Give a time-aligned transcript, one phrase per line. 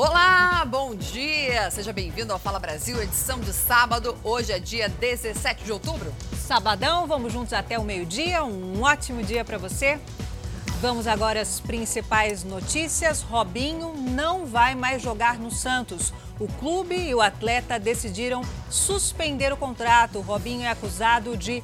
[0.00, 1.68] Olá, bom dia!
[1.72, 4.16] Seja bem-vindo ao Fala Brasil, edição de sábado.
[4.22, 6.14] Hoje é dia 17 de outubro.
[6.36, 8.44] Sabadão, vamos juntos até o meio-dia.
[8.44, 9.98] Um ótimo dia para você.
[10.80, 13.22] Vamos agora às principais notícias.
[13.22, 16.12] Robinho não vai mais jogar no Santos.
[16.38, 20.20] O clube e o atleta decidiram suspender o contrato.
[20.20, 21.60] Robinho é acusado de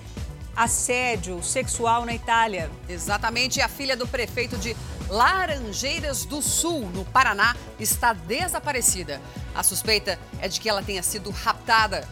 [0.57, 2.71] assédio sexual na Itália.
[2.89, 4.77] Exatamente, a filha do prefeito de
[5.09, 9.21] Laranjeiras do Sul, no Paraná, está desaparecida.
[9.55, 12.09] A suspeita é de que ela tenha sido raptada.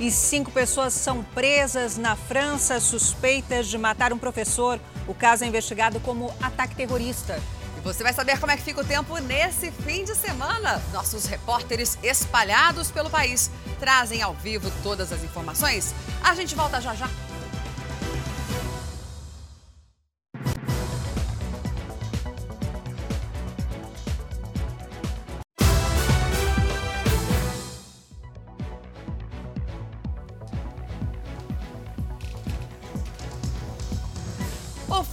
[0.00, 4.80] E cinco pessoas são presas na França suspeitas de matar um professor.
[5.06, 7.40] O caso é investigado como ataque terrorista.
[7.76, 10.82] E você vai saber como é que fica o tempo nesse fim de semana.
[10.92, 15.94] Nossos repórteres espalhados pelo país trazem ao vivo todas as informações.
[16.22, 17.08] A gente volta já já.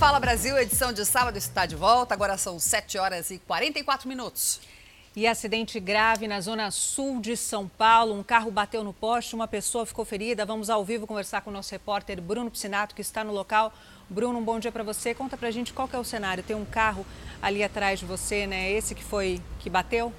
[0.10, 2.16] Fala Brasil, edição de sábado, está de volta.
[2.16, 4.60] Agora são 7 horas e 44 minutos.
[5.16, 8.16] E acidente grave na zona sul de São Paulo.
[8.16, 10.48] Um carro bateu no poste, uma pessoa ficou ferida.
[10.48, 13.72] Vamos ao vivo conversar com o nosso repórter Bruno Piscinato, que está no local.
[14.10, 15.14] Bruno, um bom dia para você.
[15.14, 16.44] Conta pra gente qual é o cenário.
[16.44, 17.06] Tem um carro
[17.40, 18.72] ali atrás de você, né?
[18.72, 20.12] Esse que foi que bateu?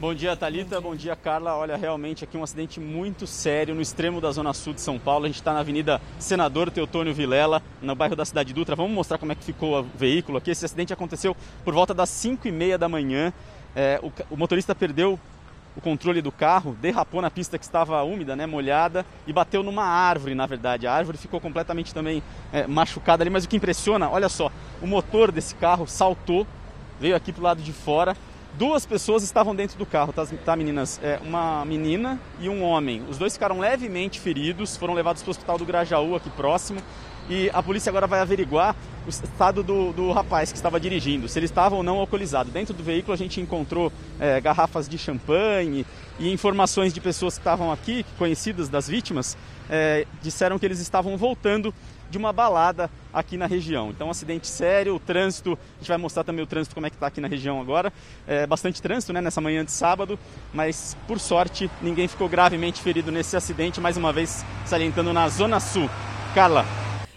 [0.00, 0.80] Bom dia, Thalita.
[0.80, 1.54] Bom dia, Carla.
[1.54, 5.24] Olha, realmente aqui um acidente muito sério no extremo da zona sul de São Paulo.
[5.24, 8.74] A gente está na Avenida Senador Teotônio Vilela, no bairro da Cidade Dutra.
[8.74, 10.50] Vamos mostrar como é que ficou o veículo aqui.
[10.50, 13.32] Esse acidente aconteceu por volta das 5 e meia da manhã.
[13.74, 15.18] É, o, o, motorista perdeu
[15.76, 19.84] o controle do carro, derrapou na pista que estava úmida, né, molhada, e bateu numa
[19.84, 20.88] árvore, na verdade.
[20.88, 22.20] A árvore ficou completamente também
[22.52, 24.50] é, machucada ali, mas o que impressiona, olha só,
[24.82, 26.44] o motor desse carro saltou,
[27.00, 28.16] veio aqui para o lado de fora
[28.56, 31.00] Duas pessoas estavam dentro do carro, tá, tá meninas?
[31.02, 33.02] É, uma menina e um homem.
[33.08, 36.80] Os dois ficaram levemente feridos, foram levados para o hospital do Grajaú, aqui próximo.
[37.28, 41.36] E a polícia agora vai averiguar o estado do, do rapaz que estava dirigindo, se
[41.38, 42.50] ele estava ou não alcoolizado.
[42.50, 45.84] Dentro do veículo a gente encontrou é, garrafas de champanhe
[46.20, 49.36] e informações de pessoas que estavam aqui, conhecidas das vítimas,
[49.68, 51.74] é, disseram que eles estavam voltando
[52.14, 53.90] de uma balada aqui na região.
[53.90, 56.90] Então, um acidente sério, o trânsito, a gente vai mostrar também o trânsito como é
[56.90, 57.92] que está aqui na região agora.
[58.24, 60.16] É bastante trânsito né, nessa manhã de sábado,
[60.52, 65.58] mas por sorte ninguém ficou gravemente ferido nesse acidente, mais uma vez salientando na Zona
[65.58, 65.90] Sul.
[66.32, 66.64] Carla.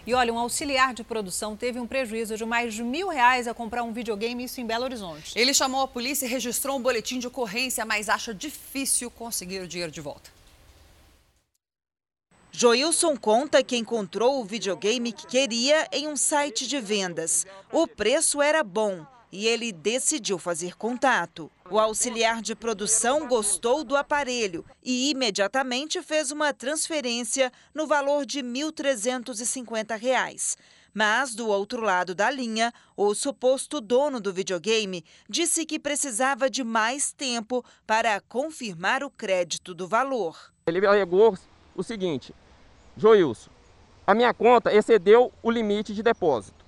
[0.04, 3.54] E olha, um auxiliar de produção teve um prejuízo de mais de mil reais a
[3.54, 5.38] comprar um videogame, isso em Belo Horizonte.
[5.38, 9.68] Ele chamou a polícia e registrou um boletim de ocorrência, mas acha difícil conseguir o
[9.68, 10.37] dinheiro de volta.
[12.60, 17.46] Joilson conta que encontrou o videogame que queria em um site de vendas.
[17.70, 21.48] O preço era bom e ele decidiu fazer contato.
[21.70, 28.40] O auxiliar de produção gostou do aparelho e imediatamente fez uma transferência no valor de
[28.40, 30.56] R$ 1.350.
[30.92, 36.64] Mas, do outro lado da linha, o suposto dono do videogame disse que precisava de
[36.64, 40.52] mais tempo para confirmar o crédito do valor.
[40.66, 41.38] Ele alegou
[41.76, 42.34] o seguinte:
[42.98, 43.50] Joilson,
[44.06, 46.64] a minha conta excedeu o limite de depósito.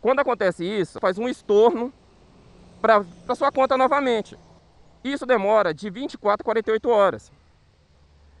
[0.00, 1.92] Quando acontece isso, faz um estorno
[2.80, 3.04] para
[3.34, 4.38] sua conta novamente.
[5.02, 7.32] Isso demora de 24 a 48 horas.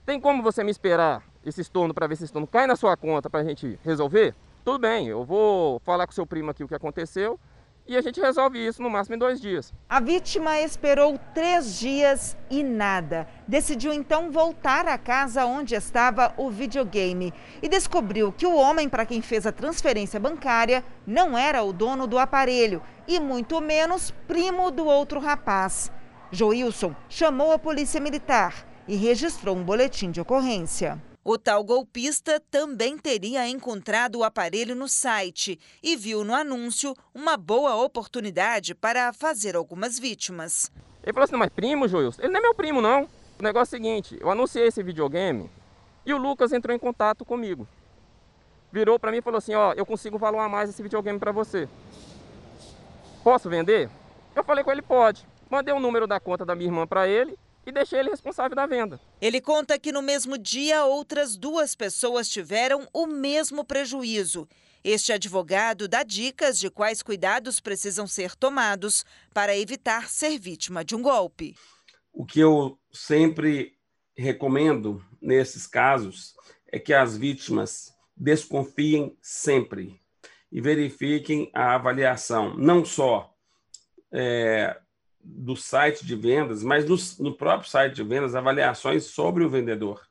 [0.06, 2.96] Tem como você me esperar esse estorno para ver se esse estorno cai na sua
[2.96, 4.34] conta para a gente resolver?
[4.64, 7.38] Tudo bem, eu vou falar com seu primo aqui o que aconteceu
[7.88, 9.72] e a gente resolve isso no máximo em dois dias.
[9.88, 13.26] A vítima esperou três dias e nada.
[13.46, 17.32] Decidiu então voltar à casa onde estava o videogame
[17.62, 22.06] e descobriu que o homem para quem fez a transferência bancária não era o dono
[22.06, 25.90] do aparelho e muito menos primo do outro rapaz.
[26.30, 31.02] Joilson chamou a polícia militar e registrou um boletim de ocorrência.
[31.30, 37.36] O tal golpista também teria encontrado o aparelho no site e viu no anúncio uma
[37.36, 40.72] boa oportunidade para fazer algumas vítimas.
[41.02, 42.22] Ele falou assim: mas primo, Joilson?
[42.22, 43.06] Ele não é meu primo, não.
[43.38, 45.50] O negócio é o seguinte: eu anunciei esse videogame
[46.06, 47.68] e o Lucas entrou em contato comigo.
[48.72, 51.68] Virou para mim e falou assim: ó, eu consigo valorar mais esse videogame para você.
[53.22, 53.90] Posso vender?
[54.34, 55.26] Eu falei com ele: pode.
[55.50, 57.38] Mandei o número da conta da minha irmã para ele
[57.68, 59.00] e deixei ele responsável da venda.
[59.20, 64.48] Ele conta que no mesmo dia outras duas pessoas tiveram o mesmo prejuízo.
[64.82, 69.04] Este advogado dá dicas de quais cuidados precisam ser tomados
[69.34, 71.54] para evitar ser vítima de um golpe.
[72.12, 73.76] O que eu sempre
[74.16, 76.34] recomendo nesses casos
[76.70, 80.00] é que as vítimas desconfiem sempre
[80.50, 83.32] e verifiquem a avaliação, não só
[84.12, 84.76] é,
[85.30, 90.06] do site de vendas, mas no, no próprio site de vendas, avaliações sobre o vendedor.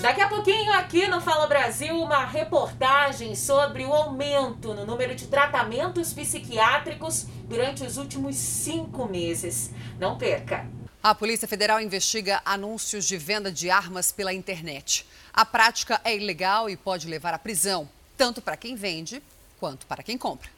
[0.00, 5.26] Daqui a pouquinho, aqui no Fala Brasil, uma reportagem sobre o aumento no número de
[5.26, 9.70] tratamentos psiquiátricos durante os últimos cinco meses.
[9.98, 10.66] Não perca!
[11.02, 15.06] A Polícia Federal investiga anúncios de venda de armas pela internet.
[15.32, 19.22] A prática é ilegal e pode levar à prisão, tanto para quem vende
[19.58, 20.48] quanto para quem compra.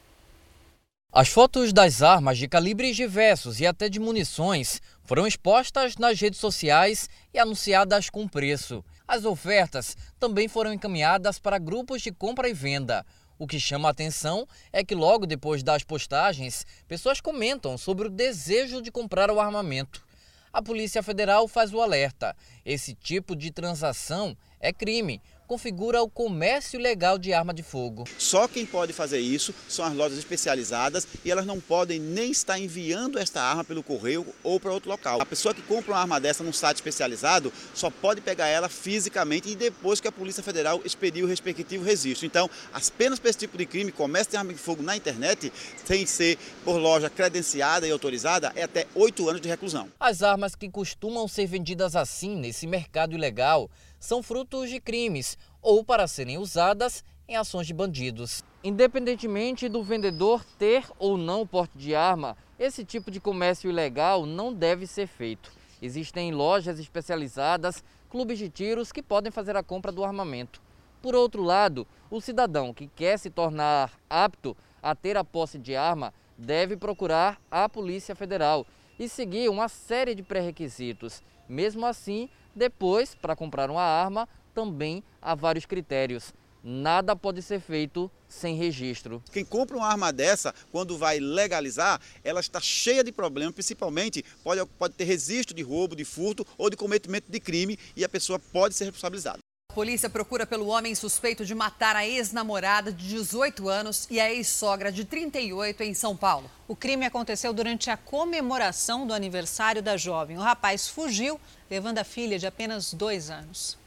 [1.14, 6.40] As fotos das armas de calibres diversos e até de munições foram expostas nas redes
[6.40, 8.82] sociais e anunciadas com preço.
[9.06, 13.04] As ofertas também foram encaminhadas para grupos de compra e venda.
[13.38, 18.10] O que chama a atenção é que logo depois das postagens, pessoas comentam sobre o
[18.10, 20.02] desejo de comprar o armamento.
[20.50, 22.34] A Polícia Federal faz o alerta:
[22.64, 28.04] esse tipo de transação é crime configura o comércio ilegal de arma de fogo.
[28.18, 32.58] Só quem pode fazer isso são as lojas especializadas e elas não podem nem estar
[32.58, 35.20] enviando esta arma pelo correio ou para outro local.
[35.20, 39.48] A pessoa que compra uma arma dessa num site especializado só pode pegar ela fisicamente
[39.50, 42.26] e depois que a Polícia Federal expedir o respectivo registro.
[42.26, 45.52] Então, as penas para esse tipo de crime, comércio de arma de fogo na internet,
[45.84, 49.88] sem ser por loja credenciada e autorizada, é até oito anos de reclusão.
[49.98, 53.70] As armas que costumam ser vendidas assim nesse mercado ilegal
[54.02, 58.42] são frutos de crimes ou para serem usadas em ações de bandidos.
[58.64, 64.52] Independentemente do vendedor ter ou não porte de arma, esse tipo de comércio ilegal não
[64.52, 65.52] deve ser feito.
[65.80, 70.60] Existem lojas especializadas, clubes de tiros que podem fazer a compra do armamento.
[71.00, 75.76] Por outro lado, o cidadão que quer se tornar apto a ter a posse de
[75.76, 78.66] arma deve procurar a Polícia Federal
[78.98, 81.22] e seguir uma série de pré-requisitos.
[81.48, 86.32] Mesmo assim, depois, para comprar uma arma, também há vários critérios.
[86.64, 89.20] Nada pode ser feito sem registro.
[89.32, 94.64] Quem compra uma arma dessa, quando vai legalizar, ela está cheia de problemas, principalmente pode,
[94.78, 98.38] pode ter registro de roubo, de furto ou de cometimento de crime e a pessoa
[98.38, 99.41] pode ser responsabilizada.
[99.72, 104.30] A polícia procura pelo homem suspeito de matar a ex-namorada de 18 anos e a
[104.30, 106.50] ex-sogra de 38 em São Paulo.
[106.68, 110.36] O crime aconteceu durante a comemoração do aniversário da jovem.
[110.36, 111.40] O rapaz fugiu,
[111.70, 113.78] levando a filha de apenas dois anos.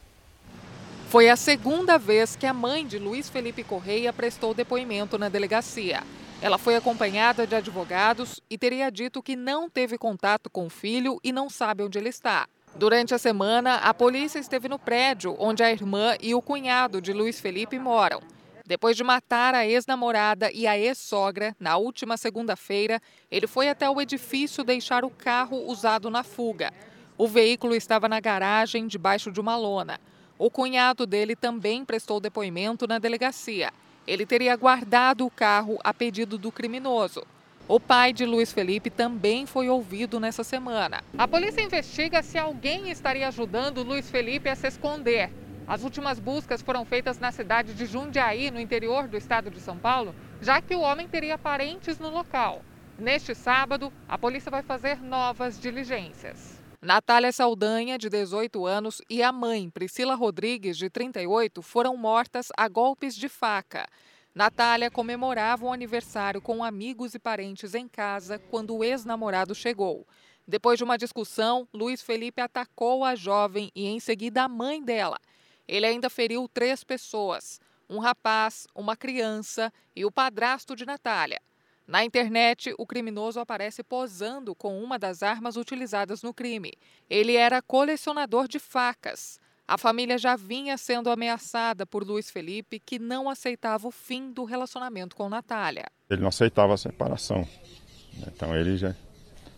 [1.08, 6.02] Foi a segunda vez que a mãe de Luiz Felipe Correia prestou depoimento na delegacia.
[6.42, 11.20] Ela foi acompanhada de advogados e teria dito que não teve contato com o filho
[11.22, 12.48] e não sabe onde ele está.
[12.78, 17.10] Durante a semana, a polícia esteve no prédio onde a irmã e o cunhado de
[17.10, 18.20] Luiz Felipe moram.
[18.66, 23.00] Depois de matar a ex-namorada e a ex-sogra, na última segunda-feira,
[23.30, 26.70] ele foi até o edifício deixar o carro usado na fuga.
[27.16, 29.98] O veículo estava na garagem, debaixo de uma lona.
[30.38, 33.72] O cunhado dele também prestou depoimento na delegacia.
[34.06, 37.26] Ele teria guardado o carro a pedido do criminoso.
[37.68, 41.02] O pai de Luiz Felipe também foi ouvido nessa semana.
[41.18, 45.32] A polícia investiga se alguém estaria ajudando Luiz Felipe a se esconder.
[45.66, 49.76] As últimas buscas foram feitas na cidade de Jundiaí, no interior do estado de São
[49.76, 52.62] Paulo, já que o homem teria parentes no local.
[52.96, 56.62] Neste sábado, a polícia vai fazer novas diligências.
[56.80, 62.68] Natália Saldanha, de 18 anos, e a mãe, Priscila Rodrigues, de 38, foram mortas a
[62.68, 63.88] golpes de faca.
[64.36, 70.06] Natália comemorava o aniversário com amigos e parentes em casa quando o ex-namorado chegou.
[70.46, 75.18] Depois de uma discussão, Luiz Felipe atacou a jovem e em seguida a mãe dela.
[75.66, 81.40] Ele ainda feriu três pessoas: um rapaz, uma criança e o padrasto de Natália.
[81.86, 86.74] Na internet, o criminoso aparece posando com uma das armas utilizadas no crime.
[87.08, 89.40] Ele era colecionador de facas.
[89.68, 94.44] A família já vinha sendo ameaçada por Luiz Felipe, que não aceitava o fim do
[94.44, 95.86] relacionamento com Natália.
[96.08, 97.40] Ele não aceitava a separação.
[97.40, 98.28] Né?
[98.28, 98.94] Então ele já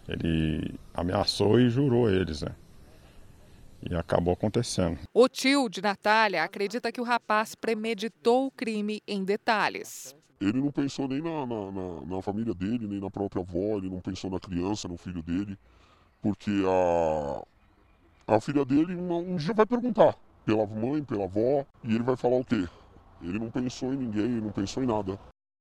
[0.09, 2.55] ele ameaçou e jurou eles, né?
[3.83, 4.99] E acabou acontecendo.
[5.12, 10.17] O tio de Natália acredita que o rapaz premeditou o crime em detalhes.
[10.41, 13.91] Ele não pensou nem na, na, na, na família dele, nem na própria avó, ele
[13.91, 15.59] não pensou na criança, no filho dele,
[16.23, 17.45] porque a,
[18.28, 22.16] a filha dele um, um dia vai perguntar pela mãe, pela avó, e ele vai
[22.16, 22.68] falar o quê?
[23.23, 25.18] Ele não pensou em ninguém, ele não pensou em nada.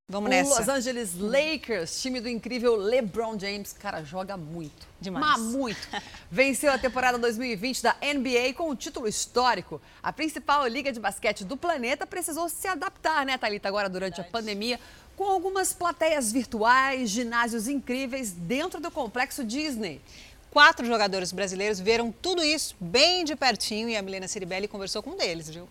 [0.10, 0.54] Vamos nessa.
[0.54, 4.88] O Los Angeles Lakers, time do incrível LeBron James, cara, joga muito.
[5.02, 5.26] Demais.
[5.26, 5.88] Mas muito.
[6.32, 9.82] Venceu a temporada 2020 da NBA com um título histórico.
[10.02, 14.24] A principal liga de basquete do planeta precisou se adaptar, né, Thalita, agora durante a
[14.24, 14.80] pandemia,
[15.18, 20.02] com algumas plateias virtuais, ginásios incríveis dentro do complexo Disney.
[20.58, 25.12] Quatro jogadores brasileiros viram tudo isso bem de pertinho e a Milena Ciribelli conversou com
[25.12, 25.70] um deles, viu?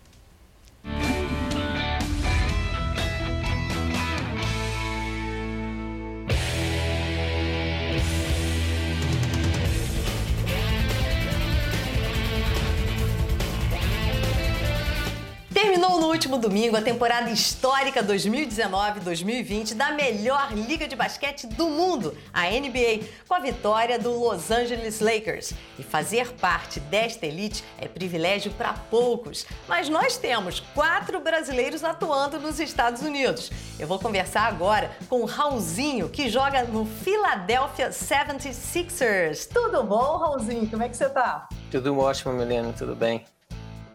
[15.67, 22.15] Terminou no último domingo a temporada histórica 2019-2020 da melhor liga de basquete do mundo,
[22.31, 25.53] a NBA, com a vitória do Los Angeles Lakers.
[25.77, 32.39] E fazer parte desta elite é privilégio para poucos, mas nós temos quatro brasileiros atuando
[32.39, 33.51] nos Estados Unidos.
[33.77, 39.49] Eu vou conversar agora com o Raulzinho, que joga no Philadelphia 76ers.
[39.53, 40.69] Tudo bom, Raulzinho?
[40.69, 41.45] Como é que você tá?
[41.69, 43.25] Tudo ótimo, Milena, tudo bem.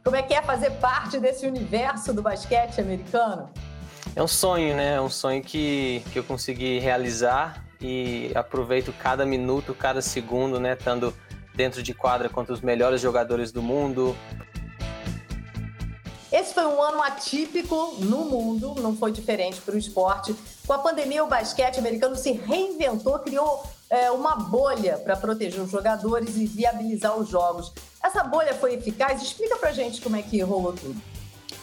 [0.05, 3.49] Como é que é fazer parte desse universo do basquete americano?
[4.17, 4.95] É um sonho, né?
[4.97, 10.73] É um sonho que, que eu consegui realizar e aproveito cada minuto, cada segundo, né?
[10.73, 11.15] Estando
[11.55, 14.17] dentro de quadra contra os melhores jogadores do mundo.
[16.33, 20.35] Esse foi um ano atípico no mundo, não foi diferente para o esporte.
[20.67, 25.71] Com a pandemia, o basquete americano se reinventou, criou é, uma bolha para proteger os
[25.71, 27.71] jogadores e viabilizar os jogos.
[28.03, 29.23] Essa bolha foi eficaz?
[29.23, 30.99] Explica pra gente como é que rolou tudo.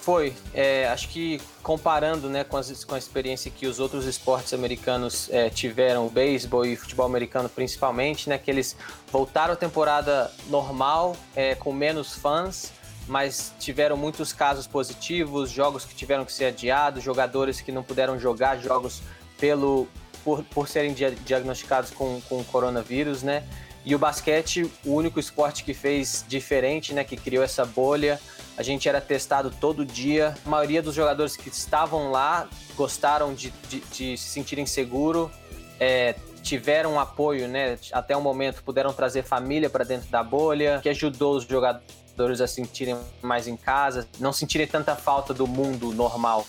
[0.01, 0.35] Foi.
[0.53, 5.29] É, acho que comparando né, com, as, com a experiência que os outros esportes americanos
[5.31, 8.75] é, tiveram, o beisebol e o futebol americano principalmente, né, que eles
[9.11, 12.71] voltaram à temporada normal, é, com menos fãs,
[13.09, 18.19] mas tiveram muitos casos positivos, jogos que tiveram que ser adiados, jogadores que não puderam
[18.19, 19.01] jogar jogos
[19.39, 19.87] pelo,
[20.23, 23.43] por, por serem diagnosticados com, com coronavírus, né?
[23.83, 28.19] E o basquete, o único esporte que fez diferente, né, que criou essa bolha.
[28.55, 30.37] A gente era testado todo dia.
[30.45, 35.31] A maioria dos jogadores que estavam lá gostaram de, de, de se sentirem seguro,
[35.79, 36.13] é,
[36.43, 37.79] tiveram apoio, né?
[37.91, 41.98] Até o momento puderam trazer família para dentro da bolha, que ajudou os jogadores
[42.41, 46.45] a sentirem mais em casa, não sentirem tanta falta do mundo normal.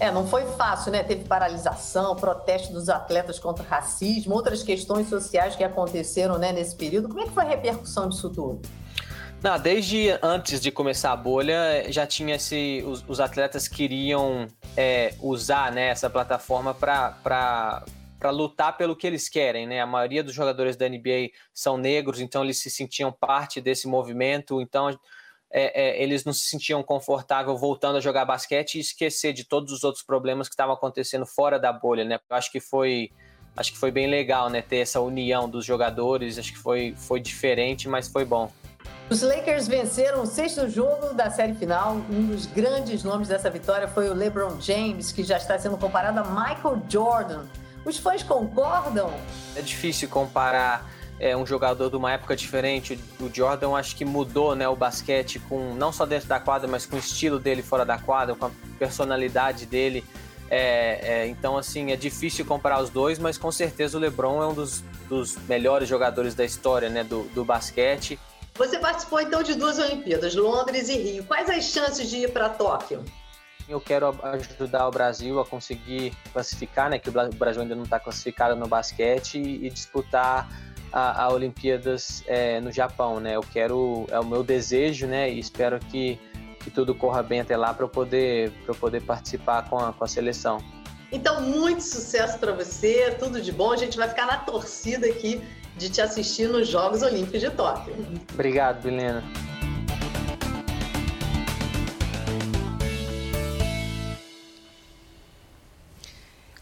[0.00, 1.02] É, não foi fácil, né?
[1.02, 6.74] Teve paralisação, protesto dos atletas contra o racismo, outras questões sociais que aconteceram né, nesse
[6.74, 7.08] período.
[7.08, 8.60] Como é que foi a repercussão disso tudo?
[9.42, 12.82] Não, desde antes de começar a bolha, já tinha esse.
[12.86, 17.84] Os, os atletas queriam é, usar né, essa plataforma para
[18.24, 19.80] lutar pelo que eles querem, né?
[19.80, 24.60] A maioria dos jogadores da NBA são negros, então eles se sentiam parte desse movimento.
[24.60, 24.88] Então
[25.50, 29.72] é, é, eles não se sentiam confortável voltando a jogar basquete e esquecer de todos
[29.72, 32.18] os outros problemas que estavam acontecendo fora da bolha, né?
[32.28, 33.10] Eu acho que foi
[33.56, 34.60] acho que foi bem legal, né?
[34.60, 38.52] Ter essa união dos jogadores, acho que foi, foi diferente, mas foi bom.
[39.08, 41.94] Os Lakers venceram o sexto jogo da série final.
[42.10, 46.18] Um dos grandes nomes dessa vitória foi o LeBron James, que já está sendo comparado
[46.20, 47.44] a Michael Jordan.
[47.86, 49.14] Os fãs concordam?
[49.54, 52.98] É difícil comparar é um jogador de uma época diferente.
[53.18, 56.84] O Jordan acho que mudou né, o basquete com não só dentro da quadra, mas
[56.84, 60.04] com o estilo dele fora da quadra, com a personalidade dele.
[60.50, 64.46] É, é, então, assim, é difícil comparar os dois, mas com certeza o LeBron é
[64.46, 68.18] um dos, dos melhores jogadores da história né, do, do basquete.
[68.56, 71.24] Você participou então de duas Olimpíadas, Londres e Rio.
[71.24, 73.04] Quais as chances de ir para Tóquio?
[73.68, 76.98] Eu quero ajudar o Brasil a conseguir classificar, né?
[76.98, 80.48] Que o Brasil ainda não está classificado no basquete e disputar
[80.92, 83.36] a, a Olimpíadas é, no Japão, né?
[83.36, 85.30] Eu quero, é o meu desejo, né?
[85.30, 86.18] E espero que,
[86.60, 90.04] que tudo corra bem até lá para eu poder, eu poder participar com a, com
[90.04, 90.58] a seleção.
[91.10, 93.72] Então, muito sucesso para você, tudo de bom.
[93.72, 95.42] A gente vai ficar na torcida aqui
[95.76, 97.94] de te assistir nos Jogos Olímpicos de Tóquio.
[98.32, 99.22] Obrigado, Bilena.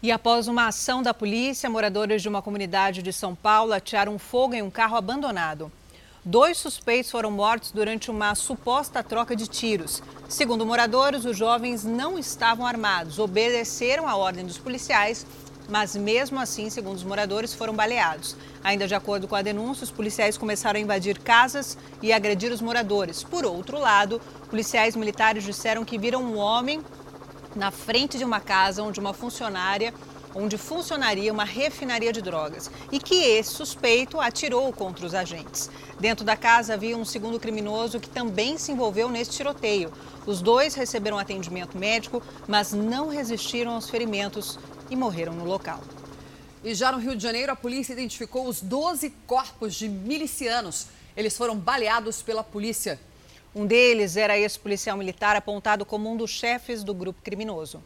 [0.05, 4.53] E após uma ação da polícia, moradores de uma comunidade de São Paulo atearam fogo
[4.53, 5.71] em um carro abandonado.
[6.23, 10.03] Dois suspeitos foram mortos durante uma suposta troca de tiros.
[10.29, 15.25] Segundo moradores, os jovens não estavam armados, obedeceram a ordem dos policiais,
[15.67, 18.35] mas mesmo assim, segundo os moradores, foram baleados.
[18.63, 22.61] Ainda de acordo com a denúncia, os policiais começaram a invadir casas e agredir os
[22.61, 23.23] moradores.
[23.23, 24.21] Por outro lado,
[24.51, 26.79] policiais militares disseram que viram um homem
[27.55, 29.93] na frente de uma casa onde uma funcionária
[30.35, 35.69] onde funcionaria uma refinaria de drogas e que esse suspeito atirou contra os agentes.
[35.97, 39.91] Dentro da casa havia um segundo criminoso que também se envolveu nesse tiroteio.
[40.25, 44.59] Os dois receberam atendimento médico, mas não resistiram aos ferimentos
[44.89, 45.81] e morreram no local.
[46.63, 50.87] E já no Rio de Janeiro, a polícia identificou os 12 corpos de milicianos.
[51.15, 52.99] Eles foram baleados pela polícia.
[53.55, 57.81] Um deles era ex-policial militar apontado como um dos chefes do grupo criminoso.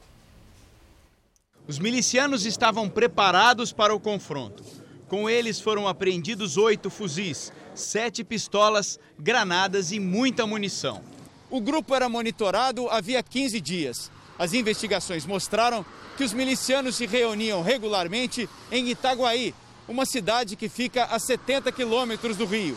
[1.67, 4.63] Os milicianos estavam preparados para o confronto.
[5.07, 11.03] Com eles foram apreendidos oito fuzis, sete pistolas, granadas e muita munição.
[11.51, 14.11] O grupo era monitorado havia 15 dias.
[14.39, 15.85] As investigações mostraram
[16.17, 19.53] que os milicianos se reuniam regularmente em Itaguaí,
[19.87, 22.75] uma cidade que fica a 70 quilômetros do Rio,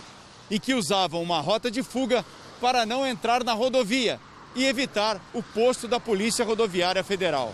[0.51, 2.23] e que usavam uma rota de fuga
[2.63, 4.21] para não entrar na rodovia,
[4.55, 7.53] e evitar o posto da Polícia Rodoviária Federal.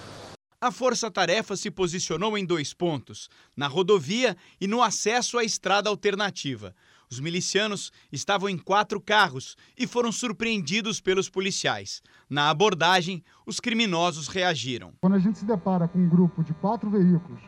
[0.61, 5.88] A Força Tarefa se posicionou em dois pontos: na rodovia e no acesso à estrada
[5.88, 6.75] alternativa.
[7.11, 12.03] Os milicianos estavam em quatro carros e foram surpreendidos pelos policiais.
[12.29, 14.93] Na abordagem, os criminosos reagiram.
[15.00, 17.41] Quando a gente se depara com um grupo de quatro veículos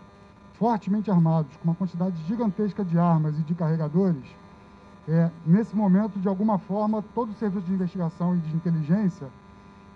[0.55, 4.25] fortemente armados, com uma quantidade gigantesca de armas e de carregadores,
[5.09, 9.29] é, nesse momento, de alguma forma, todo o serviço de investigação e de inteligência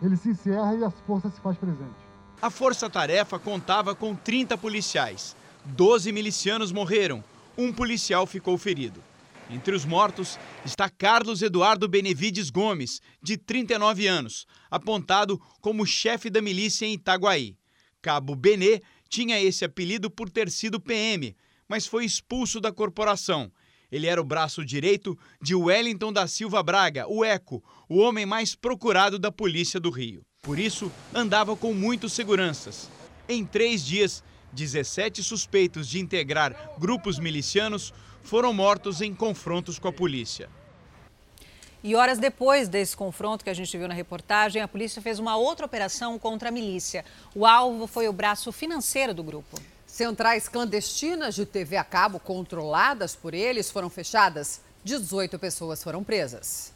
[0.02, 2.04] ele se encerra e a força se faz presente.
[2.42, 5.36] A força-tarefa contava com 30 policiais.
[5.64, 7.24] 12 milicianos morreram,
[7.56, 9.00] um policial ficou ferido.
[9.48, 16.42] Entre os mortos está Carlos Eduardo Benevides Gomes, de 39 anos, apontado como chefe da
[16.42, 17.56] milícia em Itaguaí.
[18.02, 21.36] Cabo Benê tinha esse apelido por ter sido PM,
[21.68, 23.50] mas foi expulso da corporação.
[23.94, 28.52] Ele era o braço direito de Wellington da Silva Braga, o Eco, o homem mais
[28.52, 30.22] procurado da polícia do Rio.
[30.42, 32.90] Por isso, andava com muitos seguranças.
[33.28, 34.20] Em três dias,
[34.52, 40.50] 17 suspeitos de integrar grupos milicianos foram mortos em confrontos com a polícia.
[41.80, 45.36] E horas depois desse confronto que a gente viu na reportagem, a polícia fez uma
[45.36, 47.04] outra operação contra a milícia.
[47.32, 49.56] O alvo foi o braço financeiro do grupo.
[49.94, 54.60] Centrais clandestinas de TV a cabo controladas por eles foram fechadas.
[54.82, 56.74] 18 pessoas foram presas.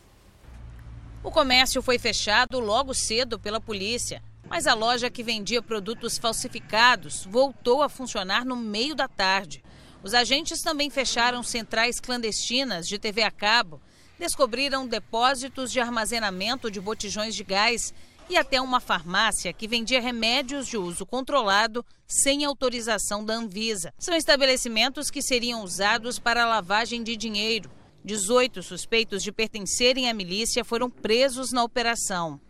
[1.20, 7.24] O comércio foi fechado logo cedo pela polícia, mas a loja que vendia produtos falsificados
[7.24, 9.64] voltou a funcionar no meio da tarde.
[10.00, 13.80] Os agentes também fecharam centrais clandestinas de TV a cabo
[14.16, 17.92] descobriram depósitos de armazenamento de botijões de gás
[18.28, 23.92] e até uma farmácia que vendia remédios de uso controlado sem autorização da Anvisa.
[23.98, 27.70] São estabelecimentos que seriam usados para lavagem de dinheiro.
[28.04, 32.40] 18 suspeitos de pertencerem à milícia foram presos na operação.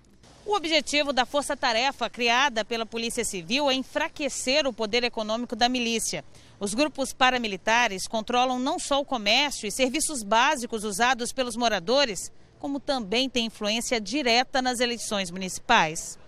[0.44, 6.24] O objetivo da força-tarefa criada pela Polícia Civil é enfraquecer o poder econômico da milícia.
[6.58, 12.80] Os grupos paramilitares controlam não só o comércio e serviços básicos usados pelos moradores, como
[12.80, 16.18] também têm influência direta nas eleições municipais.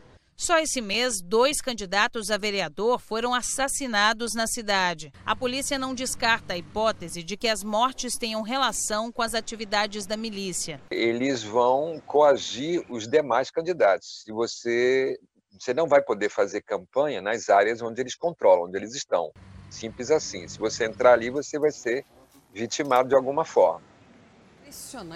[0.42, 5.12] Só esse mês, dois candidatos a vereador foram assassinados na cidade.
[5.26, 10.06] A polícia não descarta a hipótese de que as mortes tenham relação com as atividades
[10.06, 10.80] da milícia.
[10.90, 14.22] Eles vão coagir os demais candidatos.
[14.24, 15.18] Se você,
[15.52, 19.30] você não vai poder fazer campanha nas áreas onde eles controlam, onde eles estão.
[19.68, 20.48] Simples assim.
[20.48, 22.02] Se você entrar ali, você vai ser
[22.54, 23.89] vitimado de alguma forma.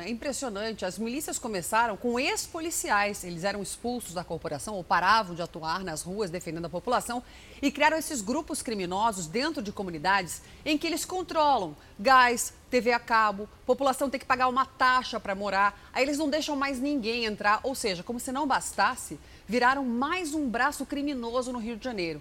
[0.06, 0.84] É impressionante.
[0.84, 3.22] As milícias começaram com ex-policiais.
[3.22, 7.22] Eles eram expulsos da corporação ou paravam de atuar nas ruas defendendo a população
[7.62, 12.98] e criaram esses grupos criminosos dentro de comunidades em que eles controlam gás, TV a
[12.98, 15.78] cabo, população tem que pagar uma taxa para morar.
[15.92, 17.60] Aí eles não deixam mais ninguém entrar.
[17.62, 22.20] Ou seja, como se não bastasse, viraram mais um braço criminoso no Rio de Janeiro.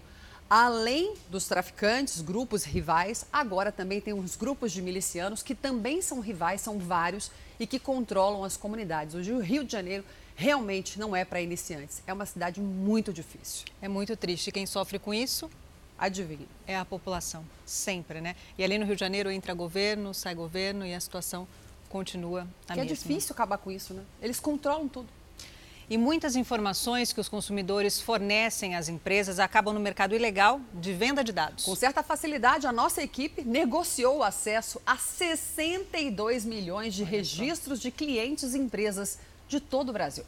[0.50, 6.20] Além dos traficantes, grupos rivais, agora também tem uns grupos de milicianos que também são
[6.20, 9.16] rivais, são vários e que controlam as comunidades.
[9.16, 10.04] Hoje o Rio de Janeiro
[10.36, 12.02] realmente não é para iniciantes.
[12.06, 13.66] É uma cidade muito difícil.
[13.82, 14.52] É muito triste.
[14.52, 15.50] Quem sofre com isso,
[15.98, 18.36] adivinha, é a população, sempre, né?
[18.58, 21.48] E ali no Rio de Janeiro entra governo, sai governo e a situação
[21.90, 22.84] continua a que mesma.
[22.84, 24.04] É difícil acabar com isso, né?
[24.22, 25.08] Eles controlam tudo.
[25.94, 31.24] E muitas informações que os consumidores fornecem às empresas acabam no mercado ilegal de venda
[31.24, 31.66] de dados.
[31.66, 37.92] Com certa facilidade, a nossa equipe negociou o acesso a 62 milhões de registros de
[37.92, 40.24] clientes e empresas de todo o Brasil.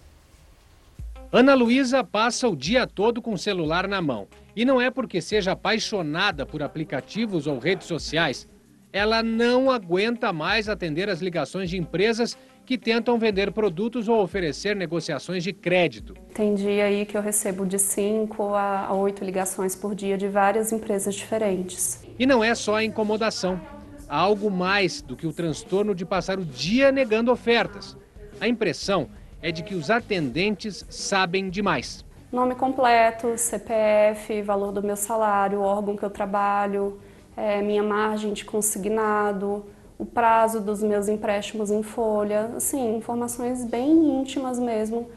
[1.32, 4.28] Ana Luísa passa o dia todo com o celular na mão.
[4.56, 8.48] E não é porque seja apaixonada por aplicativos ou redes sociais.
[8.94, 14.76] Ela não aguenta mais atender as ligações de empresas que tentam vender produtos ou oferecer
[14.76, 16.16] negociações de crédito.
[16.34, 20.72] Tem dia aí que eu recebo de 5 a 8 ligações por dia de várias
[20.72, 22.04] empresas diferentes.
[22.18, 23.62] E não é só a incomodação.
[24.10, 27.96] Há algo mais do que o transtorno de passar o dia negando ofertas.
[28.42, 29.08] A impressão
[29.42, 32.04] é de que os atendentes sabem demais.
[32.32, 37.00] Nome completo, CPF, valor do meu salário, órgão que eu trabalho,
[37.38, 39.66] é, minha margem de consignado,
[39.98, 45.10] o prazo dos meus empréstimos em folha, assim, informações bem íntimas mesmo,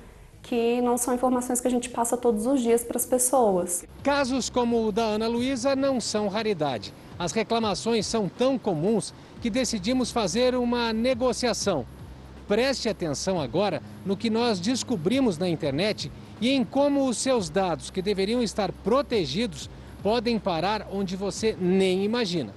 [0.42, 3.84] que não são informações que a gente passa todos os dias para as pessoas.
[4.02, 6.94] Casos como o da Ana Luísa não são raridade.
[7.18, 9.12] As reclamações são tão comuns
[9.42, 11.84] que decidimos fazer uma negociação.
[12.46, 16.10] Preste atenção agora no que nós descobrimos na internet
[16.40, 19.68] e em como os seus dados, que deveriam estar protegidos,
[20.02, 22.54] podem parar onde você nem imagina.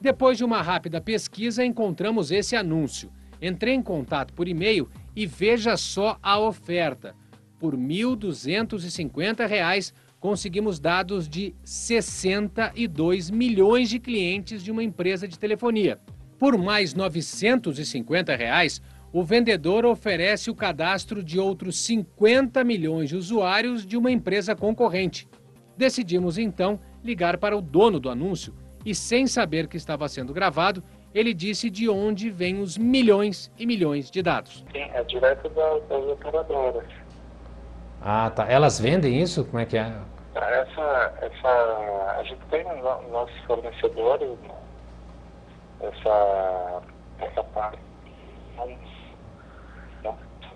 [0.00, 3.10] Depois de uma rápida pesquisa, encontramos esse anúncio.
[3.40, 7.14] Entrei em contato por e-mail e veja só a oferta.
[7.58, 15.98] por R$ 1.250, conseguimos dados de 62 milhões de clientes de uma empresa de telefonia.
[16.38, 23.86] Por mais 950 reais, o vendedor oferece o cadastro de outros 50 milhões de usuários
[23.86, 25.28] de uma empresa concorrente.
[25.76, 28.52] Decidimos então ligar para o dono do anúncio
[28.84, 30.82] e, sem saber que estava sendo gravado,
[31.14, 34.64] ele disse de onde vêm os milhões e milhões de dados.
[34.72, 36.84] Sim, é direto das, das operadoras.
[38.00, 38.50] Ah, tá.
[38.50, 39.44] Elas vendem isso?
[39.44, 39.92] Como é que é?
[40.34, 42.64] Essa, essa, a gente tem
[43.10, 44.54] nossos fornecedores, né?
[45.80, 46.82] essa,
[47.20, 47.78] essa parte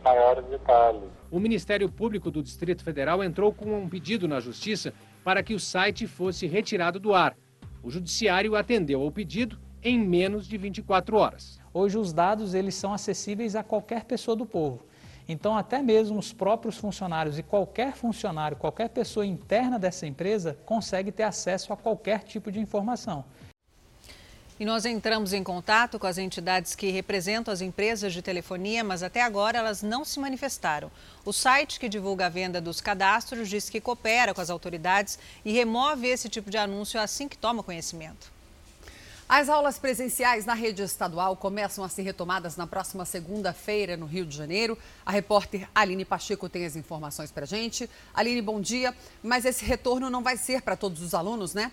[0.08, 1.10] maiores detalhes.
[1.30, 5.60] O Ministério Público do Distrito Federal entrou com um pedido na Justiça para que o
[5.60, 7.36] site fosse retirado do ar.
[7.82, 11.60] O Judiciário atendeu ao pedido em menos de 24 horas.
[11.72, 14.84] Hoje os dados eles são acessíveis a qualquer pessoa do povo.
[15.28, 21.12] Então até mesmo os próprios funcionários e qualquer funcionário, qualquer pessoa interna dessa empresa consegue
[21.12, 23.24] ter acesso a qualquer tipo de informação.
[24.60, 29.04] E nós entramos em contato com as entidades que representam as empresas de telefonia, mas
[29.04, 30.90] até agora elas não se manifestaram.
[31.24, 35.52] O site que divulga a venda dos cadastros diz que coopera com as autoridades e
[35.52, 38.32] remove esse tipo de anúncio assim que toma conhecimento.
[39.28, 44.26] As aulas presenciais na rede estadual começam a ser retomadas na próxima segunda-feira no Rio
[44.26, 44.76] de Janeiro.
[45.06, 47.88] A repórter Aline Pacheco tem as informações para gente.
[48.12, 48.92] Aline, bom dia.
[49.22, 51.70] Mas esse retorno não vai ser para todos os alunos, né?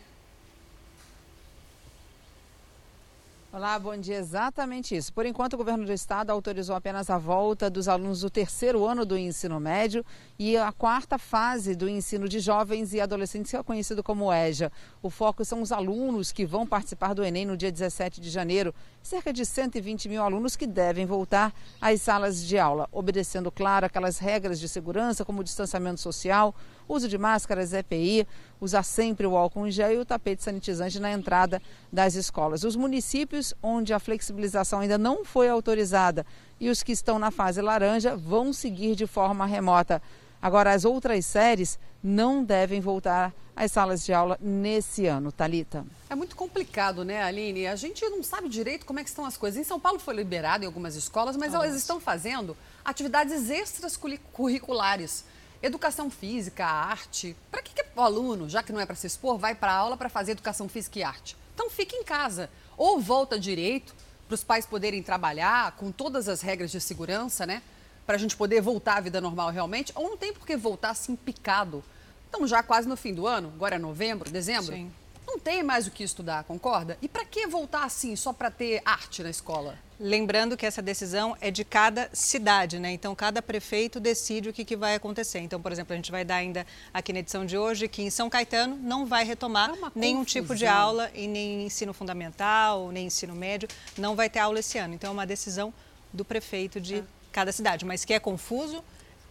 [3.56, 4.18] Olá, bom dia.
[4.18, 5.14] Exatamente isso.
[5.14, 9.06] Por enquanto, o governo do estado autorizou apenas a volta dos alunos do terceiro ano
[9.06, 10.06] do ensino médio
[10.38, 14.70] e a quarta fase do ensino de jovens e adolescentes, que é conhecido como EJA.
[15.02, 18.76] O foco são os alunos que vão participar do Enem no dia 17 de janeiro.
[19.02, 24.18] Cerca de 120 mil alunos que devem voltar às salas de aula, obedecendo, claro, aquelas
[24.18, 26.54] regras de segurança, como o distanciamento social,
[26.88, 28.28] uso de máscaras EPI,
[28.60, 32.64] usar sempre o álcool em gel e o tapete sanitizante na entrada das escolas.
[32.64, 36.26] Os municípios onde a flexibilização ainda não foi autorizada
[36.60, 40.02] e os que estão na fase laranja vão seguir de forma remota.
[40.42, 45.86] Agora, as outras séries não devem voltar às salas de aula nesse ano, Talita.
[46.10, 47.68] É muito complicado, né, Aline?
[47.68, 49.60] A gente não sabe direito como é que estão as coisas.
[49.60, 53.98] Em São Paulo foi liberado em algumas escolas, mas ah, elas estão fazendo atividades extras
[54.34, 55.26] curriculares
[55.66, 57.36] educação física, arte.
[57.50, 59.76] Para que, que o aluno, já que não é para se expor, vai para a
[59.76, 61.36] aula para fazer educação física e arte?
[61.54, 62.50] Então fique em casa.
[62.78, 63.96] Ou volta direito
[64.28, 67.62] para os pais poderem trabalhar com todas as regras de segurança, né?
[68.06, 69.92] Para a gente poder voltar à vida normal realmente.
[69.96, 71.84] Ou não tem por que voltar assim picado.
[72.26, 74.74] Estamos já quase no fim do ano, agora é novembro, dezembro.
[74.74, 74.92] Sim.
[75.28, 76.98] Não tem mais o que estudar, concorda?
[77.02, 79.78] E para que voltar assim, só para ter arte na escola?
[80.00, 82.92] Lembrando que essa decisão é de cada cidade, né?
[82.92, 85.40] Então, cada prefeito decide o que, que, vai acontecer.
[85.40, 88.10] Então, por exemplo, a gente vai dar ainda aqui na edição de hoje que em
[88.10, 93.08] São Caetano não vai retomar é nenhum tipo de aula, e nem ensino fundamental, nem
[93.08, 94.94] ensino médio, não vai ter aula esse ano.
[94.94, 95.74] Então, é uma decisão
[96.12, 97.04] do prefeito de é.
[97.32, 97.86] cada cidade.
[97.86, 98.84] Mas que é confuso,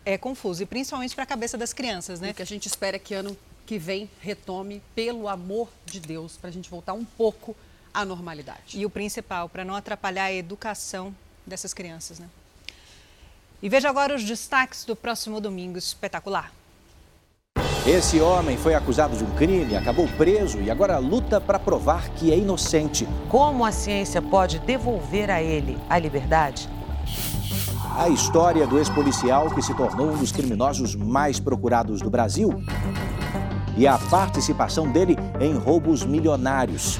[0.04, 0.62] é confuso.
[0.62, 2.30] E principalmente para a cabeça das crianças, né?
[2.30, 6.36] O que a gente espera é que ano que vem retome, pelo amor de Deus,
[6.36, 7.56] para a gente voltar um pouco
[7.92, 8.78] à normalidade.
[8.78, 11.14] E o principal, para não atrapalhar a educação
[11.46, 12.28] dessas crianças, né?
[13.62, 16.52] E veja agora os destaques do próximo domingo espetacular.
[17.86, 22.32] Esse homem foi acusado de um crime, acabou preso e agora luta para provar que
[22.32, 23.06] é inocente.
[23.28, 26.68] Como a ciência pode devolver a ele a liberdade?
[27.96, 32.50] A história do ex-policial que se tornou um dos criminosos mais procurados do Brasil
[33.76, 36.98] e a participação dele em roubos milionários.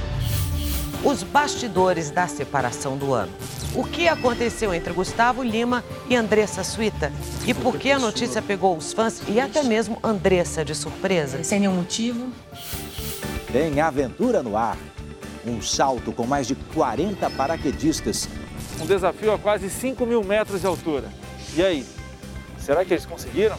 [1.05, 3.33] Os bastidores da separação do ano.
[3.75, 7.13] O que aconteceu entre Gustavo Lima e Andressa Suíta?
[7.47, 11.43] E por que a notícia pegou os fãs e até mesmo Andressa de surpresa?
[11.43, 12.29] Sem nenhum motivo.
[13.53, 14.79] Tem aventura no ar.
[15.45, 18.29] Um salto com mais de 40 paraquedistas.
[18.81, 21.09] Um desafio a quase 5 mil metros de altura.
[21.55, 21.87] E aí,
[22.59, 23.59] será que eles conseguiram?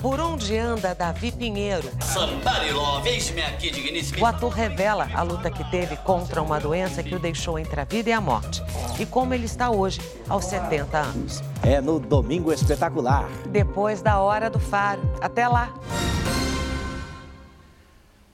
[0.00, 1.86] Por onde anda Davi Pinheiro?
[2.00, 4.22] Somebody love, eis-me aqui, digníssimo.
[4.22, 7.84] O ator revela a luta que teve contra uma doença que o deixou entre a
[7.84, 8.62] vida e a morte.
[8.98, 11.42] E como ele está hoje, aos 70 anos.
[11.62, 13.28] É no Domingo Espetacular.
[13.50, 15.02] Depois da Hora do Faro.
[15.20, 15.74] Até lá.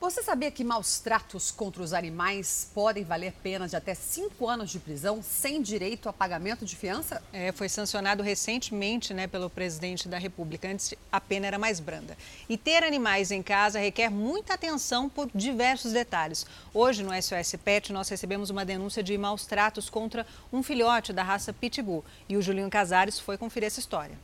[0.07, 4.71] Você sabia que maus tratos contra os animais podem valer pena de até cinco anos
[4.71, 7.21] de prisão sem direito a pagamento de fiança?
[7.33, 10.69] É, foi sancionado recentemente né, pelo presidente da República.
[10.69, 12.17] Antes a pena era mais branda.
[12.49, 16.47] E ter animais em casa requer muita atenção por diversos detalhes.
[16.73, 21.25] Hoje no SOS Pet nós recebemos uma denúncia de maus tratos contra um filhote da
[21.25, 22.05] raça Pitbull.
[22.29, 24.17] E o Julinho Casares foi conferir essa história.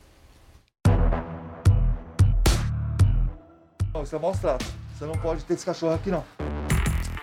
[3.93, 4.82] Não, isso é maus tratos.
[4.93, 6.23] Você não pode ter esse cachorro aqui, não.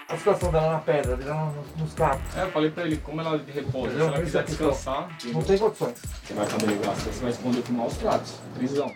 [0.09, 2.20] A situação dela na pedra, dela nos carros.
[2.37, 5.09] É, eu falei pra ele, como ela de repouso, se ela quiser descansar...
[5.26, 5.98] Não tem condições.
[6.24, 8.92] Você vai pra delegacia, você vai responder por maus tratos, prisão.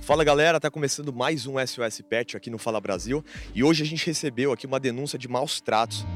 [0.00, 3.86] Fala galera, tá começando mais um SOS Pet aqui no Fala Brasil e hoje a
[3.86, 6.06] gente recebeu aqui uma denúncia de maus tratos.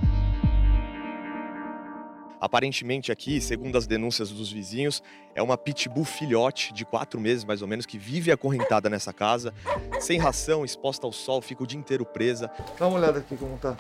[2.41, 5.03] Aparentemente aqui, segundo as denúncias dos vizinhos,
[5.35, 9.53] é uma pitbull filhote de quatro meses mais ou menos que vive acorrentada nessa casa,
[10.01, 12.51] sem ração, exposta ao sol, fica o dia inteiro presa.
[12.79, 13.77] Dá uma olhada aqui como tá.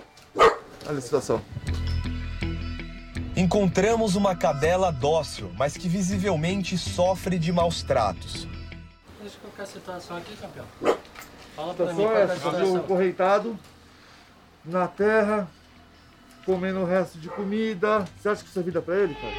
[0.87, 1.41] Olha a situação.
[3.37, 8.47] Encontramos uma cadela dócil, mas que visivelmente sofre de maus tratos.
[9.21, 10.67] Deixa eu colocar a situação aqui, campeão.
[11.57, 12.79] Fala A pra mim situação é é a situação.
[12.81, 13.59] correitado
[14.65, 15.49] na terra,
[16.51, 18.05] comendo o resto de comida.
[18.19, 19.33] Você acha que isso é vida pra ele, cara?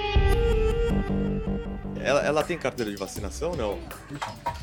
[2.01, 3.77] Ela, ela tem carteira de vacinação ou não?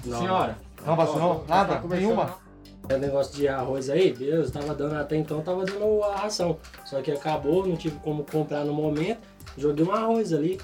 [0.02, 1.44] Senhora, não vacinou?
[1.46, 1.80] Nada?
[1.86, 2.36] Nenhuma?
[2.88, 6.56] É negócio de arroz aí, beleza, tava dando até então, tava dando a ração.
[6.86, 9.20] Só que acabou, não tive como comprar no momento,
[9.58, 10.58] joguei um arroz ali.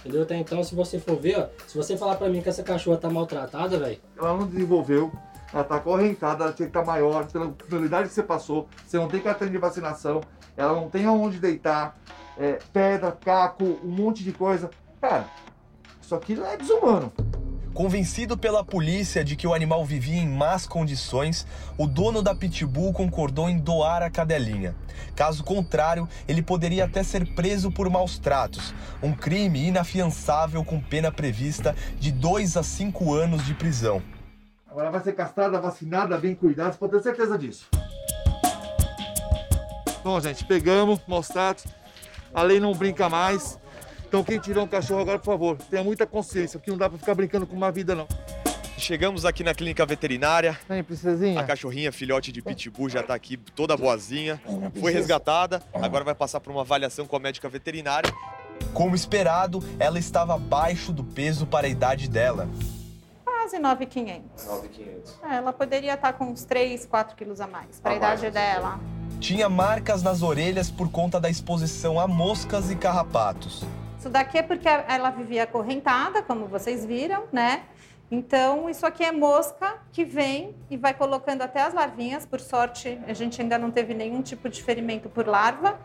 [0.00, 0.22] Entendeu?
[0.22, 2.96] Até então, se você for ver, ó, se você falar pra mim que essa cachorra
[2.96, 5.12] tá maltratada, velho, Ela não desenvolveu,
[5.52, 8.96] ela tá acorrentada, ela tinha que estar maior, pela, pela idade que você passou, você
[8.96, 10.22] não tem carteira de vacinação,
[10.56, 11.96] ela não tem aonde deitar,
[12.38, 14.70] é, pedra, caco, um monte de coisa.
[15.00, 15.26] Cara,
[16.00, 17.12] isso aqui é desumano.
[17.72, 21.46] Convencido pela polícia de que o animal vivia em más condições,
[21.78, 24.74] o dono da pitbull concordou em doar a cadelinha.
[25.14, 31.12] Caso contrário, ele poderia até ser preso por maus tratos, um crime inafiançável com pena
[31.12, 34.02] prevista de 2 a 5 anos de prisão.
[34.68, 37.68] Agora ela vai ser castrada, vacinada, bem cuidada, você pode ter certeza disso.
[40.02, 41.64] Bom, gente, pegamos, maus tratos,
[42.32, 43.58] a lei não brinca mais.
[44.08, 46.98] Então quem tirou um cachorro agora, por favor, tenha muita consciência, porque não dá pra
[46.98, 48.08] ficar brincando com uma vida, não.
[48.76, 50.58] Chegamos aqui na clínica veterinária.
[50.66, 51.38] Vem, princesinha.
[51.38, 54.40] A cachorrinha filhote de pitbull já tá aqui toda boazinha.
[54.80, 58.10] Foi resgatada, agora vai passar por uma avaliação com a médica veterinária.
[58.72, 62.48] Como esperado, ela estava abaixo do peso para a idade dela.
[63.22, 64.46] Quase 9,500.
[64.46, 65.18] 9,500.
[65.24, 68.80] É, ela poderia estar com uns 3, 4 quilos a mais, para a idade dela.
[69.20, 73.62] Tinha marcas nas orelhas por conta da exposição a moscas e carrapatos.
[73.98, 77.64] Isso daqui é porque ela vivia acorrentada, como vocês viram, né?
[78.10, 82.24] Então, isso aqui é mosca que vem e vai colocando até as larvinhas.
[82.24, 85.78] Por sorte, a gente ainda não teve nenhum tipo de ferimento por larva.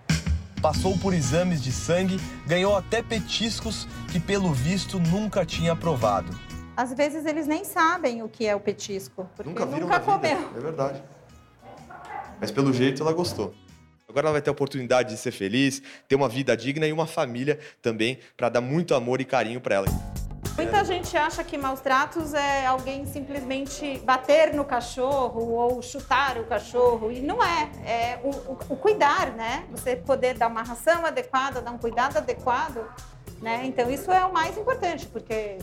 [0.62, 2.18] Passou por exames de sangue,
[2.48, 6.32] ganhou até petiscos que, pelo visto, nunca tinha provado.
[6.76, 10.52] Às vezes eles nem sabem o que é o petisco, porque Nunca nunca, comeu.
[10.56, 11.04] é verdade.
[12.40, 13.54] Mas pelo jeito ela gostou.
[14.08, 17.06] Agora ela vai ter a oportunidade de ser feliz, ter uma vida digna e uma
[17.08, 19.88] família também para dar muito amor e carinho para ela.
[20.56, 26.46] Muita gente acha que maus tratos é alguém simplesmente bater no cachorro ou chutar o
[26.46, 27.12] cachorro.
[27.12, 27.70] E não é.
[27.86, 29.66] É o, o- o cuidar, né?
[29.72, 32.86] Você poder dar uma ração adequada, dar um cuidado adequado.
[33.42, 33.64] Né?
[33.66, 35.58] Então, isso é o mais importante, porque é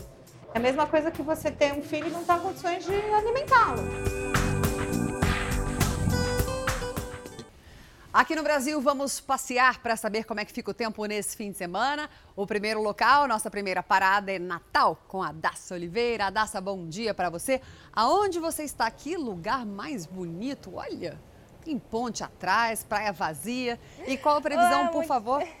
[0.53, 3.81] a mesma coisa que você ter um filho e não estar em condições de alimentá-lo.
[8.13, 11.49] Aqui no Brasil, vamos passear para saber como é que fica o tempo nesse fim
[11.49, 12.07] de semana.
[12.35, 16.29] O primeiro local, nossa primeira parada é Natal, com a Daça Oliveira.
[16.29, 17.59] Daça, bom dia para você.
[17.91, 19.17] Aonde você está aqui?
[19.17, 21.19] Lugar mais bonito, olha.
[21.65, 23.79] Tem ponte atrás, praia vazia.
[24.05, 25.41] E qual a previsão, por favor?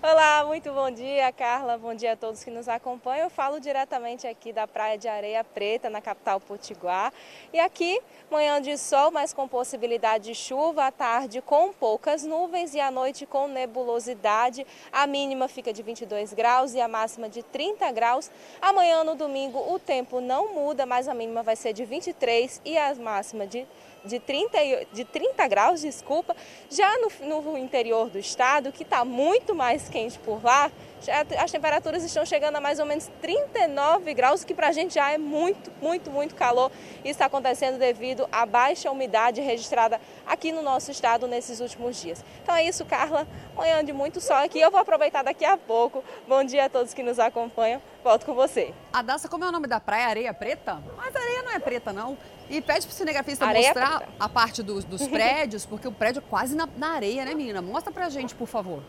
[0.00, 1.76] Olá, muito bom dia, Carla.
[1.76, 3.24] Bom dia a todos que nos acompanham.
[3.24, 7.12] Eu falo diretamente aqui da Praia de Areia Preta, na capital Potiguar.
[7.52, 12.76] E aqui, manhã de sol, mas com possibilidade de chuva, à tarde com poucas nuvens
[12.76, 14.64] e à noite com nebulosidade.
[14.92, 18.30] A mínima fica de 22 graus e a máxima de 30 graus.
[18.62, 22.78] Amanhã, no domingo, o tempo não muda, mas a mínima vai ser de 23 e
[22.78, 23.66] a máxima de
[24.04, 26.34] de 30, e- de 30 graus, desculpa.
[26.70, 31.52] Já no, no interior do estado, que está muito mais quente por lá, já, as
[31.52, 35.18] temperaturas estão chegando a mais ou menos 39 graus, que para a gente já é
[35.18, 36.72] muito, muito, muito calor.
[36.98, 42.24] Isso está acontecendo devido à baixa umidade registrada aqui no nosso estado nesses últimos dias.
[42.42, 43.26] Então é isso, Carla.
[43.54, 44.58] Manhã de muito sol aqui.
[44.58, 46.02] Eu vou aproveitar daqui a pouco.
[46.26, 47.80] Bom dia a todos que nos acompanham.
[48.02, 48.72] Volto com você.
[48.92, 50.06] A Daça, como é o nome da praia?
[50.08, 50.82] Areia Preta?
[50.96, 52.16] Mas a areia não é preta, não.
[52.50, 54.12] E pede pro cinegrafista Areia mostrar preta.
[54.18, 57.60] a parte dos, dos prédios, porque o prédio é quase na, na areia, né, menina?
[57.60, 58.82] Mostra pra gente, por favor.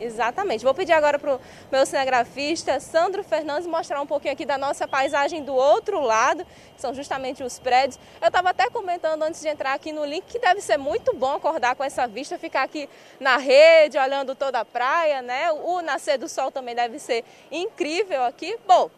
[0.00, 0.64] Exatamente.
[0.64, 4.86] Vou pedir agora para o meu cinegrafista, Sandro Fernandes, mostrar um pouquinho aqui da nossa
[4.86, 7.98] paisagem do outro lado, que são justamente os prédios.
[8.20, 11.34] Eu estava até comentando antes de entrar aqui no link que deve ser muito bom
[11.34, 15.50] acordar com essa vista, ficar aqui na rede, olhando toda a praia, né?
[15.50, 18.56] O nascer do sol também deve ser incrível aqui.
[18.66, 18.90] Bom,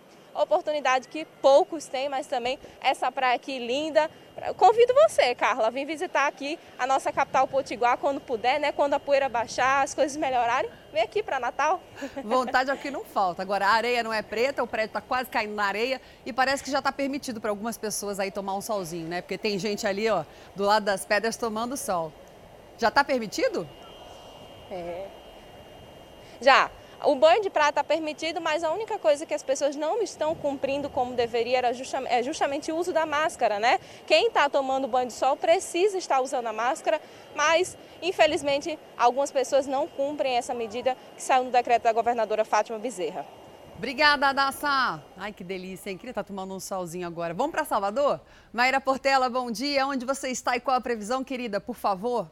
[0.43, 4.11] oportunidade que poucos têm, mas também essa praia aqui linda.
[4.57, 8.73] Convido você, Carla, a vir visitar aqui a nossa capital Potiguar quando puder, né?
[8.73, 10.71] Quando a poeira baixar, as coisas melhorarem.
[10.93, 11.81] Vem aqui para Natal.
[12.25, 13.43] Vontade aqui não falta.
[13.43, 16.65] Agora, a areia não é preta, o prédio está quase caindo na areia e parece
[16.65, 19.21] que já está permitido para algumas pessoas aí tomar um solzinho, né?
[19.21, 20.25] Porque tem gente ali, ó,
[20.57, 22.13] do lado das pedras tomando sol.
[22.79, 23.69] Já está permitido?
[24.71, 25.07] É.
[26.41, 26.71] Já.
[27.03, 30.35] O banho de praia está permitido, mas a única coisa que as pessoas não estão
[30.35, 33.81] cumprindo como deveria era justamente, é justamente o uso da máscara, né?
[34.07, 37.01] Quem está tomando banho de sol precisa estar usando a máscara,
[37.35, 42.79] mas infelizmente algumas pessoas não cumprem essa medida que saiu no decreto da governadora Fátima
[42.79, 43.25] Bezerra.
[43.79, 45.03] Obrigada, Daça.
[45.17, 45.97] Ai, que delícia, hein?
[45.97, 47.33] Queria estar tomando um solzinho agora.
[47.33, 48.21] Vamos para Salvador?
[48.53, 49.87] Maíra Portela, bom dia.
[49.87, 51.63] Onde você está e qual a previsão, querida?
[51.63, 52.29] Por favor.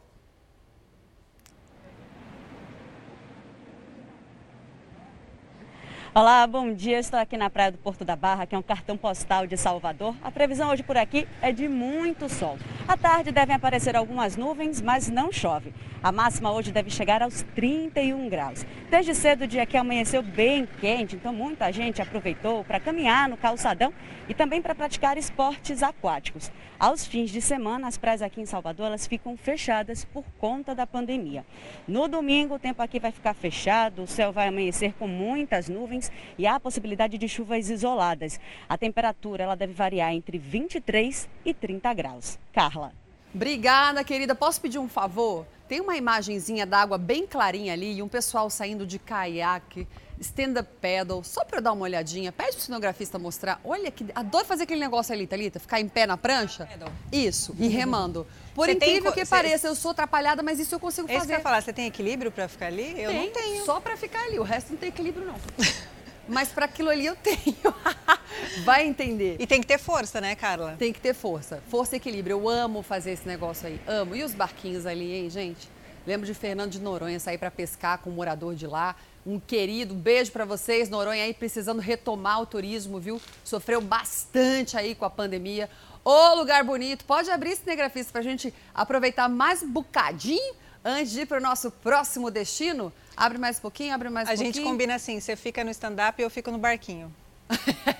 [6.11, 6.97] Olá, bom dia.
[6.97, 10.15] Estou aqui na Praia do Porto da Barra, que é um cartão postal de Salvador.
[10.23, 12.57] A previsão hoje por aqui é de muito sol.
[12.87, 15.71] À tarde devem aparecer algumas nuvens, mas não chove.
[16.01, 18.65] A máxima hoje deve chegar aos 31 graus.
[18.89, 23.35] Desde cedo o dia aqui amanheceu bem quente, então muita gente aproveitou para caminhar no
[23.35, 23.93] calçadão
[24.29, 26.49] e também para praticar esportes aquáticos.
[26.79, 30.87] Aos fins de semana, as praias aqui em Salvador elas ficam fechadas por conta da
[30.87, 31.45] pandemia.
[31.85, 36.09] No domingo, o tempo aqui vai ficar fechado, o céu vai amanhecer com muitas nuvens
[36.37, 38.39] e há possibilidade de chuvas isoladas.
[38.69, 42.39] A temperatura ela deve variar entre 23 e 30 graus.
[42.53, 42.93] Carla.
[43.35, 44.33] Obrigada, querida.
[44.33, 45.45] Posso pedir um favor?
[45.69, 49.87] Tem uma imagenzinha d'água bem clarinha ali e um pessoal saindo de caiaque
[50.19, 52.31] stand-up paddle, só para eu dar uma olhadinha.
[52.31, 53.61] Pede pro cinegrafista mostrar.
[53.63, 54.05] Olha que.
[54.13, 56.67] Adoro fazer aquele negócio ali, Thalita, ficar em pé na prancha.
[57.11, 58.25] Isso, e remando.
[58.55, 61.21] Por Você incrível tem- que pareça, eu sou atrapalhada, mas isso eu consigo É isso
[61.21, 61.39] que fazer.
[61.39, 62.99] eu falar, você tem equilíbrio para ficar ali?
[62.99, 63.63] Eu não tenho.
[63.63, 65.35] Só para ficar ali, o resto não tem equilíbrio, não.
[66.29, 67.73] Mas para aquilo ali eu tenho.
[68.63, 69.35] Vai entender.
[69.39, 70.75] E tem que ter força, né, Carla?
[70.77, 71.61] Tem que ter força.
[71.67, 72.35] Força e equilíbrio.
[72.35, 73.81] Eu amo fazer esse negócio aí.
[73.87, 74.15] Amo.
[74.15, 75.67] E os barquinhos ali, hein, gente?
[76.05, 78.95] Lembro de Fernando de Noronha sair para pescar com um morador de lá.
[79.25, 83.21] Um querido beijo para vocês, Noronha aí precisando retomar o turismo, viu?
[83.43, 85.69] Sofreu bastante aí com a pandemia.
[86.03, 87.05] Ô, lugar bonito.
[87.05, 91.69] Pode abrir cinegrafista pra gente aproveitar mais um bocadinho antes de ir para o nosso
[91.71, 92.91] próximo destino.
[93.15, 94.53] Abre mais um pouquinho, abre mais um A pouquinho.
[94.53, 97.13] gente combina assim, você fica no stand-up e eu fico no barquinho.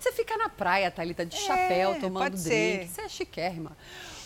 [0.00, 2.42] Você fica na praia, Thalita, de chapéu, tomando drink.
[2.42, 2.88] ser.
[2.88, 3.76] Você é chiquérrima.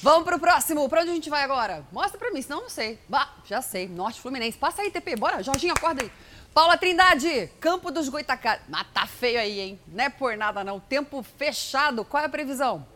[0.02, 0.88] Vamos pro próximo.
[0.88, 1.84] Pra onde a gente vai agora?
[1.92, 2.98] Mostra pra mim, senão eu não sei.
[3.08, 3.86] Bah, já sei.
[3.88, 4.56] Norte Fluminense.
[4.56, 5.14] Passa aí, TP.
[5.16, 5.42] Bora.
[5.42, 6.10] Jorginho, acorda aí.
[6.54, 8.60] Paula Trindade, Campo dos Goitacás.
[8.68, 9.80] Mas tá feio aí, hein?
[9.88, 10.80] Não é por nada, não.
[10.80, 12.04] Tempo fechado.
[12.04, 12.86] Qual é a previsão?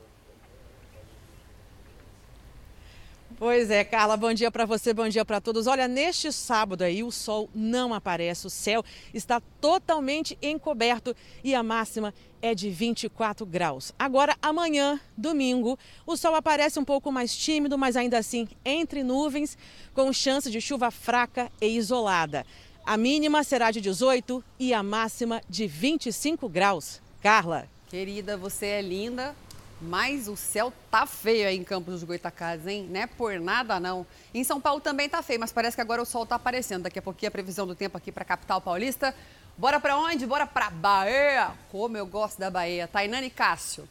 [3.38, 5.66] Pois é, Carla, bom dia para você, bom dia para todos.
[5.66, 11.62] Olha, neste sábado aí o sol não aparece, o céu está totalmente encoberto e a
[11.62, 13.92] máxima é de 24 graus.
[13.98, 19.58] Agora, amanhã, domingo, o sol aparece um pouco mais tímido, mas ainda assim entre nuvens,
[19.92, 22.46] com chance de chuva fraca e isolada.
[22.86, 27.02] A mínima será de 18 e a máxima de 25 graus.
[27.20, 27.68] Carla.
[27.90, 29.36] Querida, você é linda,
[29.80, 32.88] mas o céu tá feio aí em Campos dos Goitacazes, hein?
[32.90, 34.06] Não é por nada, não.
[34.32, 36.84] Em São Paulo também tá feio, mas parece que agora o sol tá aparecendo.
[36.84, 39.14] Daqui a pouquinho a previsão do tempo aqui pra capital paulista.
[39.56, 40.26] Bora pra onde?
[40.26, 41.50] Bora pra Bahia.
[41.70, 42.88] Como eu gosto da Bahia.
[42.88, 43.88] Tainane Cássio,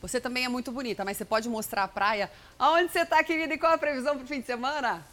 [0.00, 2.30] você também é muito bonita, mas você pode mostrar a praia.
[2.58, 5.04] Aonde você tá, querida, e qual a previsão pro fim de semana?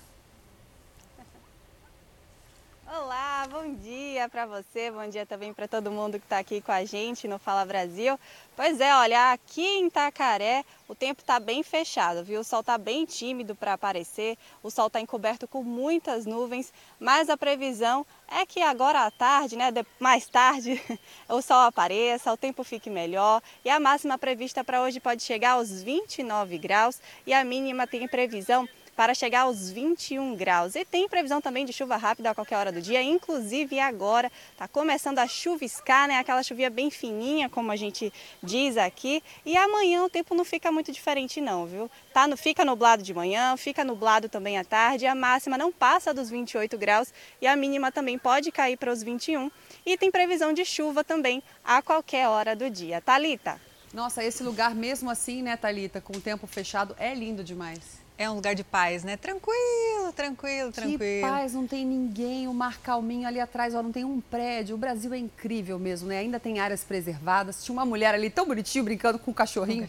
[2.88, 6.72] Olá, bom dia para você, bom dia também para todo mundo que está aqui com
[6.72, 8.18] a gente no Fala Brasil.
[8.56, 12.42] Pois é, olha, aqui em Itacaré o tempo está bem fechado, viu?
[12.42, 17.28] O sol está bem tímido para aparecer, o sol está encoberto com muitas nuvens, mas
[17.28, 20.80] a previsão é que agora à tarde, né, mais tarde,
[21.28, 25.54] o sol apareça, o tempo fique melhor e a máxima prevista para hoje pode chegar
[25.54, 30.76] aos 29 graus e a mínima tem previsão para chegar aos 21 graus.
[30.76, 34.68] E tem previsão também de chuva rápida a qualquer hora do dia, inclusive agora está
[34.68, 36.18] começando a chuviscar, né?
[36.18, 39.22] Aquela chuvinha bem fininha, como a gente diz aqui.
[39.46, 41.92] E amanhã o tempo não fica muito diferente não, viu?
[42.14, 46.30] Tá, fica nublado de manhã, fica nublado também à tarde, a máxima não passa dos
[46.30, 49.52] 28 graus e a mínima também pode cair para os 21.
[49.86, 53.02] E tem previsão de chuva também a qualquer hora do dia.
[53.02, 53.60] Talita.
[53.94, 58.05] Nossa, esse lugar mesmo assim, né, Thalita, com o tempo fechado, é lindo demais.
[58.18, 59.18] É um lugar de paz, né?
[59.18, 61.28] Tranquilo, tranquilo, Que tranquilo.
[61.28, 64.76] paz, não tem ninguém, o mar calminho ali atrás, ó, não tem um prédio.
[64.76, 66.20] O Brasil é incrível mesmo, né?
[66.20, 67.64] Ainda tem áreas preservadas.
[67.64, 69.86] Tinha uma mulher ali tão bonitinho brincando com o cachorrinho.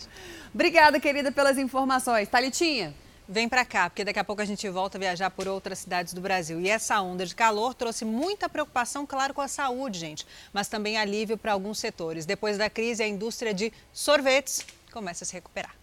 [0.53, 2.29] Obrigada, querida, pelas informações.
[2.29, 2.93] Thalitinha.
[3.29, 6.13] Vem pra cá, porque daqui a pouco a gente volta a viajar por outras cidades
[6.13, 6.61] do Brasil.
[6.61, 10.97] E essa onda de calor trouxe muita preocupação, claro, com a saúde, gente, mas também
[10.97, 12.25] alívio para alguns setores.
[12.25, 15.75] Depois da crise, a indústria de sorvetes começa a se recuperar.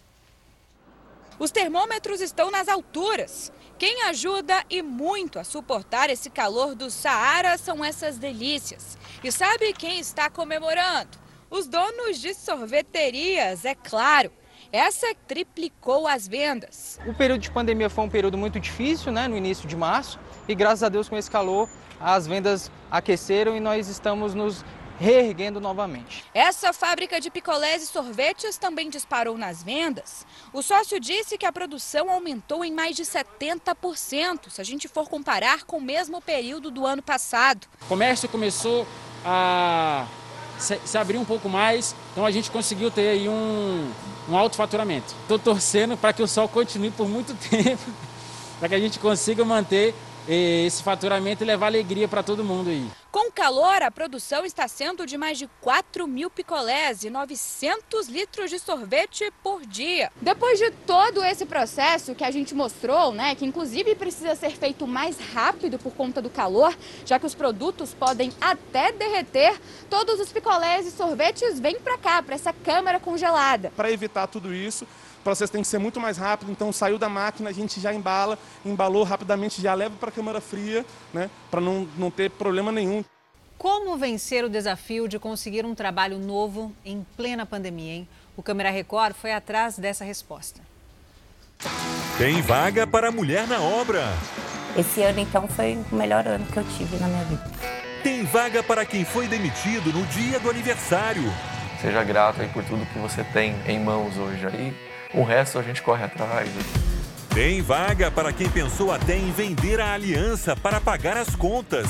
[1.40, 3.52] Os termômetros estão nas alturas.
[3.78, 8.98] Quem ajuda e muito a suportar esse calor do Saara são essas delícias.
[9.24, 11.18] E sabe quem está comemorando?
[11.50, 14.32] Os donos de sorveterias, é claro.
[14.72, 17.00] Essa triplicou as vendas.
[17.06, 20.56] O período de pandemia foi um período muito difícil, né, no início de março, e
[20.56, 21.70] graças a Deus com esse calor
[22.00, 24.66] as vendas aqueceram e nós estamos nos
[25.00, 26.24] reerguendo novamente.
[26.34, 30.26] Essa fábrica de picolés e sorvetes também disparou nas vendas.
[30.52, 35.10] O sócio disse que a produção aumentou em mais de 70%, se a gente for
[35.10, 37.68] comparar com o mesmo período do ano passado.
[37.82, 38.88] O comércio começou
[39.26, 40.06] a
[40.58, 43.92] se, abrir um pouco mais, então a gente conseguiu ter aí um,
[44.30, 45.14] um alto faturamento.
[45.24, 47.92] Estou torcendo para que o sol continue por muito tempo,
[48.60, 49.94] para que a gente consiga manter
[50.28, 52.88] eh, esse faturamento e levar alegria para todo mundo aí.
[53.14, 58.50] Com calor, a produção está sendo de mais de 4 mil picolés e 900 litros
[58.50, 60.12] de sorvete por dia.
[60.20, 64.88] Depois de todo esse processo que a gente mostrou, né, que inclusive precisa ser feito
[64.88, 69.62] mais rápido por conta do calor, já que os produtos podem até derreter,
[69.92, 73.72] todos os picolés e sorvetes vêm para cá, para essa câmara congelada.
[73.76, 74.88] Para evitar tudo isso,
[75.24, 77.94] o processo tem que ser muito mais rápido, então saiu da máquina, a gente já
[77.94, 82.74] embala, embalou rapidamente, já leva para a câmara fria, né, para não, não ter problema
[82.74, 83.06] nenhum.
[83.58, 88.08] Como vencer o desafio de conseguir um trabalho novo em plena pandemia, hein?
[88.36, 90.60] O Câmera Record foi atrás dessa resposta.
[92.18, 94.04] Tem vaga para mulher na obra.
[94.76, 97.44] Esse ano, então, foi o melhor ano que eu tive na minha vida.
[98.04, 101.24] Tem vaga para quem foi demitido no dia do aniversário.
[101.80, 104.93] Seja grato aí por tudo que você tem em mãos hoje aí.
[105.14, 106.50] O resto a gente corre atrás.
[107.34, 111.88] Tem vaga para quem pensou até em vender a aliança para pagar as contas.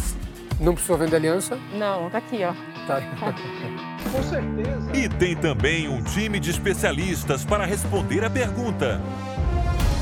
[0.59, 1.57] Não precisou vender aliança?
[1.74, 2.53] Não, tá aqui, ó.
[2.86, 2.99] Tá.
[4.11, 4.91] Com certeza.
[4.93, 9.01] E tem também um time de especialistas para responder a pergunta: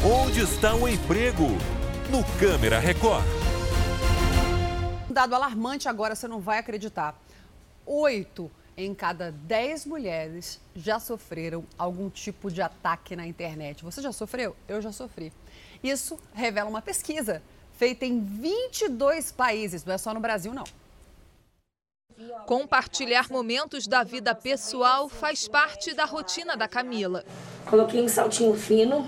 [0.03, 1.47] Onde está o emprego?
[2.09, 3.23] No Câmera Record.
[5.07, 7.15] Um dado alarmante agora, você não vai acreditar.
[7.85, 13.83] Oito em cada dez mulheres já sofreram algum tipo de ataque na internet.
[13.83, 14.55] Você já sofreu?
[14.67, 15.31] Eu já sofri.
[15.83, 17.41] Isso revela uma pesquisa
[17.73, 20.65] feita em 22 países, não é só no Brasil, não.
[22.45, 27.25] Compartilhar momentos da vida pessoal faz parte da rotina da Camila.
[27.65, 29.07] Coloquei um saltinho fino.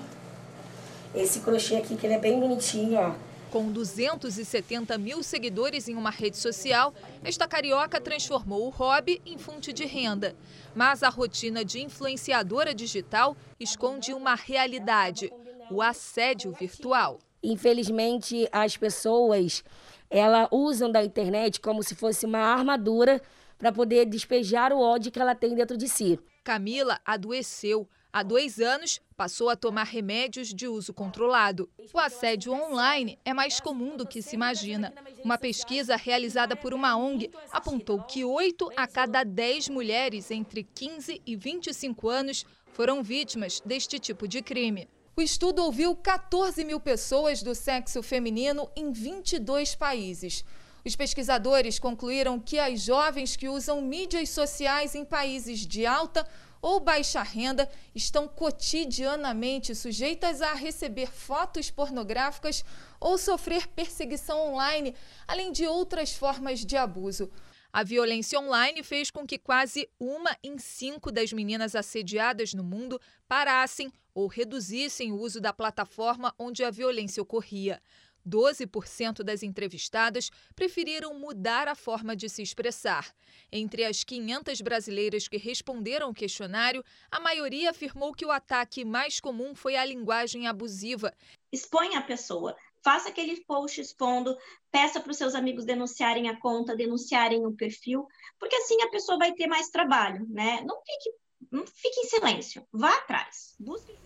[1.14, 3.14] Esse crochê aqui, que ele é bem bonitinho, ó.
[3.54, 6.92] Com 270 mil seguidores em uma rede social,
[7.24, 10.36] esta carioca transformou o hobby em fonte de renda.
[10.74, 15.32] Mas a rotina de influenciadora digital esconde uma realidade:
[15.70, 17.20] o assédio virtual.
[17.44, 19.64] Infelizmente, as pessoas
[20.10, 23.22] ela usam da internet como se fosse uma armadura
[23.60, 26.20] para poder despejar o ódio que ela tem dentro de si.
[26.44, 27.88] Camila adoeceu.
[28.16, 31.68] Há dois anos, passou a tomar remédios de uso controlado.
[31.92, 34.94] O assédio online é mais comum do que se imagina.
[35.24, 41.24] Uma pesquisa realizada por uma ONG apontou que 8 a cada 10 mulheres entre 15
[41.26, 44.88] e 25 anos foram vítimas deste tipo de crime.
[45.16, 50.46] O estudo ouviu 14 mil pessoas do sexo feminino em 22 países.
[50.86, 56.28] Os pesquisadores concluíram que as jovens que usam mídias sociais em países de alta
[56.64, 62.64] ou baixa renda estão cotidianamente sujeitas a receber fotos pornográficas
[63.02, 64.96] ou sofrer perseguição online,
[65.28, 67.30] além de outras formas de abuso.
[67.72, 72.98] A violência online fez com que quase uma em cinco das meninas assediadas no mundo
[73.28, 77.82] parassem ou reduzissem o uso da plataforma onde a violência ocorria.
[78.28, 83.14] 12% das entrevistadas preferiram mudar a forma de se expressar.
[83.52, 89.20] Entre as 500 brasileiras que responderam o questionário, a maioria afirmou que o ataque mais
[89.20, 91.14] comum foi a linguagem abusiva.
[91.52, 94.38] Exponha a pessoa, faça aquele post expondo,
[94.72, 98.08] peça para os seus amigos denunciarem a conta, denunciarem o perfil,
[98.40, 100.62] porque assim a pessoa vai ter mais trabalho, né?
[100.66, 101.16] Não fique,
[101.52, 104.03] não fique em silêncio, vá atrás, busque.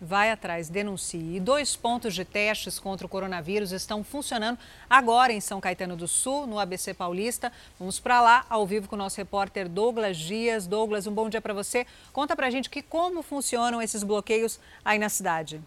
[0.00, 1.36] Vai atrás, denuncie.
[1.36, 4.56] E dois pontos de testes contra o coronavírus estão funcionando
[4.88, 7.52] agora em São Caetano do Sul, no ABC Paulista.
[7.80, 10.68] Vamos para lá, ao vivo com o nosso repórter Douglas Dias.
[10.68, 11.84] Douglas, um bom dia para você.
[12.12, 15.60] Conta para a gente que como funcionam esses bloqueios aí na cidade.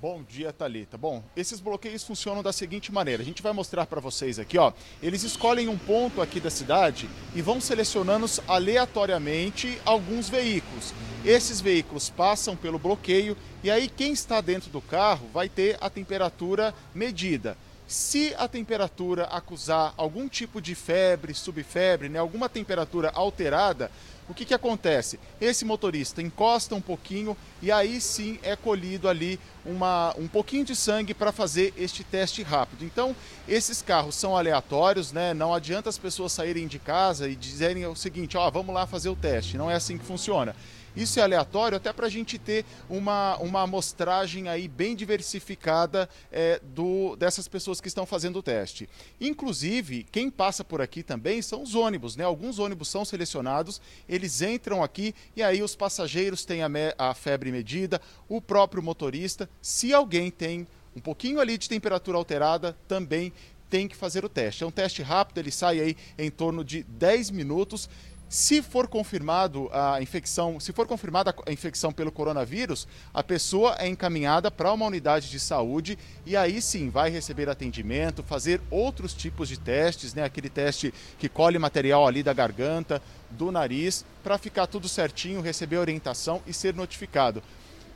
[0.00, 0.96] Bom dia, Talita.
[0.96, 3.22] Bom, esses bloqueios funcionam da seguinte maneira.
[3.22, 4.72] A gente vai mostrar para vocês aqui, ó.
[5.02, 10.94] Eles escolhem um ponto aqui da cidade e vão selecionando aleatoriamente alguns veículos.
[11.22, 15.90] Esses veículos passam pelo bloqueio e aí quem está dentro do carro vai ter a
[15.90, 17.54] temperatura medida.
[17.86, 23.90] Se a temperatura acusar algum tipo de febre, subfebre, né, alguma temperatura alterada,
[24.30, 25.18] o que, que acontece?
[25.40, 30.76] Esse motorista encosta um pouquinho e aí sim é colhido ali uma, um pouquinho de
[30.76, 32.84] sangue para fazer este teste rápido.
[32.84, 33.14] Então,
[33.48, 35.34] esses carros são aleatórios, né?
[35.34, 39.08] Não adianta as pessoas saírem de casa e dizerem o seguinte: ó, vamos lá fazer
[39.08, 39.58] o teste.
[39.58, 40.54] Não é assim que funciona.
[40.96, 46.60] Isso é aleatório até para a gente ter uma, uma amostragem aí bem diversificada é,
[46.62, 48.88] do, dessas pessoas que estão fazendo o teste.
[49.20, 52.24] Inclusive, quem passa por aqui também são os ônibus, né?
[52.24, 57.14] Alguns ônibus são selecionados, eles entram aqui e aí os passageiros têm a, me, a
[57.14, 59.48] febre medida, o próprio motorista.
[59.62, 63.32] Se alguém tem um pouquinho ali de temperatura alterada, também
[63.70, 64.64] tem que fazer o teste.
[64.64, 67.88] É um teste rápido, ele sai aí em torno de 10 minutos.
[68.30, 73.88] Se for confirmado a infecção, se for confirmada a infecção pelo coronavírus, a pessoa é
[73.88, 79.48] encaminhada para uma unidade de saúde e aí sim vai receber atendimento, fazer outros tipos
[79.48, 80.22] de testes, né?
[80.22, 85.78] Aquele teste que colhe material ali da garganta, do nariz, para ficar tudo certinho, receber
[85.78, 87.42] orientação e ser notificado.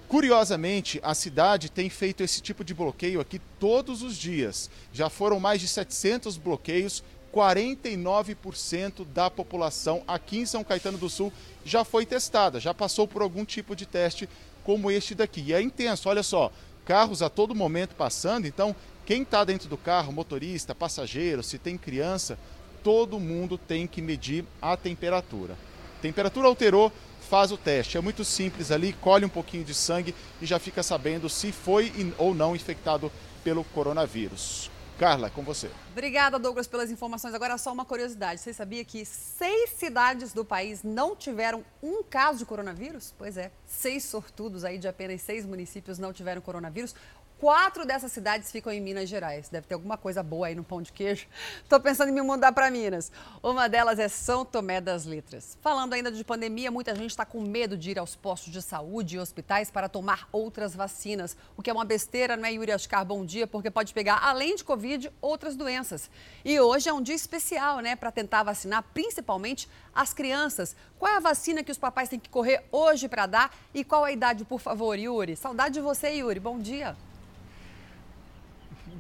[0.09, 4.71] Curiosamente, a cidade tem feito esse tipo de bloqueio aqui todos os dias.
[4.93, 7.03] Já foram mais de 700 bloqueios
[7.35, 11.33] 49% da população aqui em São Caetano do Sul
[11.65, 14.29] já foi testada, já passou por algum tipo de teste
[14.63, 15.43] como este daqui.
[15.49, 16.53] E é intenso, olha só,
[16.85, 21.77] carros a todo momento passando, então quem está dentro do carro, motorista, passageiro, se tem
[21.77, 22.39] criança,
[22.85, 25.57] todo mundo tem que medir a temperatura.
[26.01, 26.93] Temperatura alterou,
[27.29, 27.97] faz o teste.
[27.97, 32.15] É muito simples ali, colhe um pouquinho de sangue e já fica sabendo se foi
[32.17, 33.11] ou não infectado
[33.43, 34.71] pelo coronavírus.
[34.99, 35.69] Carla, com você.
[35.91, 37.35] Obrigada, Douglas, pelas informações.
[37.35, 42.39] Agora, só uma curiosidade: você sabia que seis cidades do país não tiveram um caso
[42.39, 43.13] de coronavírus?
[43.19, 46.95] Pois é, seis sortudos aí de apenas seis municípios não tiveram coronavírus.
[47.41, 49.49] Quatro dessas cidades ficam em Minas Gerais.
[49.49, 51.27] Deve ter alguma coisa boa aí no pão de queijo.
[51.63, 53.11] Estou pensando em me mudar para Minas.
[53.43, 55.59] Uma delas é São Tomé das Letras.
[55.61, 59.17] Falando ainda de pandemia, muita gente está com medo de ir aos postos de saúde
[59.17, 61.37] e hospitais para tomar outras vacinas.
[61.57, 63.05] O que é uma besteira, não é, Yuri Ascar?
[63.05, 66.09] Bom dia, porque pode pegar, além de Covid, outras doenças.
[66.45, 70.77] E hoje é um dia especial, né, para tentar vacinar principalmente as crianças.
[70.99, 74.05] Qual é a vacina que os papais têm que correr hoje para dar e qual
[74.05, 75.37] a idade, por favor, Yuri?
[75.37, 76.39] Saudade de você, Yuri.
[76.39, 76.97] Bom dia.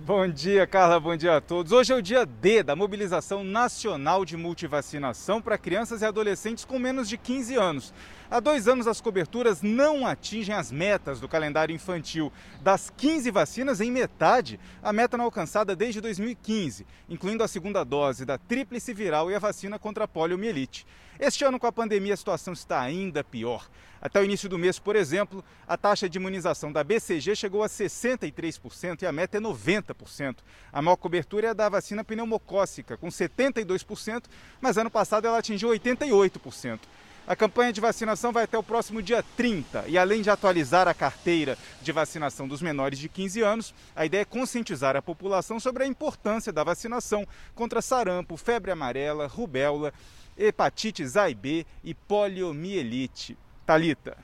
[0.06, 1.00] Bom dia, Carla.
[1.00, 1.72] Bom dia a todos.
[1.72, 6.78] Hoje é o dia D da mobilização nacional de multivacinação para crianças e adolescentes com
[6.78, 7.94] menos de 15 anos.
[8.30, 12.32] Há dois anos, as coberturas não atingem as metas do calendário infantil.
[12.62, 17.84] Das 15 vacinas, em metade, a meta não é alcançada desde 2015, incluindo a segunda
[17.84, 20.86] dose da tríplice viral e a vacina contra a poliomielite.
[21.20, 23.68] Este ano, com a pandemia, a situação está ainda pior.
[24.00, 27.68] Até o início do mês, por exemplo, a taxa de imunização da BCG chegou a
[27.68, 30.36] 63% e a meta é 90%.
[30.72, 34.24] A maior cobertura é a da vacina pneumocócica, com 72%,
[34.60, 36.80] mas ano passado ela atingiu 88%.
[37.26, 40.92] A campanha de vacinação vai até o próximo dia 30 e, além de atualizar a
[40.92, 45.84] carteira de vacinação dos menores de 15 anos, a ideia é conscientizar a população sobre
[45.84, 49.90] a importância da vacinação contra sarampo, febre amarela, rubéola,
[50.36, 53.38] hepatites A e B e poliomielite.
[53.64, 54.18] Talita.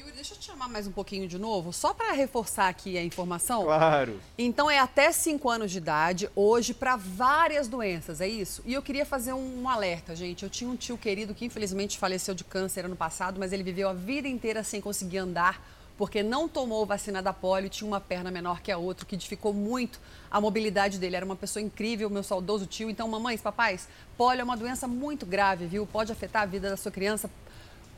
[0.00, 3.04] Yuri, deixa eu te chamar mais um pouquinho de novo, só para reforçar aqui a
[3.04, 3.64] informação.
[3.64, 4.18] Claro.
[4.38, 8.62] Então é até 5 anos de idade hoje para várias doenças, é isso?
[8.64, 10.42] E eu queria fazer um, um alerta, gente.
[10.42, 13.90] Eu tinha um tio querido que infelizmente faleceu de câncer ano passado, mas ele viveu
[13.90, 15.62] a vida inteira sem conseguir andar
[15.98, 19.52] porque não tomou vacina da polio, tinha uma perna menor que a outra, que dificou
[19.52, 21.16] muito a mobilidade dele.
[21.16, 22.88] Era uma pessoa incrível, meu saudoso tio.
[22.88, 23.86] Então, mamães, papais,
[24.16, 25.86] polio é uma doença muito grave, viu?
[25.86, 27.30] Pode afetar a vida da sua criança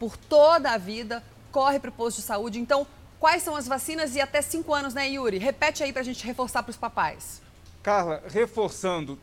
[0.00, 1.22] por toda a vida,
[1.52, 2.58] corre para o posto de saúde.
[2.58, 2.86] Então,
[3.20, 5.38] quais são as vacinas e até 5 anos, né, Yuri?
[5.38, 7.40] Repete aí para a gente reforçar para os papais.
[7.82, 9.18] Carla, reforçando,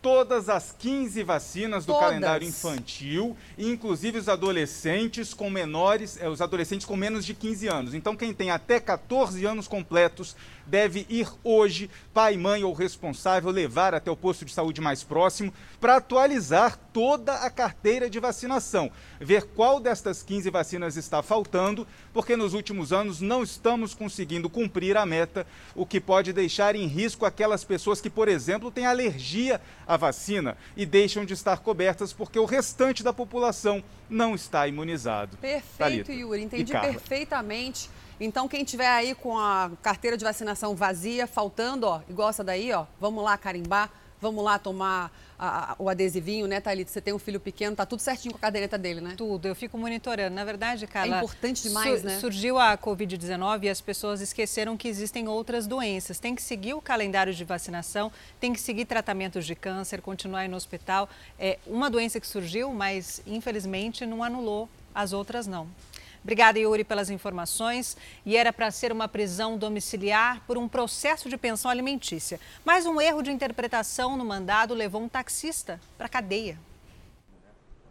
[0.00, 2.08] todas as 15 vacinas do Todas.
[2.08, 7.94] calendário infantil, inclusive os adolescentes com menores, eh, os adolescentes com menos de 15 anos.
[7.94, 10.36] Então, quem tem até 14 anos completos
[10.66, 15.52] deve ir hoje, pai, mãe ou responsável, levar até o posto de saúde mais próximo
[15.80, 18.90] para atualizar toda a carteira de vacinação,
[19.20, 24.96] ver qual destas 15 vacinas está faltando, porque nos últimos anos não estamos conseguindo cumprir
[24.96, 29.60] a meta, o que pode deixar em risco aquelas pessoas que, por exemplo, têm alergia
[29.86, 35.36] à vacina e deixam de estar cobertas porque o restante da população não está imunizado.
[35.36, 36.42] Perfeito, Thalita Yuri.
[36.42, 37.90] Entendi perfeitamente.
[38.18, 42.72] Então, quem tiver aí com a carteira de vacinação vazia, faltando, ó, igual essa daí,
[42.72, 43.90] ó, vamos lá carimbar,
[44.20, 46.90] vamos lá tomar a, a, o adesivinho, né, Thalita?
[46.90, 49.14] Você tem um filho pequeno, tá tudo certinho com a caderneta dele, né?
[49.16, 50.34] Tudo, eu fico monitorando.
[50.34, 51.16] Na verdade, Carla...
[51.16, 52.18] É importante demais, su né?
[52.18, 56.18] Surgiu a Covid-19 e as pessoas esqueceram que existem outras doenças.
[56.18, 58.10] Tem que seguir o calendário de vacinação,
[58.40, 61.08] tem que seguir tratamentos de câncer, continuar no hospital.
[61.38, 65.68] É uma doença que surgiu, mas infelizmente não anulou as outras não.
[66.26, 67.96] Obrigada, Yuri, pelas informações.
[68.24, 72.40] E era para ser uma prisão domiciliar por um processo de pensão alimentícia.
[72.64, 76.58] Mas um erro de interpretação no mandado levou um taxista para a cadeia.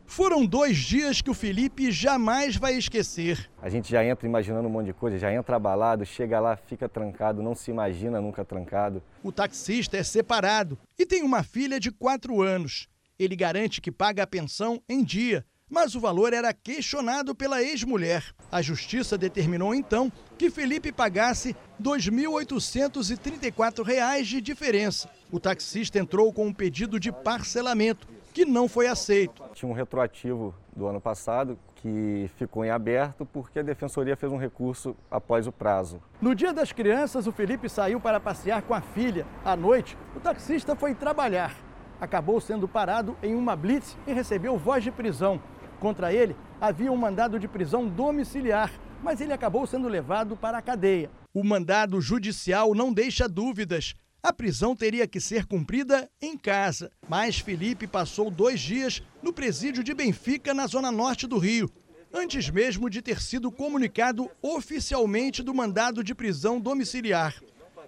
[0.06, 3.50] Foram dois dias que o Felipe jamais vai esquecer.
[3.62, 6.90] A gente já entra imaginando um monte de coisa, já entra abalado, chega lá, fica
[6.90, 9.02] trancado, não se imagina nunca trancado.
[9.24, 12.90] O taxista é separado e tem uma filha de quatro anos.
[13.18, 18.24] Ele garante que paga a pensão em dia mas o valor era questionado pela ex-mulher.
[18.52, 25.10] A justiça determinou então que Felipe pagasse R$ 2.834 de diferença.
[25.32, 29.44] O taxista entrou com um pedido de parcelamento, que não foi aceito.
[29.54, 34.38] Tinha um retroativo do ano passado que ficou em aberto porque a defensoria fez um
[34.38, 36.02] recurso após o prazo.
[36.22, 39.26] No dia das crianças, o Felipe saiu para passear com a filha.
[39.44, 41.56] À noite, o taxista foi trabalhar.
[42.00, 45.42] Acabou sendo parado em uma blitz e recebeu voz de prisão.
[45.80, 48.72] Contra ele havia um mandado de prisão domiciliar,
[49.04, 51.10] mas ele acabou sendo levado para a cadeia.
[51.34, 53.94] O mandado judicial não deixa dúvidas.
[54.24, 56.90] A prisão teria que ser cumprida em casa.
[57.08, 61.70] Mas Felipe passou dois dias no presídio de Benfica, na zona norte do Rio,
[62.12, 67.36] antes mesmo de ter sido comunicado oficialmente do mandado de prisão domiciliar.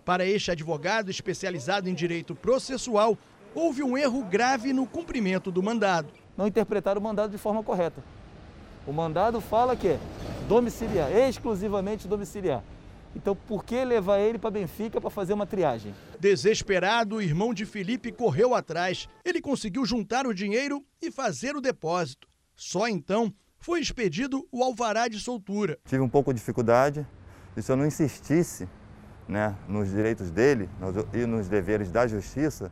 [0.05, 3.17] Para este advogado especializado em direito processual,
[3.55, 8.03] houve um erro grave no cumprimento do mandado não interpretaram o mandado de forma correta.
[8.85, 9.99] O mandado fala que é
[10.47, 12.63] domiciliar, exclusivamente domiciliar.
[13.15, 15.93] Então, por que levar ele para Benfica para fazer uma triagem?
[16.19, 19.09] Desesperado, o irmão de Felipe correu atrás.
[19.25, 22.27] Ele conseguiu juntar o dinheiro e fazer o depósito.
[22.55, 25.79] Só então foi expedido o alvará de soltura.
[25.85, 27.05] Tive um pouco de dificuldade
[27.55, 28.69] e se eu não insistisse
[29.27, 30.69] né, nos direitos dele
[31.13, 32.71] e nos deveres da justiça,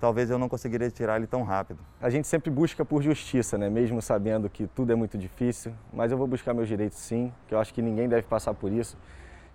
[0.00, 1.80] talvez eu não conseguiria tirar ele tão rápido.
[2.00, 3.68] A gente sempre busca por justiça, né?
[3.68, 7.54] mesmo sabendo que tudo é muito difícil, mas eu vou buscar meus direitos sim, que
[7.54, 8.96] eu acho que ninguém deve passar por isso.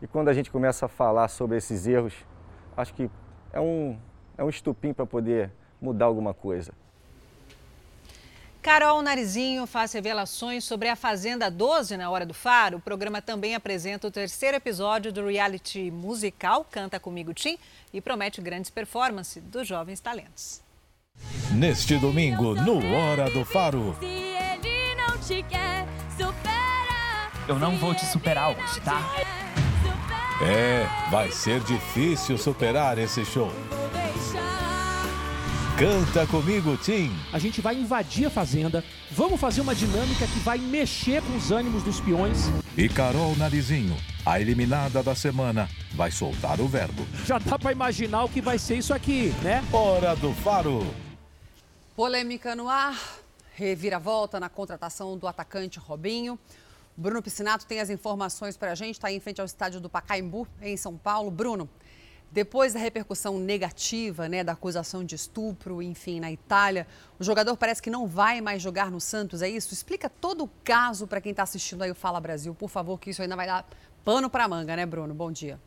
[0.01, 2.13] E quando a gente começa a falar sobre esses erros,
[2.75, 3.09] acho que
[3.51, 3.97] é um,
[4.37, 6.73] é um estupim para poder mudar alguma coisa.
[8.64, 12.78] Carol Narizinho faz revelações sobre a Fazenda 12 na Hora do Faro.
[12.78, 17.57] O programa também apresenta o terceiro episódio do reality musical Canta Comigo Tim
[17.93, 20.61] e promete grandes performances dos jovens talentos.
[21.51, 23.97] Neste domingo, no Hora do Faro.
[27.45, 29.01] Eu não vou te superar hoje, tá?
[30.41, 33.51] É, vai ser difícil superar esse show.
[35.78, 37.11] Canta comigo, Tim.
[37.34, 41.51] A gente vai invadir a fazenda, vamos fazer uma dinâmica que vai mexer com os
[41.51, 42.43] ânimos dos peões.
[42.78, 47.03] E Carol Narizinho, a eliminada da semana, vai soltar o verbo.
[47.26, 49.63] Já dá para imaginar o que vai ser isso aqui, né?
[49.74, 50.86] Hora do Faro.
[51.95, 52.95] Polêmica no ar,
[53.55, 56.38] reviravolta na contratação do atacante Robinho.
[56.95, 60.47] Bruno Piscinato tem as informações para a gente, está em frente ao estádio do Pacaembu,
[60.61, 61.32] em São Paulo.
[61.32, 61.67] Bruno,
[62.34, 66.88] depois da repercussão negativa, né, da acusação de estupro, enfim, na Itália,
[67.19, 69.71] o jogador parece que não vai mais jogar no Santos, é isso?
[69.71, 73.11] Explica todo o caso para quem está assistindo aí o Fala Brasil, por favor, que
[73.11, 73.69] isso ainda vai dar
[74.03, 75.13] pano para manga, né, Bruno?
[75.13, 75.59] Bom dia.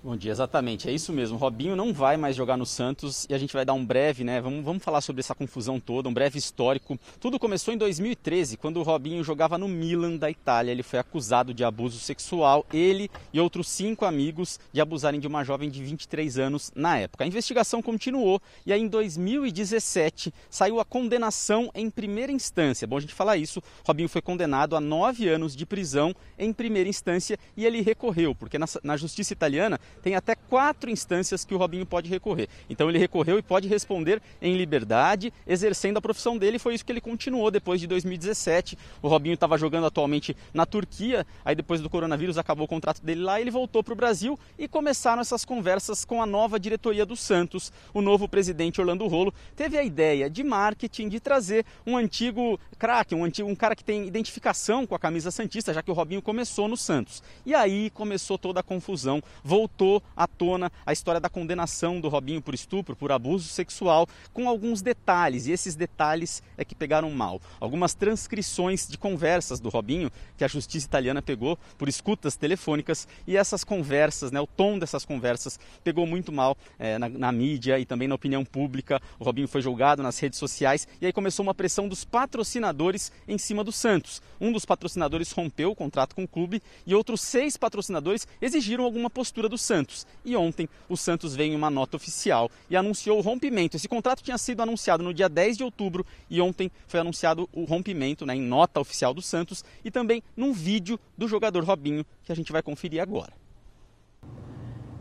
[0.00, 1.36] Bom dia, exatamente, é isso mesmo.
[1.36, 4.40] Robinho não vai mais jogar no Santos e a gente vai dar um breve, né?
[4.40, 6.96] Vamos, vamos falar sobre essa confusão toda, um breve histórico.
[7.18, 10.70] Tudo começou em 2013, quando o Robinho jogava no Milan da Itália.
[10.70, 15.42] Ele foi acusado de abuso sexual, ele e outros cinco amigos de abusarem de uma
[15.42, 17.24] jovem de 23 anos na época.
[17.24, 22.86] A investigação continuou e aí em 2017 saiu a condenação em primeira instância.
[22.86, 26.88] Bom a gente falar isso, Robinho foi condenado a nove anos de prisão em primeira
[26.88, 31.58] instância e ele recorreu, porque na, na justiça italiana tem até quatro instâncias que o
[31.58, 32.48] Robinho pode recorrer.
[32.68, 36.58] Então ele recorreu e pode responder em liberdade, exercendo a profissão dele.
[36.58, 38.78] Foi isso que ele continuou depois de 2017.
[39.02, 43.22] O Robinho estava jogando atualmente na Turquia, aí depois do coronavírus acabou o contrato dele
[43.22, 47.16] lá, ele voltou para o Brasil e começaram essas conversas com a nova diretoria do
[47.16, 47.72] Santos.
[47.92, 53.14] O novo presidente Orlando Rolo teve a ideia de marketing de trazer um antigo craque,
[53.14, 56.22] um, antigo, um cara que tem identificação com a camisa Santista, já que o Robinho
[56.22, 57.22] começou no Santos.
[57.44, 59.22] E aí começou toda a confusão.
[59.42, 64.08] Voltou voltou à tona a história da condenação do Robinho por estupro, por abuso sexual,
[64.32, 67.40] com alguns detalhes, e esses detalhes é que pegaram mal.
[67.60, 73.36] Algumas transcrições de conversas do Robinho, que a justiça italiana pegou por escutas telefônicas, e
[73.36, 77.84] essas conversas, né, o tom dessas conversas pegou muito mal é, na, na mídia e
[77.84, 79.00] também na opinião pública.
[79.20, 83.38] O Robinho foi julgado nas redes sociais e aí começou uma pressão dos patrocinadores em
[83.38, 84.20] cima do Santos.
[84.40, 89.08] Um dos patrocinadores rompeu o contrato com o clube e outros seis patrocinadores exigiram alguma
[89.08, 90.06] postura do Santos.
[90.24, 93.76] E ontem o Santos veio em uma nota oficial e anunciou o rompimento.
[93.76, 97.64] Esse contrato tinha sido anunciado no dia 10 de outubro e ontem foi anunciado o
[97.64, 102.32] rompimento né, em nota oficial do Santos e também num vídeo do jogador Robinho que
[102.32, 103.32] a gente vai conferir agora.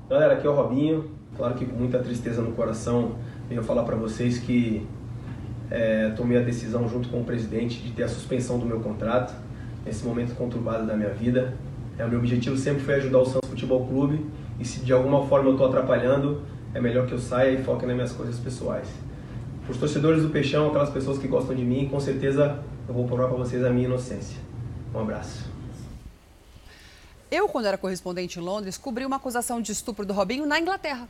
[0.10, 1.12] Galera, aqui é o Robinho.
[1.38, 4.86] Claro que com muita tristeza no coração venho falar para vocês que
[5.72, 9.34] é, tomei a decisão junto com o presidente de ter a suspensão do meu contrato
[9.86, 11.54] nesse momento conturbado da minha vida.
[11.98, 14.26] É, o meu objetivo sempre foi ajudar o Santos Futebol Clube
[14.60, 16.44] e se de alguma forma eu estou atrapalhando,
[16.74, 18.88] é melhor que eu saia e foque nas minhas coisas pessoais.
[19.70, 23.28] Os torcedores do Peixão, aquelas pessoas que gostam de mim, com certeza eu vou provar
[23.28, 24.38] para vocês a minha inocência.
[24.94, 25.46] Um abraço.
[27.30, 31.08] Eu, quando era correspondente em Londres, cobri uma acusação de estupro do Robinho na Inglaterra.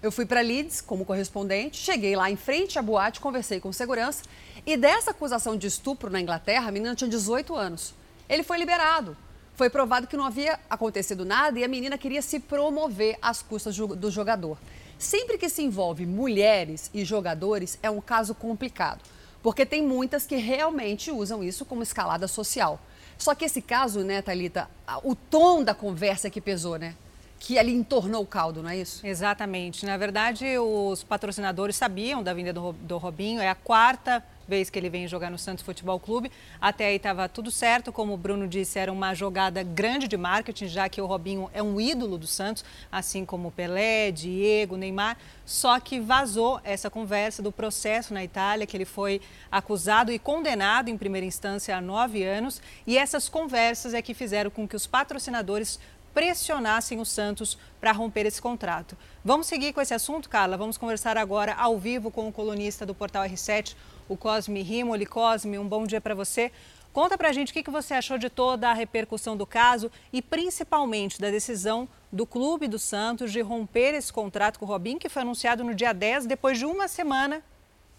[0.00, 4.22] Eu fui para Leeds como correspondente, cheguei lá em frente à boate, conversei com segurança
[4.64, 7.94] e dessa acusação de estupro na Inglaterra, a menina tinha 18 anos.
[8.28, 9.16] Ele foi liberado.
[9.56, 13.74] Foi provado que não havia acontecido nada e a menina queria se promover às custas
[13.74, 14.58] do jogador.
[14.98, 19.00] Sempre que se envolve mulheres e jogadores, é um caso complicado,
[19.42, 22.78] porque tem muitas que realmente usam isso como escalada social.
[23.16, 24.68] Só que esse caso, né, Thalita,
[25.02, 26.94] o tom da conversa que pesou, né?
[27.38, 29.06] que ali entornou o caldo, não é isso?
[29.06, 29.84] Exatamente.
[29.84, 33.40] Na verdade, os patrocinadores sabiam da vinda do, do Robinho.
[33.40, 36.30] É a quarta vez que ele vem jogar no Santos Futebol Clube.
[36.60, 40.68] Até aí estava tudo certo, como o Bruno disse, era uma jogada grande de marketing,
[40.68, 45.16] já que o Robinho é um ídolo do Santos, assim como Pelé, Diego, Neymar.
[45.44, 49.20] Só que vazou essa conversa do processo na Itália, que ele foi
[49.50, 52.60] acusado e condenado em primeira instância a nove anos.
[52.86, 55.78] E essas conversas é que fizeram com que os patrocinadores
[56.16, 58.96] pressionassem o Santos para romper esse contrato.
[59.22, 60.56] Vamos seguir com esse assunto, Carla?
[60.56, 63.76] Vamos conversar agora ao vivo com o colunista do portal R7,
[64.08, 65.06] o Cosme Rimoli.
[65.06, 66.52] Cosme, um bom dia para você.
[66.92, 70.22] Conta para a gente o que você achou de toda a repercussão do caso e
[70.22, 75.08] principalmente da decisão do Clube do Santos de romper esse contrato com o Robin, que
[75.08, 77.42] foi anunciado no dia 10, depois de uma semana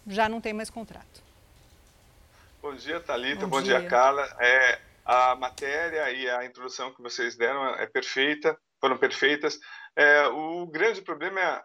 [0.07, 1.21] já não tem mais contrato.
[2.59, 3.41] Bom dia, Thalita.
[3.41, 3.79] Bom, Bom dia.
[3.79, 4.27] dia, Carla.
[4.39, 9.59] É, a matéria e a introdução que vocês deram é perfeita, foram perfeitas.
[9.95, 11.63] É, o grande problema é,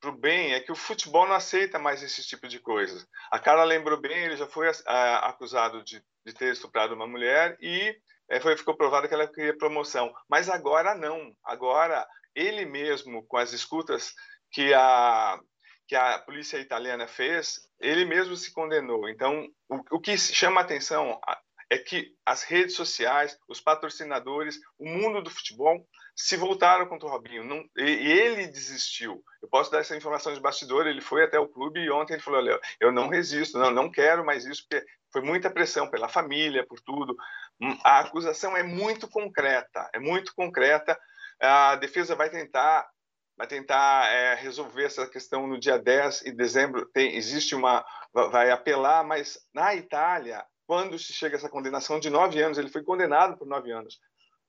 [0.00, 3.06] para o bem é que o futebol não aceita mais esse tipo de coisa.
[3.30, 7.56] A Carla lembrou bem, ele já foi a, acusado de, de, ter estuprado uma mulher
[7.60, 7.96] e
[8.30, 10.12] é, foi, ficou provado que ela queria promoção.
[10.28, 11.32] Mas agora não.
[11.44, 14.14] Agora ele mesmo, com as escutas
[14.52, 15.38] que a
[15.88, 19.08] que a polícia italiana fez, ele mesmo se condenou.
[19.08, 21.18] Então, o, o que chama a atenção
[21.70, 25.88] é que as redes sociais, os patrocinadores, o mundo do futebol
[26.18, 27.44] se voltaram contra o Robinho.
[27.44, 29.22] Não, e, ele desistiu.
[29.40, 30.88] Eu posso dar essa informação de bastidor.
[30.88, 33.88] Ele foi até o clube e ontem ele falou: Olha, eu não resisto, não, não
[33.88, 37.16] quero mais isso, porque foi muita pressão pela família, por tudo.
[37.60, 40.98] Hum, a acusação é muito concreta, é muito concreta.
[41.40, 42.88] A defesa vai tentar
[43.36, 46.86] vai tentar é, resolver essa questão no dia 10 de dezembro.
[46.86, 47.86] Tem, existe uma.
[48.12, 52.82] vai apelar, mas na Itália quando se chega essa condenação de nove anos, ele foi
[52.82, 53.98] condenado por nove anos.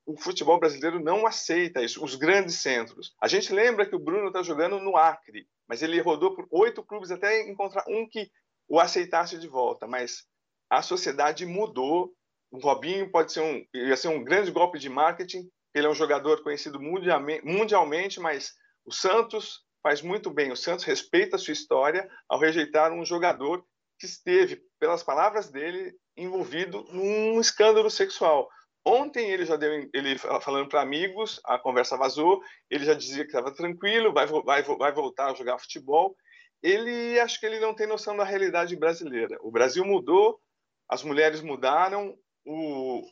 [0.10, 3.14] O futebol brasileiro não aceita isso, os grandes centros.
[3.22, 6.84] A gente lembra que o Bruno está jogando no Acre, mas ele rodou por oito
[6.84, 8.28] clubes até encontrar um que
[8.68, 9.86] o aceitasse de volta.
[9.86, 10.24] Mas
[10.68, 12.12] a sociedade mudou.
[12.50, 15.48] O Robinho pode ser um, ia ser um grande golpe de marketing.
[15.76, 20.52] Ele é um jogador conhecido mundialmente, mas o Santos faz muito bem.
[20.52, 23.64] O Santos respeita a sua história ao rejeitar um jogador
[24.00, 28.50] que esteve, pelas palavras dele, envolvido num escândalo sexual.
[28.86, 33.30] Ontem ele já deu, ele falando para amigos, a conversa vazou, ele já dizia que
[33.30, 36.16] estava tranquilo, vai, vai, vai voltar a jogar futebol.
[36.62, 39.38] Ele acho que ele não tem noção da realidade brasileira.
[39.42, 40.40] O Brasil mudou,
[40.88, 43.04] as mulheres mudaram, o,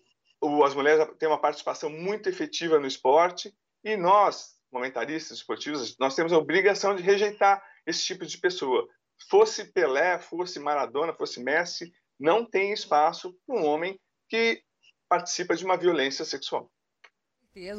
[0.42, 3.54] o, as mulheres têm uma participação muito efetiva no esporte
[3.84, 8.88] e nós, comentaristas esportivos, nós temos a obrigação de rejeitar esse tipo de pessoa.
[9.30, 14.00] Fosse Pelé, fosse Maradona, fosse Messi, não tem espaço para um homem
[14.30, 14.62] que
[15.08, 16.70] participa de uma violência sexual.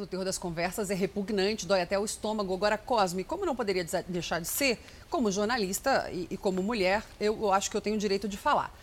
[0.01, 2.53] O terror das conversas é repugnante, dói até o estômago.
[2.53, 4.77] Agora, Cosme, como não poderia deixar de ser,
[5.09, 8.35] como jornalista e, e como mulher, eu, eu acho que eu tenho o direito de
[8.35, 8.77] falar.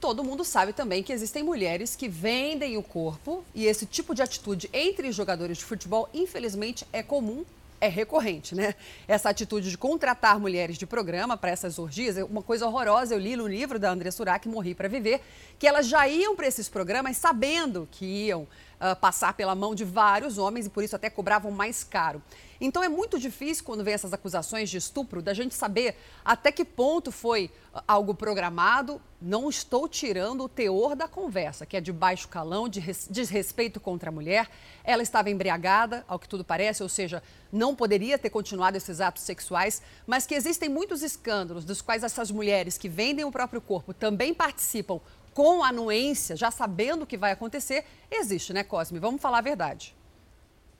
[0.00, 4.22] Todo mundo sabe também que existem mulheres que vendem o corpo e esse tipo de
[4.22, 7.44] atitude entre jogadores de futebol, infelizmente, é comum
[7.80, 8.74] é recorrente, né?
[9.08, 13.14] Essa atitude de contratar mulheres de programa para essas orgias é uma coisa horrorosa.
[13.14, 15.20] Eu li no livro da André Surak, Morri para Viver,
[15.58, 18.46] que elas já iam para esses programas sabendo que iam
[18.80, 22.22] uh, passar pela mão de vários homens e por isso até cobravam mais caro.
[22.60, 26.62] Então é muito difícil, quando vem essas acusações de estupro, da gente saber até que
[26.62, 29.00] ponto foi ah, algo programado.
[29.20, 34.10] Não estou tirando o teor da conversa, que é de baixo calão, de desrespeito contra
[34.10, 34.50] a mulher.
[34.84, 39.22] Ela estava embriagada, ao que tudo parece, ou seja, não poderia ter continuado esses atos
[39.22, 43.94] sexuais, mas que existem muitos escândalos dos quais essas mulheres que vendem o próprio corpo
[43.94, 45.00] também participam
[45.34, 48.98] com anuência, já sabendo o que vai acontecer, existe, né, Cosme?
[48.98, 49.94] Vamos falar a verdade.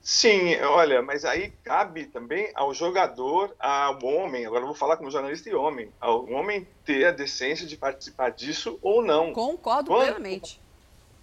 [0.01, 5.11] Sim, olha, mas aí cabe também ao jogador, ao homem, agora eu vou falar como
[5.11, 9.31] jornalista e homem, ao homem ter a decência de participar disso ou não.
[9.31, 10.59] Concordo quando, plenamente.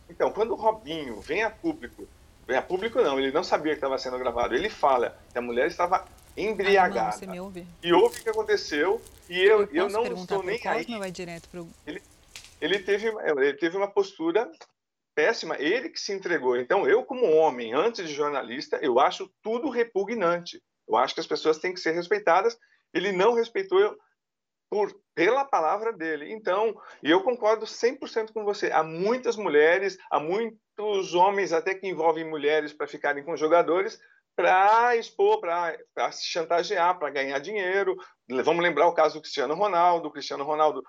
[0.09, 2.07] Então, quando o Robinho vem a público,
[2.47, 5.43] vem a público não, ele não sabia que estava sendo gravado, ele fala que a
[5.43, 6.07] mulher estava
[6.37, 7.27] embriagada.
[7.27, 10.99] Não, me e ouve o que aconteceu, e eu, eu, eu não estou nem aí.
[10.99, 11.69] Vai direto pro...
[11.85, 12.01] ele,
[12.61, 14.51] ele, teve, ele teve uma postura
[15.15, 16.57] péssima, ele que se entregou.
[16.57, 20.63] Então, eu, como homem, antes de jornalista, eu acho tudo repugnante.
[20.89, 22.57] Eu acho que as pessoas têm que ser respeitadas.
[22.95, 23.97] Ele não respeitou
[24.71, 26.33] por, pela palavra dele.
[26.33, 28.71] Então, e eu concordo 100% com você.
[28.71, 34.01] Há muitas mulheres, há muitos homens até que envolvem mulheres para ficarem com jogadores,
[34.37, 37.97] para expor, para se chantagear, para ganhar dinheiro.
[38.45, 40.09] Vamos lembrar o caso do Cristiano Ronaldo.
[40.09, 40.83] O Cristiano Ronaldo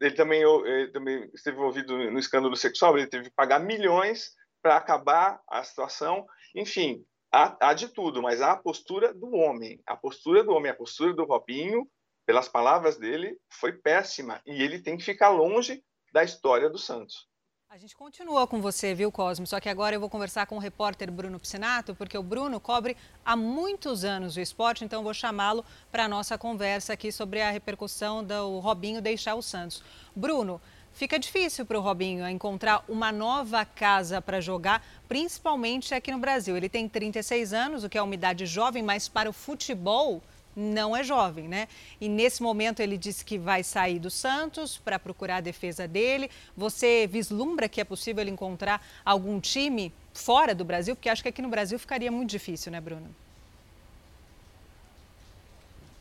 [0.00, 4.76] ele também, ele também esteve envolvido no escândalo sexual, ele teve que pagar milhões para
[4.76, 6.26] acabar a situação.
[6.54, 9.80] Enfim, há, há, de tudo, mas há a postura do homem.
[9.86, 11.88] A postura do homem, a postura do Robinho,
[12.26, 14.42] pelas palavras dele, foi péssima.
[14.44, 15.82] E ele tem que ficar longe
[16.12, 17.28] da história do Santos.
[17.68, 19.44] A gente continua com você, viu, Cosmo?
[19.44, 22.96] Só que agora eu vou conversar com o repórter Bruno Piscinato, porque o Bruno cobre
[23.24, 27.50] há muitos anos o esporte, então vou chamá-lo para a nossa conversa aqui sobre a
[27.50, 29.82] repercussão do Robinho deixar o Santos.
[30.14, 30.58] Bruno,
[30.92, 36.56] fica difícil para o Robinho encontrar uma nova casa para jogar, principalmente aqui no Brasil.
[36.56, 40.22] Ele tem 36 anos, o que é uma idade jovem, mas para o futebol
[40.56, 41.68] não é jovem, né?
[42.00, 46.30] E nesse momento ele disse que vai sair do Santos para procurar a defesa dele.
[46.56, 50.96] Você vislumbra que é possível ele encontrar algum time fora do Brasil?
[50.96, 53.14] Porque acho que aqui no Brasil ficaria muito difícil, né, Bruno?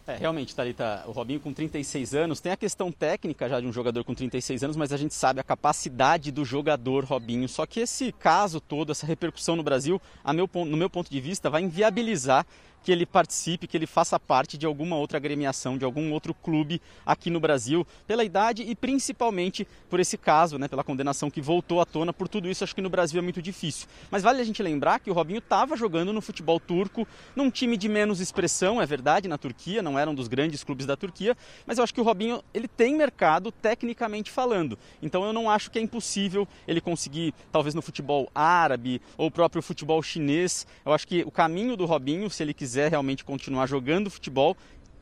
[0.07, 3.73] É, realmente, Thalita, o Robinho com 36 anos, tem a questão técnica já de um
[3.73, 7.49] jogador com 36 anos, mas a gente sabe a capacidade do jogador Robinho.
[7.49, 9.99] Só que esse caso todo, essa repercussão no Brasil,
[10.31, 12.45] meu, no meu ponto de vista, vai inviabilizar
[12.85, 16.79] que ele participe, que ele faça parte de alguma outra agremiação, de algum outro clube
[17.03, 21.81] aqui no Brasil, pela idade e principalmente por esse caso, né, pela condenação que voltou
[21.81, 22.13] à tona.
[22.13, 23.87] Por tudo isso, acho que no Brasil é muito difícil.
[24.11, 27.75] Mas vale a gente lembrar que o Robinho estava jogando no futebol turco, num time
[27.75, 31.35] de menos expressão, é verdade, na Turquia, não era um dos grandes clubes da Turquia,
[31.65, 34.77] mas eu acho que o Robinho ele tem mercado tecnicamente falando.
[35.01, 39.63] Então eu não acho que é impossível ele conseguir, talvez no futebol árabe ou próprio
[39.63, 40.67] futebol chinês.
[40.85, 44.57] Eu acho que o caminho do Robinho, se ele quiser quiser realmente continuar jogando futebol,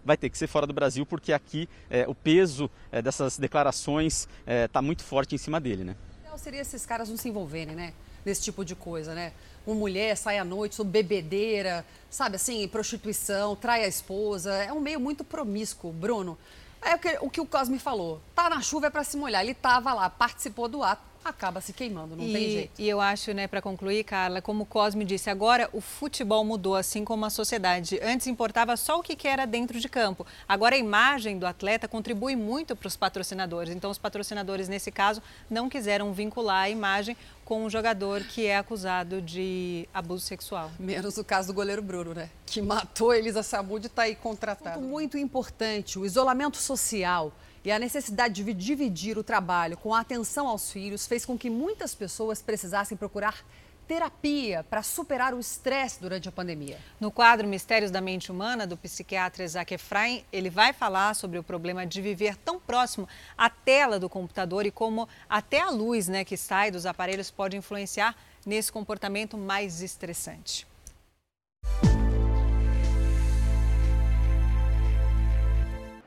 [0.06, 4.28] vai ter que ser fora do Brasil, porque aqui é, o peso é, dessas declarações
[4.46, 5.96] está é, muito forte em cima dele, né?
[6.30, 7.94] Não seria esses caras não se envolverem, né?
[8.24, 9.34] Nesse tipo de coisa, né?
[9.66, 14.54] Uma mulher sai à noite sobre bebedeira, sabe assim, prostituição, trai a esposa.
[14.54, 16.38] É um meio muito promíscuo, Bruno.
[16.80, 18.22] É o que o, que o Cosme falou.
[18.36, 19.42] Tá na chuva é para se molhar.
[19.42, 22.82] Ele estava lá, participou do ato acaba se queimando, não e, tem jeito.
[22.82, 26.76] E eu acho, né, para concluir, Carla, como o Cosme disse, agora o futebol mudou,
[26.76, 28.00] assim como a sociedade.
[28.02, 30.26] Antes importava só o que era dentro de campo.
[30.48, 33.74] Agora a imagem do atleta contribui muito para os patrocinadores.
[33.74, 37.16] Então os patrocinadores, nesse caso, não quiseram vincular a imagem
[37.46, 40.72] com um jogador que é acusado de abuso sexual.
[40.80, 42.30] Menos o caso do goleiro Bruno, né?
[42.46, 44.82] Que matou Elisa Samud e está aí contratado.
[44.82, 47.34] Muito importante, o isolamento social
[47.64, 51.50] e a necessidade de dividir o trabalho com a atenção aos filhos fez com que
[51.50, 53.44] muitas pessoas precisassem procurar
[53.88, 56.80] terapia para superar o estresse durante a pandemia.
[57.00, 61.44] No quadro Mistérios da Mente Humana, do psiquiatra Isaac Efraim, ele vai falar sobre o
[61.44, 63.08] problema de viver tão próximo
[63.38, 67.58] à tela do computador e como até a luz né, que sai dos aparelhos pode
[67.58, 70.66] influenciar nesse comportamento mais estressante.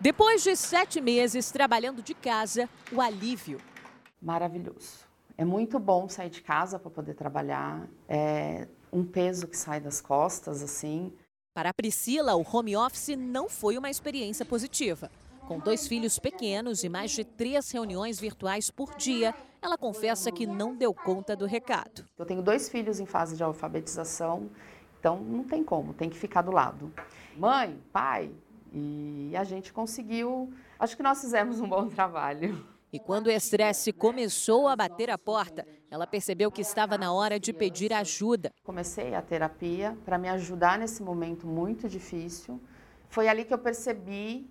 [0.07, 3.61] Depois de sete meses trabalhando de casa, o alívio.
[4.23, 5.01] Maravilhoso.
[5.37, 7.89] É muito bom sair de casa para poder trabalhar.
[8.09, 11.13] É um peso que sai das costas, assim.
[11.53, 15.11] Para a Priscila, o home office não foi uma experiência positiva.
[15.49, 20.47] Com dois filhos pequenos e mais de três reuniões virtuais por dia, ela confessa que
[20.47, 22.05] não deu conta do recado.
[22.17, 24.49] Eu tenho dois filhos em fase de alfabetização
[25.01, 26.93] Então não tem como, tem que ficar do lado.
[27.37, 28.31] Mãe, pai,
[28.73, 30.53] e a gente conseguiu.
[30.79, 32.67] Acho que nós fizemos um bom trabalho.
[32.93, 37.39] E quando o estresse começou a bater a porta, ela percebeu que estava na hora
[37.39, 38.53] de pedir ajuda.
[38.64, 42.61] Comecei a terapia para me ajudar nesse momento muito difícil.
[43.09, 44.49] Foi ali que eu percebi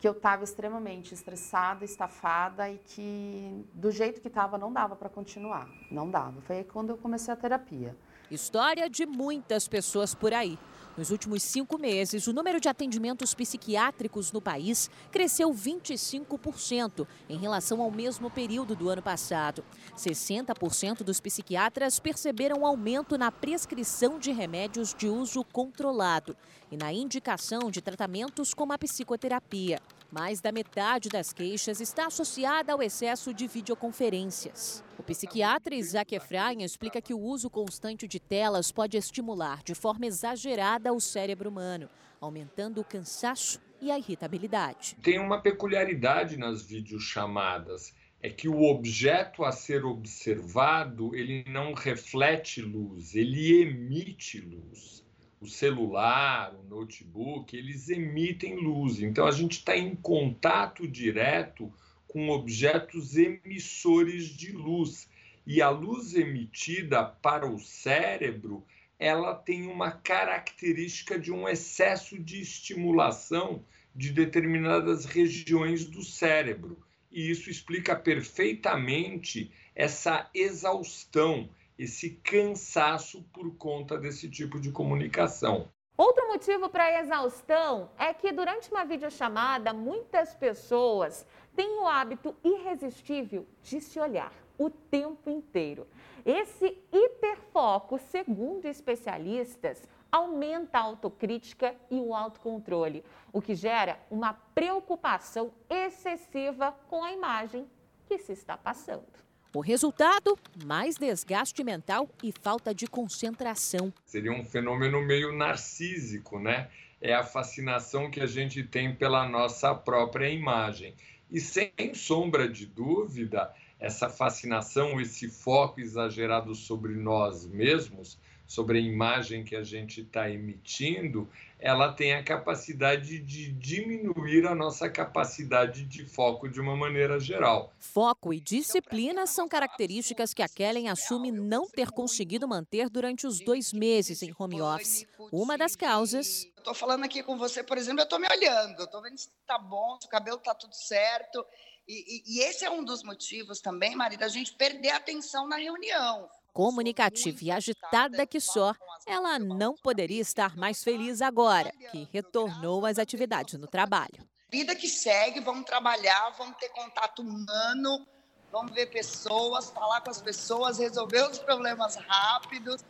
[0.00, 5.10] que eu estava extremamente estressada, estafada e que do jeito que estava não dava para
[5.10, 6.40] continuar, não dava.
[6.40, 7.94] Foi aí quando eu comecei a terapia.
[8.30, 10.58] História de muitas pessoas por aí.
[11.00, 17.80] Nos últimos cinco meses, o número de atendimentos psiquiátricos no país cresceu 25% em relação
[17.80, 19.64] ao mesmo período do ano passado.
[19.96, 26.36] 60% dos psiquiatras perceberam aumento na prescrição de remédios de uso controlado
[26.70, 29.80] e na indicação de tratamentos como a psicoterapia.
[30.12, 34.82] Mais da metade das queixas está associada ao excesso de videoconferências.
[34.98, 40.06] O psiquiatra Isaac Efraim explica que o uso constante de telas pode estimular de forma
[40.06, 41.88] exagerada o cérebro humano,
[42.20, 44.96] aumentando o cansaço e a irritabilidade.
[45.00, 52.60] Tem uma peculiaridade nas videochamadas, é que o objeto a ser observado, ele não reflete
[52.60, 55.08] luz, ele emite luz
[55.40, 59.00] o celular, o notebook, eles emitem luz.
[59.00, 61.72] Então a gente está em contato direto
[62.06, 65.08] com objetos emissores de luz.
[65.46, 68.62] E a luz emitida para o cérebro,
[68.98, 73.64] ela tem uma característica de um excesso de estimulação
[73.96, 76.78] de determinadas regiões do cérebro.
[77.10, 81.48] E isso explica perfeitamente essa exaustão
[81.80, 85.66] esse cansaço por conta desse tipo de comunicação.
[85.96, 91.26] Outro motivo para a exaustão é que durante uma videochamada, muitas pessoas
[91.56, 95.86] têm o hábito irresistível de se olhar o tempo inteiro.
[96.24, 103.02] Esse hiperfoco, segundo especialistas, aumenta a autocrítica e o autocontrole,
[103.32, 107.66] o que gera uma preocupação excessiva com a imagem
[108.04, 109.29] que se está passando.
[109.52, 110.38] O resultado?
[110.64, 113.92] Mais desgaste mental e falta de concentração.
[114.06, 116.68] Seria um fenômeno meio narcísico, né?
[117.00, 120.94] É a fascinação que a gente tem pela nossa própria imagem.
[121.28, 128.80] E sem sombra de dúvida, essa fascinação, esse foco exagerado sobre nós mesmos, sobre a
[128.80, 131.28] imagem que a gente está emitindo,
[131.60, 137.72] ela tem a capacidade de diminuir a nossa capacidade de foco de uma maneira geral.
[137.78, 143.40] Foco e disciplina são características que a Kellen assume não ter conseguido manter durante os
[143.40, 145.06] dois meses em home office.
[145.30, 146.46] Uma das causas.
[146.56, 149.58] Estou falando aqui com você, por exemplo, eu estou me olhando, estou vendo se está
[149.58, 151.44] bom, se o cabelo está tudo certo.
[151.86, 155.46] E, e, e esse é um dos motivos também, Maria, da gente perder a atenção
[155.46, 158.74] na reunião comunicativa e agitada que só,
[159.06, 164.28] ela não poderia estar mais feliz agora, que retornou às atividades no trabalho.
[164.50, 168.06] Vida que segue, vamos trabalhar, vamos ter contato humano,
[168.50, 172.84] vamos ver pessoas, falar com as pessoas, resolver os problemas rápidos.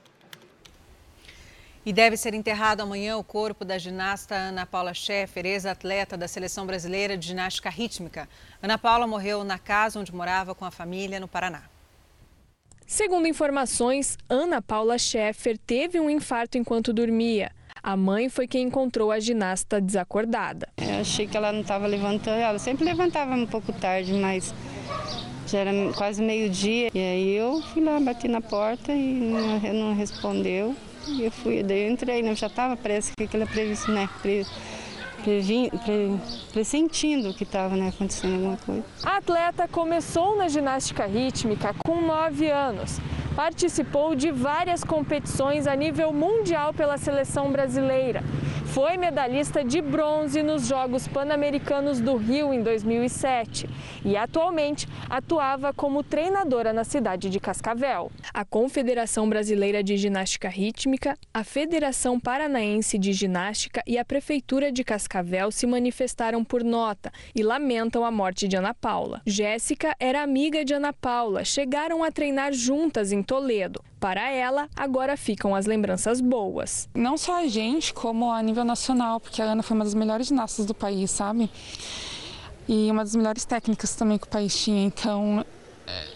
[1.85, 6.67] E deve ser enterrado amanhã o corpo da ginasta Ana Paula Schaeffer, ex-atleta da Seleção
[6.67, 8.29] Brasileira de Ginástica Rítmica.
[8.63, 11.63] Ana Paula morreu na casa onde morava com a família no Paraná.
[12.91, 17.53] Segundo informações, Ana Paula Scheffer teve um infarto enquanto dormia.
[17.81, 20.69] A mãe foi quem encontrou a ginasta desacordada.
[20.77, 24.53] Eu achei que ela não estava levantando, ela sempre levantava um pouco tarde, mas
[25.47, 26.91] já era quase meio-dia.
[26.93, 29.33] E aí eu fui lá, bati na porta e
[29.73, 30.75] não, respondeu.
[31.07, 32.35] E eu fui, daí eu entrei, né?
[32.35, 34.09] já estava, parece que aquilo é previsto, né?
[36.53, 38.85] Pressentindo que estava né, acontecendo alguma coisa.
[39.05, 42.99] A atleta começou na ginástica rítmica com 9 anos.
[43.35, 48.23] Participou de várias competições a nível mundial pela seleção brasileira.
[48.67, 53.69] Foi medalhista de bronze nos Jogos Pan-Americanos do Rio em 2007
[54.05, 58.13] e atualmente atuava como treinadora na cidade de Cascavel.
[58.33, 64.85] A Confederação Brasileira de Ginástica Rítmica, a Federação Paranaense de Ginástica e a Prefeitura de
[64.85, 69.21] Cascavel se manifestaram por nota e lamentam a morte de Ana Paula.
[69.27, 73.83] Jéssica era amiga de Ana Paula, chegaram a treinar juntas em Toledo.
[73.99, 76.89] Para ela, agora ficam as lembranças boas.
[76.95, 80.27] Não só a gente, como a nível nacional, porque a Ana foi uma das melhores
[80.29, 81.51] ginastas do país, sabe?
[82.69, 84.85] E uma das melhores técnicas também que o país tinha.
[84.85, 85.45] Então,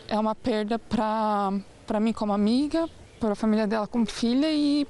[0.08, 2.88] é uma perda para mim como amiga,
[3.18, 4.86] para a família dela como filha e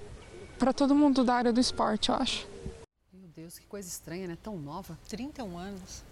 [0.58, 2.46] para todo mundo da área do esporte, eu acho.
[3.12, 4.38] Meu Deus, que coisa estranha, né?
[4.42, 4.98] Tão nova.
[5.08, 6.02] 31 anos.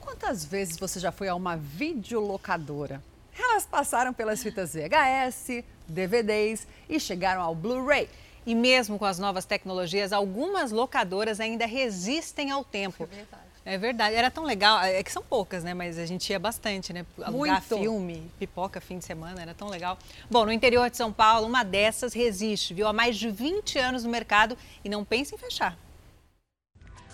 [0.00, 3.02] Quantas vezes você já foi a uma videolocadora?
[3.38, 8.08] Elas passaram pelas fitas VHS, DVDs e chegaram ao Blu-ray.
[8.46, 13.04] E mesmo com as novas tecnologias, algumas locadoras ainda resistem ao tempo.
[13.04, 13.46] É verdade.
[13.64, 14.14] É verdade.
[14.14, 14.80] Era tão legal.
[14.80, 15.74] É que são poucas, né?
[15.74, 17.04] Mas a gente ia bastante, né?
[17.20, 17.82] Alugar Muito.
[17.82, 19.98] filme, pipoca, fim de semana, era tão legal.
[20.30, 22.86] Bom, no interior de São Paulo, uma dessas resiste, viu?
[22.86, 25.76] Há mais de 20 anos no mercado e não pensa em fechar.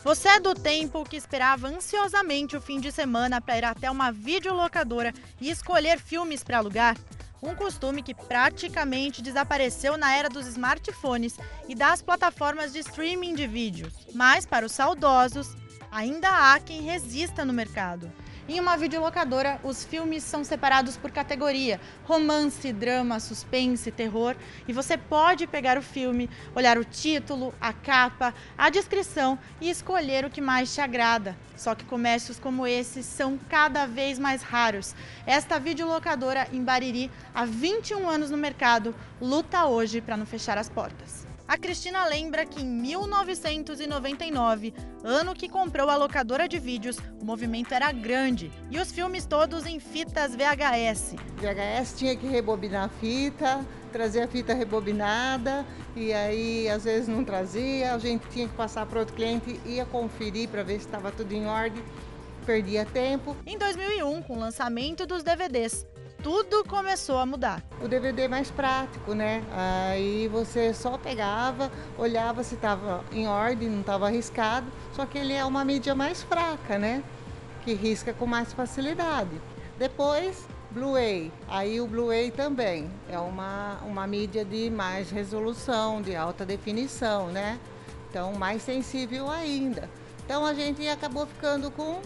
[0.04, 4.10] Você é do tempo que esperava ansiosamente o fim de semana para ir até uma
[4.10, 6.96] videolocadora e escolher filmes para alugar?
[7.40, 11.36] Um costume que praticamente desapareceu na era dos smartphones
[11.68, 13.92] e das plataformas de streaming de vídeos.
[14.12, 15.54] Mas, para os saudosos,
[15.88, 18.10] ainda há quem resista no mercado.
[18.48, 24.34] Em uma videolocadora, os filmes são separados por categoria: romance, drama, suspense, terror,
[24.66, 30.24] e você pode pegar o filme, olhar o título, a capa, a descrição e escolher
[30.24, 31.36] o que mais te agrada.
[31.56, 34.92] Só que comércios como esse são cada vez mais raros.
[35.24, 40.68] Esta videolocadora em Bariri, há 21 anos no mercado, luta hoje para não fechar as
[40.68, 41.21] portas.
[41.46, 44.72] A Cristina lembra que em 1999,
[45.02, 49.66] ano que comprou a locadora de vídeos, o movimento era grande e os filmes todos
[49.66, 51.14] em fitas VHS.
[51.36, 53.62] VHS tinha que rebobinar a fita,
[53.92, 58.86] trazer a fita rebobinada e aí às vezes não trazia, a gente tinha que passar
[58.86, 61.82] para outro cliente, ia conferir para ver se estava tudo em ordem,
[62.46, 63.36] perdia tempo.
[63.44, 65.86] Em 2001, com o lançamento dos DVDs,
[66.22, 67.62] tudo começou a mudar.
[67.80, 69.42] O DVD é mais prático, né?
[69.52, 75.32] Aí você só pegava, olhava se estava em ordem, não estava arriscado, só que ele
[75.32, 77.02] é uma mídia mais fraca, né?
[77.64, 79.40] Que risca com mais facilidade.
[79.78, 81.32] Depois, Blu-ray.
[81.48, 87.58] Aí o Blu-ray também é uma, uma mídia de mais resolução, de alta definição, né?
[88.08, 89.88] Então, mais sensível ainda.
[90.24, 92.00] Então, a gente acabou ficando com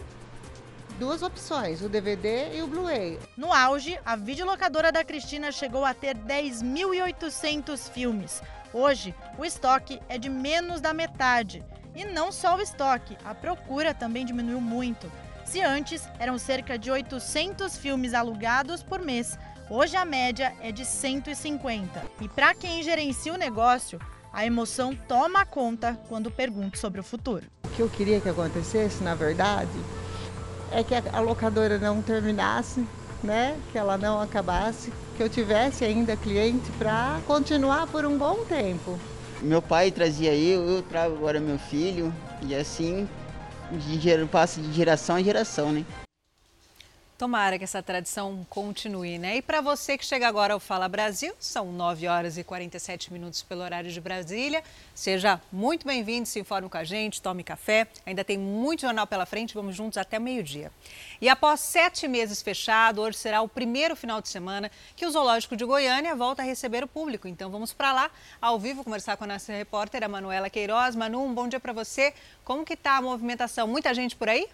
[0.99, 3.19] duas opções, o DVD e o Blu-ray.
[3.37, 8.43] No auge, a videolocadora da Cristina chegou a ter 10.800 filmes.
[8.73, 11.65] Hoje, o estoque é de menos da metade.
[11.95, 15.11] E não só o estoque, a procura também diminuiu muito.
[15.45, 19.39] Se antes eram cerca de 800 filmes alugados por mês,
[19.71, 22.03] hoje a média é de 150.
[22.21, 23.99] E para quem gerencia o negócio,
[24.33, 27.47] a emoção toma conta quando pergunto sobre o futuro.
[27.65, 29.71] O que eu queria que acontecesse, na verdade,
[30.71, 32.87] é que a locadora não terminasse,
[33.23, 33.57] né?
[33.73, 38.99] Que ela não acabasse, que eu tivesse ainda cliente para continuar por um bom tempo.
[39.41, 42.13] Meu pai trazia eu, eu trago agora meu filho
[42.43, 43.09] e assim
[43.71, 45.85] de, passa de geração em geração, né?
[47.19, 49.39] Tomara que essa tradição continue, né?
[49.39, 53.43] E para você que chega agora ao Fala Brasil, são 9 horas e 47 minutos
[53.43, 54.63] pelo horário de Brasília.
[54.95, 57.87] Seja muito bem-vindo, se informe com a gente, tome café.
[58.05, 60.71] Ainda tem muito jornal pela frente, vamos juntos até meio-dia.
[61.19, 65.57] E após sete meses fechado, hoje será o primeiro final de semana que o Zoológico
[65.57, 67.27] de Goiânia volta a receber o público.
[67.27, 68.11] Então vamos para lá,
[68.43, 70.95] ao vivo, conversar com a nossa repórter, a Manuela Queiroz.
[70.95, 72.13] Manu, um bom dia para você.
[72.45, 73.67] Como que está a movimentação?
[73.67, 74.47] Muita gente por aí?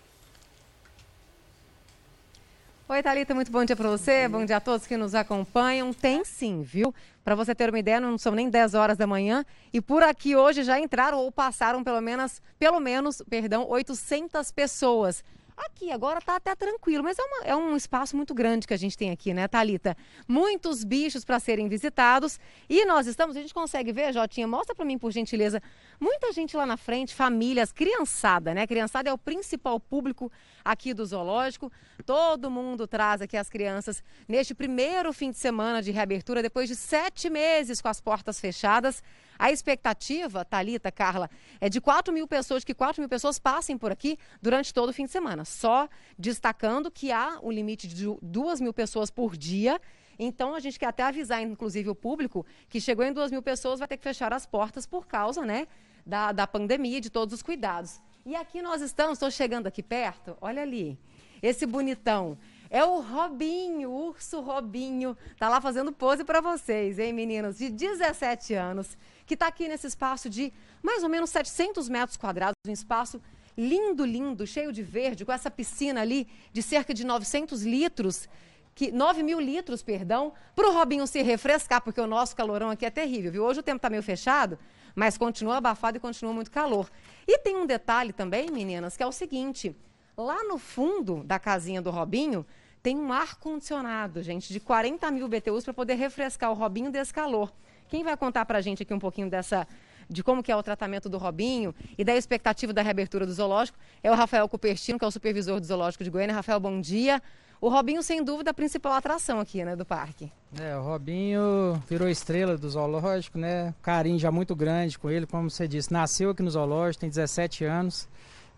[2.89, 4.29] Oi, Thalita, muito bom dia para você.
[4.29, 5.93] Bom dia a todos que nos acompanham.
[5.95, 6.93] Tem sim, viu?
[7.25, 10.35] Para você ter uma ideia, não são nem 10 horas da manhã e por aqui
[10.35, 15.25] hoje já entraram ou passaram pelo menos, pelo menos, perdão, 800 pessoas.
[15.67, 18.77] Aqui agora tá até tranquilo, mas é, uma, é um espaço muito grande que a
[18.77, 19.97] gente tem aqui, né, Talita?
[20.27, 24.85] Muitos bichos para serem visitados e nós estamos, a gente consegue ver, Jotinha, mostra para
[24.85, 25.63] mim por gentileza,
[26.01, 28.67] muita gente lá na frente, famílias, criançada, né?
[28.67, 30.33] Criançada é o principal público
[30.65, 31.71] aqui do zoológico.
[32.05, 36.75] Todo mundo traz aqui as crianças neste primeiro fim de semana de reabertura depois de
[36.75, 39.03] sete meses com as portas fechadas.
[39.43, 41.29] A expectativa, Talita, Carla,
[41.61, 44.93] é de 4 mil pessoas, que 4 mil pessoas passem por aqui durante todo o
[44.93, 45.45] fim de semana.
[45.45, 49.81] Só destacando que há um limite de 2 mil pessoas por dia.
[50.17, 53.81] Então, a gente quer até avisar, inclusive, o público que chegou em 2 mil pessoas
[53.81, 55.67] vai ter que fechar as portas por causa né,
[56.07, 58.01] da, da pandemia de todos os cuidados.
[58.25, 60.97] E aqui nós estamos, estou chegando aqui perto, olha ali,
[61.43, 62.39] esse bonitão.
[62.75, 65.15] É o Robinho, o urso Robinho.
[65.39, 67.59] Tá lá fazendo pose para vocês, hein, meninos?
[67.59, 68.97] De 17 anos
[69.27, 70.51] que está aqui nesse espaço de
[70.83, 73.21] mais ou menos 700 metros quadrados, um espaço
[73.59, 78.27] lindo, lindo, cheio de verde, com essa piscina ali de cerca de 900 litros,
[78.75, 82.87] que 9 mil litros, perdão, para o Robinho se refrescar, porque o nosso calorão aqui
[82.87, 83.45] é terrível, viu?
[83.45, 84.59] Hoje o tempo está meio fechado,
[84.95, 86.91] mas continua abafado e continua muito calor.
[87.29, 89.77] E tem um detalhe também, meninas, que é o seguinte:
[90.17, 92.47] lá no fundo da casinha do Robinho
[92.83, 97.53] tem um ar-condicionado, gente, de 40 mil BTUs para poder refrescar o Robinho desse calor.
[97.89, 99.67] Quem vai contar para a gente aqui um pouquinho dessa
[100.09, 103.79] de como que é o tratamento do Robinho e da expectativa da reabertura do zoológico
[104.03, 106.35] é o Rafael Cupertino, que é o supervisor do zoológico de Goiânia.
[106.35, 107.23] Rafael, bom dia.
[107.61, 110.33] O Robinho, sem dúvida, a principal atração aqui, né, do parque.
[110.61, 113.73] É, o Robinho virou estrela do zoológico, né?
[113.81, 115.93] Carinho já muito grande com ele, como você disse.
[115.93, 118.09] Nasceu aqui no zoológico, tem 17 anos.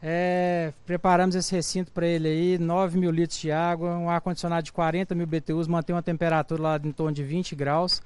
[0.07, 4.71] É, preparamos esse recinto para ele aí, 9 mil litros de água, um ar-condicionado de
[4.71, 8.03] 40 mil BTUs, mantém uma temperatura lá em torno de 20 graus.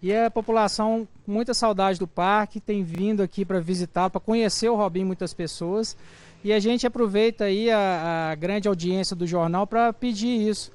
[0.00, 4.76] E a população, muita saudade do parque, tem vindo aqui para visitar, para conhecer o
[4.76, 5.96] Robinho, muitas pessoas.
[6.44, 10.70] E a gente aproveita aí a, a grande audiência do jornal para pedir isso.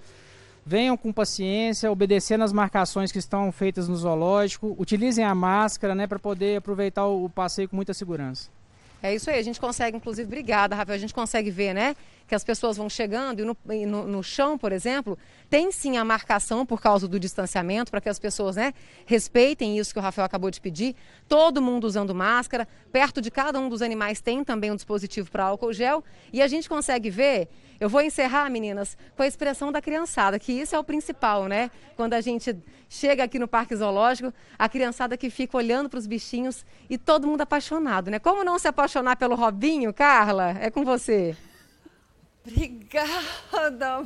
[0.65, 6.05] Venham com paciência, obedecendo as marcações que estão feitas no zoológico, utilizem a máscara né,
[6.05, 8.49] para poder aproveitar o passeio com muita segurança.
[9.01, 11.95] É isso aí, a gente consegue, inclusive, obrigada, Rafael, a gente consegue ver, né?
[12.27, 15.17] Que as pessoas vão chegando e no, no, no chão, por exemplo,
[15.49, 18.73] tem sim a marcação por causa do distanciamento, para que as pessoas né,
[19.05, 20.95] respeitem isso que o Rafael acabou de pedir.
[21.27, 25.45] Todo mundo usando máscara, perto de cada um dos animais tem também um dispositivo para
[25.45, 26.03] álcool gel.
[26.33, 27.49] E a gente consegue ver
[27.79, 31.69] eu vou encerrar, meninas, com a expressão da criançada, que isso é o principal, né?
[31.95, 32.55] Quando a gente
[32.87, 37.27] chega aqui no Parque Zoológico, a criançada que fica olhando para os bichinhos e todo
[37.27, 38.17] mundo apaixonado, né?
[38.17, 40.55] Como não se apaixonar pelo Robinho, Carla?
[40.61, 41.35] É com você.
[42.47, 44.05] Obrigada.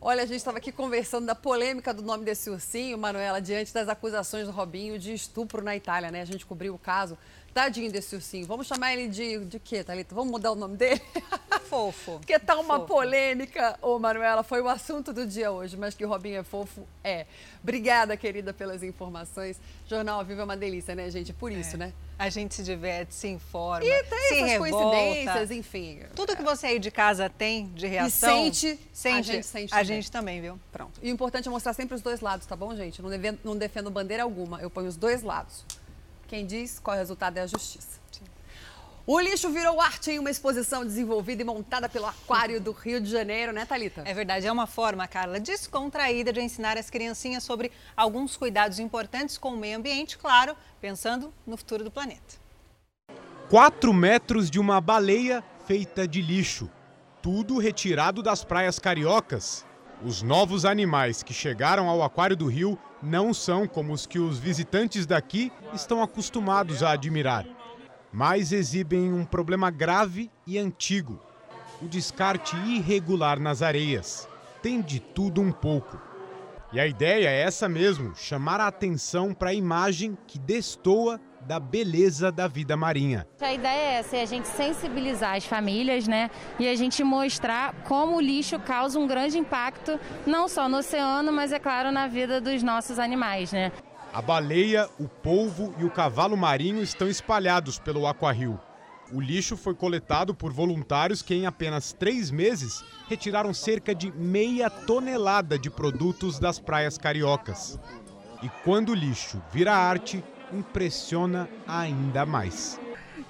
[0.00, 3.88] Olha, a gente estava aqui conversando da polêmica do nome desse ursinho, Manuela, diante das
[3.88, 6.22] acusações do Robinho de estupro na Itália, né?
[6.22, 7.18] A gente cobriu o caso.
[7.52, 8.46] Tadinho desse ursinho.
[8.46, 10.14] Vamos chamar ele de, de quê, Thalita?
[10.14, 11.00] Vamos mudar o nome dele?
[11.68, 12.12] Fofo.
[12.18, 12.86] Porque tá uma fofo.
[12.94, 16.84] polêmica, ô Manuela, foi o assunto do dia hoje, mas que o Robinho é fofo,
[17.04, 17.26] é.
[17.62, 19.56] Obrigada, querida, pelas informações.
[19.86, 21.32] Jornal ao vivo é uma delícia, né, gente?
[21.32, 21.78] Por isso, É.
[21.78, 21.92] né?
[22.18, 24.96] A gente se diverte, se informa, E tem se essas revolta.
[24.96, 26.00] coincidências, enfim.
[26.14, 28.28] Tudo que você aí de casa tem de reação...
[28.44, 29.86] sente, sente, a gente sente A também.
[29.86, 30.60] gente também, viu?
[30.72, 31.00] Pronto.
[31.02, 33.00] E o importante é mostrar sempre os dois lados, tá bom, gente?
[33.00, 35.64] Não, deve- não defendo bandeira alguma, eu ponho os dois lados.
[36.30, 37.98] Quem diz qual é o resultado é a justiça.
[39.04, 43.10] O lixo virou arte em uma exposição desenvolvida e montada pelo Aquário do Rio de
[43.10, 44.04] Janeiro, né, Thalita?
[44.06, 49.36] É verdade, é uma forma, Carla, descontraída de ensinar as criancinhas sobre alguns cuidados importantes
[49.36, 52.38] com o meio ambiente, claro, pensando no futuro do planeta.
[53.48, 56.70] 4 metros de uma baleia feita de lixo.
[57.20, 59.66] Tudo retirado das praias cariocas.
[60.00, 64.38] Os novos animais que chegaram ao Aquário do Rio não são como os que os
[64.38, 67.46] visitantes daqui estão acostumados a admirar,
[68.12, 71.18] mas exibem um problema grave e antigo:
[71.80, 74.28] o descarte irregular nas areias.
[74.62, 75.98] Tem de tudo um pouco.
[76.72, 81.58] E a ideia é essa mesmo: chamar a atenção para a imagem que destoa da
[81.58, 83.26] beleza da vida marinha.
[83.40, 86.30] A ideia é essa, é a gente sensibilizar as famílias, né?
[86.58, 91.32] E a gente mostrar como o lixo causa um grande impacto, não só no oceano,
[91.32, 93.72] mas é claro na vida dos nossos animais, né?
[94.12, 98.58] A baleia, o polvo e o cavalo marinho estão espalhados pelo Aquario.
[99.12, 104.70] O lixo foi coletado por voluntários que, em apenas três meses, retiraram cerca de meia
[104.70, 107.78] tonelada de produtos das praias cariocas.
[108.42, 112.80] E quando o lixo vira arte, impressiona ainda mais.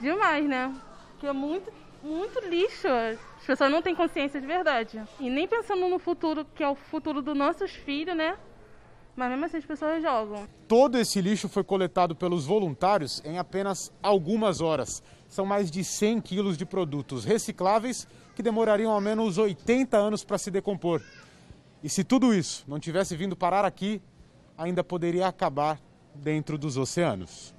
[0.01, 0.75] Demais, né?
[1.13, 1.73] Porque é muito,
[2.03, 2.89] muito lixo.
[2.89, 5.03] As pessoas não têm consciência de verdade.
[5.19, 8.37] E nem pensando no futuro, que é o futuro dos nossos filhos, né?
[9.17, 10.49] Mas mesmo assim as pessoas jogam.
[10.67, 15.03] Todo esse lixo foi coletado pelos voluntários em apenas algumas horas.
[15.29, 20.39] São mais de 100 quilos de produtos recicláveis que demorariam ao menos 80 anos para
[20.39, 21.03] se decompor.
[21.83, 24.01] E se tudo isso não tivesse vindo parar aqui,
[24.57, 25.79] ainda poderia acabar
[26.21, 27.55] dentro dos oceanos.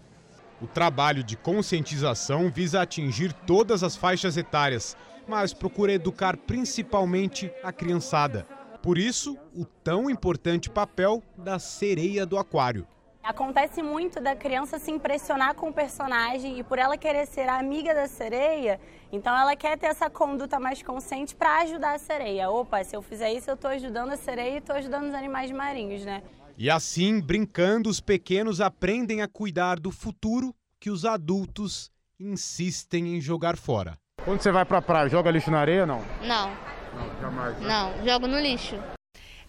[0.61, 4.95] O trabalho de conscientização visa atingir todas as faixas etárias,
[5.27, 8.45] mas procura educar principalmente a criançada.
[8.81, 12.88] Por isso, o tão importante papel da sereia do aquário.
[13.23, 17.59] Acontece muito da criança se impressionar com o personagem e por ela querer ser a
[17.59, 18.79] amiga da sereia,
[19.11, 22.49] então ela quer ter essa conduta mais consciente para ajudar a sereia.
[22.49, 25.51] Opa, se eu fizer isso, eu estou ajudando a sereia e estou ajudando os animais
[25.51, 26.23] marinhos, né?
[26.61, 31.89] E assim, brincando, os pequenos aprendem a cuidar do futuro que os adultos
[32.19, 33.97] insistem em jogar fora.
[34.23, 36.05] Quando você vai pra praia, joga lixo na areia ou não?
[36.21, 36.55] Não,
[36.93, 37.59] Não, jamais.
[37.61, 38.75] não, jogo no lixo.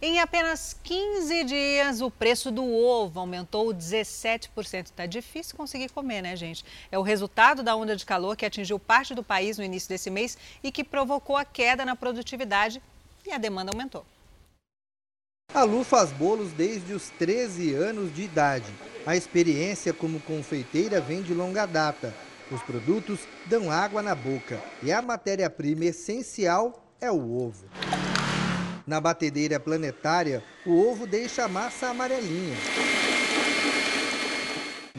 [0.01, 4.89] Em apenas 15 dias, o preço do ovo aumentou 17%.
[4.97, 6.64] Tá difícil conseguir comer, né, gente?
[6.90, 10.09] É o resultado da onda de calor que atingiu parte do país no início desse
[10.09, 12.82] mês e que provocou a queda na produtividade
[13.26, 14.02] e a demanda aumentou.
[15.55, 18.73] A Lu faz bolos desde os 13 anos de idade.
[19.05, 22.15] A experiência como confeiteira vem de longa data.
[22.51, 27.66] Os produtos dão água na boca e a matéria-prima essencial é o ovo.
[28.87, 32.57] Na batedeira planetária, o ovo deixa a massa amarelinha.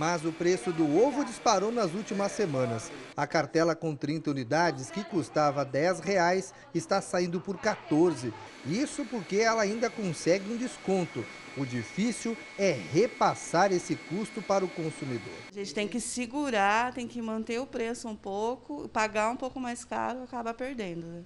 [0.06, 2.92] Mas o preço do ovo disparou nas últimas semanas.
[3.16, 8.34] A cartela com 30 unidades, que custava 10 reais, está saindo por 14.
[8.66, 11.26] Isso porque ela ainda consegue um desconto.
[11.56, 15.34] O difícil é repassar esse custo para o consumidor.
[15.50, 19.58] A gente tem que segurar, tem que manter o preço um pouco, pagar um pouco
[19.58, 21.06] mais caro, acaba perdendo.
[21.08, 21.24] Né?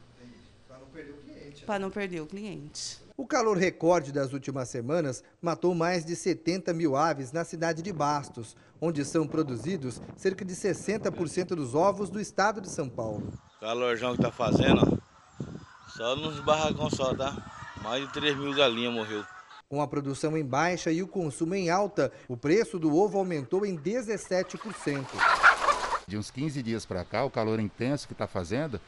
[0.68, 1.66] Para não perder o cliente.
[1.66, 3.07] Para não perder o cliente.
[3.20, 7.92] O calor recorde das últimas semanas matou mais de 70 mil aves na cidade de
[7.92, 13.34] Bastos, onde são produzidos cerca de 60% dos ovos do estado de São Paulo.
[13.58, 15.02] O calorzão que está fazendo,
[15.96, 17.36] só nos barracões só, tá?
[17.82, 19.26] Mais de 3 mil galinhas morreu.
[19.68, 23.66] Com a produção em baixa e o consumo em alta, o preço do ovo aumentou
[23.66, 25.08] em 17%.
[26.06, 28.80] De uns 15 dias para cá, o calor intenso que está fazendo,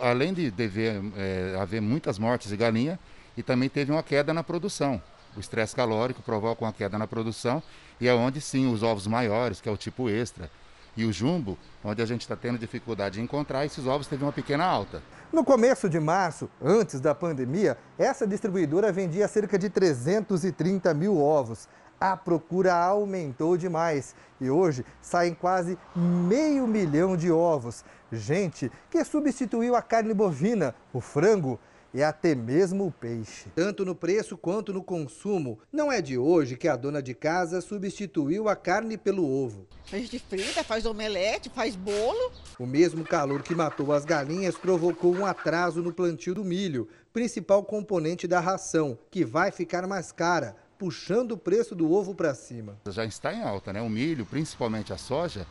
[0.00, 2.96] além de dever é, haver muitas mortes de galinha,
[3.36, 5.00] e também teve uma queda na produção.
[5.36, 7.62] O estresse calórico provoca uma queda na produção
[8.00, 10.50] e é onde sim os ovos maiores, que é o tipo extra,
[10.96, 14.32] e o jumbo, onde a gente está tendo dificuldade de encontrar, esses ovos teve uma
[14.32, 15.02] pequena alta.
[15.30, 21.68] No começo de março, antes da pandemia, essa distribuidora vendia cerca de 330 mil ovos.
[22.00, 27.84] A procura aumentou demais e hoje saem quase meio milhão de ovos.
[28.12, 31.58] Gente que substituiu a carne bovina, o frango
[31.92, 33.48] e até mesmo o peixe.
[33.54, 35.58] Tanto no preço quanto no consumo.
[35.72, 39.66] Não é de hoje que a dona de casa substituiu a carne pelo ovo.
[39.92, 42.32] A gente frita, faz omelete, faz bolo.
[42.58, 47.62] O mesmo calor que matou as galinhas provocou um atraso no plantio do milho, principal
[47.64, 52.76] componente da ração, que vai ficar mais cara, puxando o preço do ovo para cima.
[52.90, 53.80] Já está em alta, né?
[53.80, 55.46] O milho, principalmente a soja,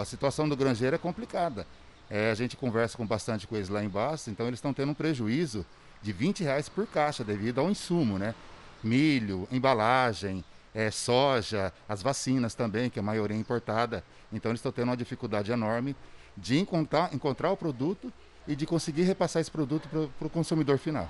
[0.00, 1.66] a situação do granjeiro é complicada.
[2.10, 4.94] É, a gente conversa com bastante com eles lá embaixo, então eles estão tendo um
[4.94, 5.64] prejuízo
[6.02, 8.34] de 20 reais por caixa devido ao insumo, né?
[8.82, 10.44] Milho, embalagem,
[10.74, 14.04] é, soja, as vacinas também, que a maioria é importada.
[14.32, 15.96] Então eles estão tendo uma dificuldade enorme
[16.36, 18.12] de encontrar, encontrar o produto
[18.46, 21.08] e de conseguir repassar esse produto para o consumidor final.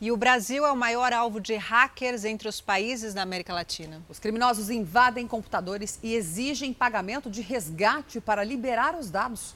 [0.00, 4.02] E o Brasil é o maior alvo de hackers entre os países da América Latina.
[4.08, 9.54] Os criminosos invadem computadores e exigem pagamento de resgate para liberar os dados.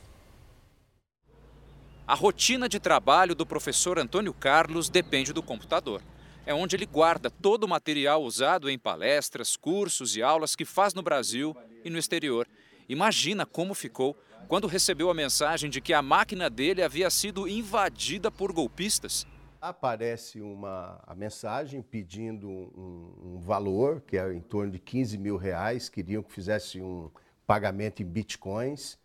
[2.08, 6.00] A rotina de trabalho do professor Antônio Carlos depende do computador.
[6.46, 10.94] É onde ele guarda todo o material usado em palestras, cursos e aulas que faz
[10.94, 12.46] no Brasil e no exterior.
[12.88, 14.16] Imagina como ficou
[14.46, 19.26] quando recebeu a mensagem de que a máquina dele havia sido invadida por golpistas.
[19.60, 25.36] Aparece uma a mensagem pedindo um, um valor, que é em torno de 15 mil
[25.36, 27.10] reais, queriam que fizesse um
[27.44, 28.96] pagamento em bitcoins.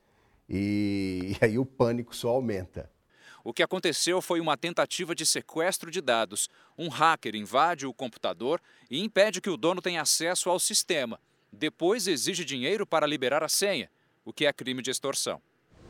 [0.52, 2.92] E, e aí o pânico só aumenta.
[3.44, 6.48] O que aconteceu foi uma tentativa de sequestro de dados.
[6.78, 11.20] Um hacker invade o computador e impede que o dono tenha acesso ao sistema.
[11.52, 13.90] Depois exige dinheiro para liberar a senha,
[14.24, 15.42] o que é crime de extorsão.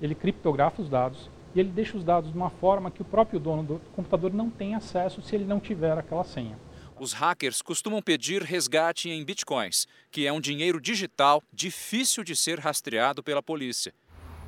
[0.01, 3.39] Ele criptografa os dados e ele deixa os dados de uma forma que o próprio
[3.39, 6.57] dono do computador não tem acesso se ele não tiver aquela senha.
[6.97, 12.59] Os hackers costumam pedir resgate em bitcoins, que é um dinheiro digital difícil de ser
[12.59, 13.93] rastreado pela polícia.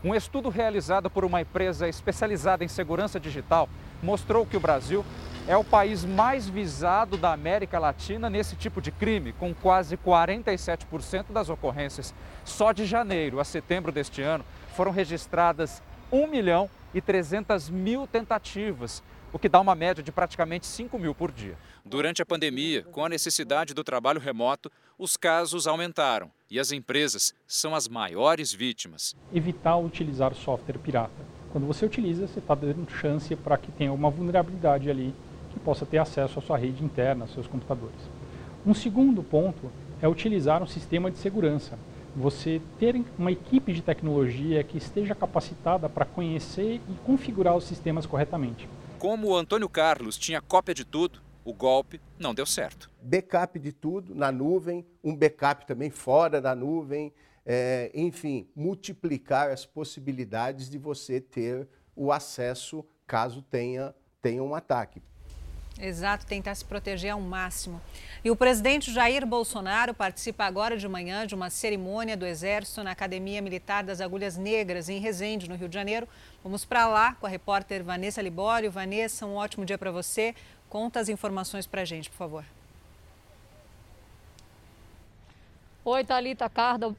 [0.04, 3.70] Um estudo realizado por uma empresa especializada em segurança digital
[4.02, 5.06] mostrou que o Brasil
[5.48, 11.32] é o país mais visado da América Latina nesse tipo de crime, com quase 47%
[11.32, 12.14] das ocorrências.
[12.44, 14.44] Só de janeiro a setembro deste ano
[14.76, 15.82] foram registradas
[16.12, 19.02] 1 milhão e 300 mil tentativas,
[19.32, 21.58] o que dá uma média de praticamente 5 mil por dia.
[21.86, 27.34] Durante a pandemia, com a necessidade do trabalho remoto, os casos aumentaram e as empresas
[27.48, 29.16] são as maiores vítimas.
[29.34, 31.12] Evitar utilizar software pirata.
[31.52, 35.14] Quando você utiliza, você está dando chance para que tenha uma vulnerabilidade ali
[35.52, 38.00] que possa ter acesso à sua rede interna, aos seus computadores.
[38.66, 39.72] Um segundo ponto
[40.02, 41.78] é utilizar um sistema de segurança.
[42.16, 48.06] Você ter uma equipe de tecnologia que esteja capacitada para conhecer e configurar os sistemas
[48.06, 48.70] corretamente.
[49.00, 52.90] Como o Antônio Carlos tinha cópia de tudo, o golpe não deu certo.
[53.02, 57.14] Backup de tudo na nuvem, um backup também fora da nuvem,
[57.46, 65.02] é, enfim, multiplicar as possibilidades de você ter o acesso caso tenha, tenha um ataque.
[65.80, 67.82] Exato, tentar se proteger ao máximo.
[68.24, 72.92] E o presidente Jair Bolsonaro participa agora de manhã de uma cerimônia do Exército na
[72.92, 76.08] Academia Militar das Agulhas Negras, em Resende, no Rio de Janeiro.
[76.44, 78.72] Vamos para lá com a repórter Vanessa Libório.
[78.72, 80.36] Vanessa, um ótimo dia para você.
[80.74, 82.44] Conta as informações para a gente, por favor.
[85.86, 86.50] Oi, Thalita,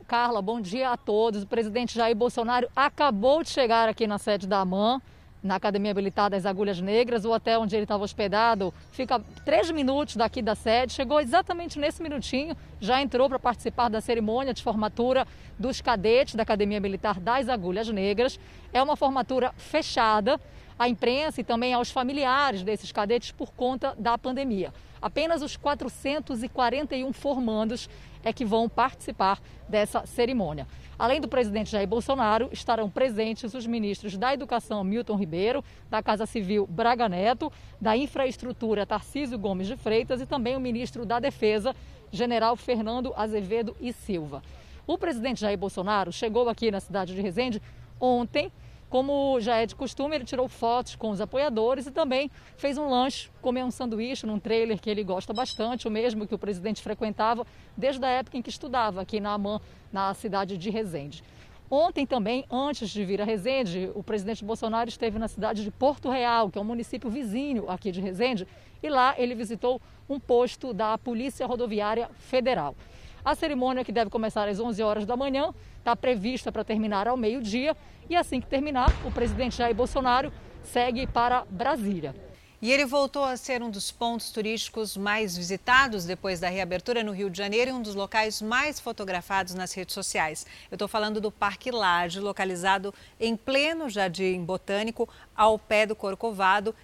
[0.06, 1.42] Carla, bom dia a todos.
[1.42, 5.02] O presidente Jair Bolsonaro acabou de chegar aqui na sede da AMAN
[5.42, 10.14] na Academia Militar das Agulhas Negras, o hotel onde ele estava hospedado fica três minutos
[10.14, 10.92] daqui da sede.
[10.92, 15.26] Chegou exatamente nesse minutinho, já entrou para participar da cerimônia de formatura
[15.58, 18.38] dos cadetes da Academia Militar das Agulhas Negras.
[18.72, 20.40] É uma formatura fechada
[20.78, 24.72] à imprensa e também aos familiares desses cadetes por conta da pandemia.
[25.00, 27.88] Apenas os 441 formandos
[28.24, 30.66] é que vão participar dessa cerimônia.
[30.98, 36.24] Além do presidente Jair Bolsonaro, estarão presentes os ministros da Educação Milton Ribeiro, da Casa
[36.24, 41.74] Civil Braga Neto, da Infraestrutura Tarcísio Gomes de Freitas e também o ministro da Defesa,
[42.10, 44.42] General Fernando Azevedo e Silva.
[44.86, 47.60] O presidente Jair Bolsonaro chegou aqui na cidade de Resende
[48.00, 48.52] ontem
[48.94, 52.88] como já é de costume, ele tirou fotos com os apoiadores e também fez um
[52.88, 56.80] lanche, comeu um sanduíche num trailer que ele gosta bastante, o mesmo que o presidente
[56.80, 57.44] frequentava
[57.76, 59.60] desde a época em que estudava aqui na AMAN,
[59.92, 61.24] na cidade de Resende.
[61.68, 66.08] Ontem também, antes de vir a Resende, o presidente Bolsonaro esteve na cidade de Porto
[66.08, 68.46] Real, que é um município vizinho aqui de Resende,
[68.80, 72.76] e lá ele visitou um posto da Polícia Rodoviária Federal.
[73.24, 77.16] A cerimônia, que deve começar às 11 horas da manhã, está prevista para terminar ao
[77.16, 77.74] meio-dia
[78.10, 80.30] e assim que terminar, o presidente Jair Bolsonaro
[80.62, 82.14] segue para Brasília.
[82.60, 87.12] E ele voltou a ser um dos pontos turísticos mais visitados depois da reabertura no
[87.12, 90.46] Rio de Janeiro e um dos locais mais fotografados nas redes sociais.
[90.70, 96.74] Eu estou falando do Parque Laje, localizado em pleno Jardim Botânico, ao pé do Corcovado,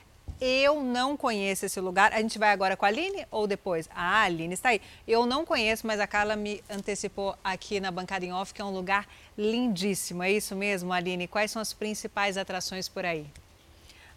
[0.40, 2.12] eu não conheço esse lugar.
[2.12, 3.88] A gente vai agora com a Aline ou depois?
[3.94, 4.80] Ah, a Aline está aí.
[5.06, 8.64] Eu não conheço, mas a Carla me antecipou aqui na bancada em off que é
[8.64, 9.06] um lugar
[9.36, 10.22] lindíssimo.
[10.22, 11.28] É isso mesmo, Aline?
[11.28, 13.26] Quais são as principais atrações por aí?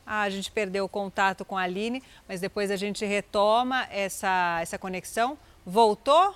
[0.06, 4.60] Ah, a gente perdeu o contato com a Aline, mas depois a gente retoma essa,
[4.62, 5.38] essa conexão.
[5.66, 6.36] Voltou?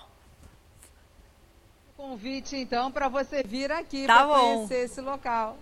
[1.97, 5.57] Convite, então, para você vir aqui tá para conhecer esse local.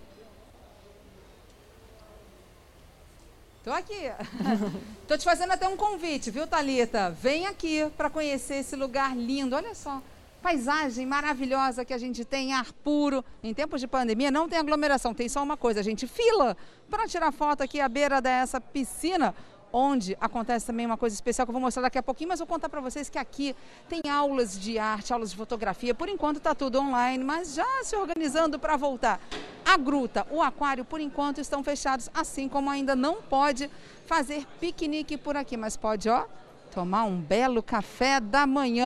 [3.65, 4.11] Tô aqui.
[5.09, 7.09] Tô te fazendo até um convite, viu, Talita?
[7.09, 9.55] Vem aqui para conhecer esse lugar lindo.
[9.55, 10.03] Olha só,
[10.39, 13.25] paisagem maravilhosa que a gente tem, ar puro.
[13.41, 16.55] Em tempos de pandemia não tem aglomeração, tem só uma coisa, a gente fila
[16.91, 19.33] para tirar foto aqui à beira dessa piscina
[19.71, 22.47] onde acontece também uma coisa especial que eu vou mostrar daqui a pouquinho, mas vou
[22.47, 23.55] contar para vocês que aqui
[23.89, 25.93] tem aulas de arte, aulas de fotografia.
[25.93, 29.19] Por enquanto está tudo online, mas já se organizando para voltar.
[29.65, 33.69] A gruta, o aquário, por enquanto estão fechados, assim como ainda não pode
[34.05, 36.25] fazer piquenique por aqui, mas pode, ó,
[36.71, 38.83] tomar um belo café da manhã.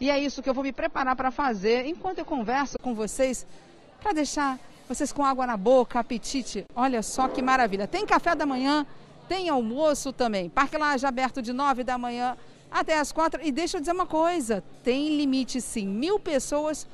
[0.00, 3.46] E é isso que eu vou me preparar para fazer enquanto eu converso com vocês,
[4.00, 4.58] para deixar
[4.88, 6.64] vocês com água na boca, apetite.
[6.74, 7.86] Olha só que maravilha.
[7.86, 8.86] Tem café da manhã,
[9.28, 10.48] tem almoço também.
[10.48, 12.36] Parque Laje aberto de 9 da manhã
[12.70, 13.40] até as 4.
[13.44, 16.86] E deixa eu dizer uma coisa: tem limite sim, mil pessoas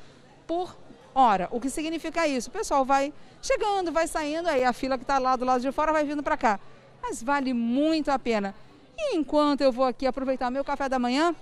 [0.45, 0.75] por
[1.13, 1.47] hora.
[1.51, 2.49] O que significa isso?
[2.49, 5.71] O pessoal vai chegando, vai saindo, aí a fila que está lá do lado de
[5.71, 6.59] fora vai vindo para cá.
[7.01, 8.53] Mas vale muito a pena.
[8.97, 11.35] E enquanto eu vou aqui aproveitar meu café da manhã,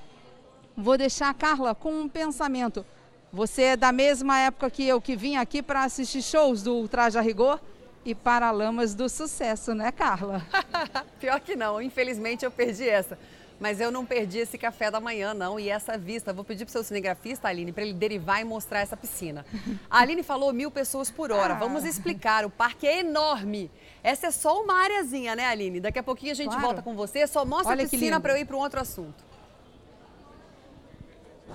[0.75, 2.85] vou deixar a Carla com um pensamento.
[3.31, 7.17] Você é da mesma época que eu que vim aqui para assistir shows do Traje
[7.17, 7.59] a Rigor?
[8.05, 10.45] E Paralamas do Sucesso, né, Carla?
[11.19, 13.17] Pior que não, infelizmente eu perdi essa.
[13.59, 16.33] Mas eu não perdi esse café da manhã, não, e essa vista.
[16.33, 19.45] Vou pedir para o seu cinegrafista, Aline, para ele derivar e mostrar essa piscina.
[19.89, 21.53] A Aline falou mil pessoas por hora.
[21.53, 21.57] Ah.
[21.59, 23.71] Vamos explicar, o parque é enorme.
[24.03, 25.79] Essa é só uma areazinha, né, Aline?
[25.79, 26.63] Daqui a pouquinho a gente claro.
[26.63, 27.25] volta com você.
[27.25, 29.23] Só mostra Olha a piscina para eu ir para um outro assunto.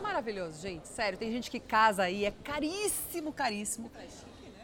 [0.00, 0.88] Maravilhoso, gente.
[0.88, 3.90] Sério, tem gente que casa aí, é caríssimo, caríssimo.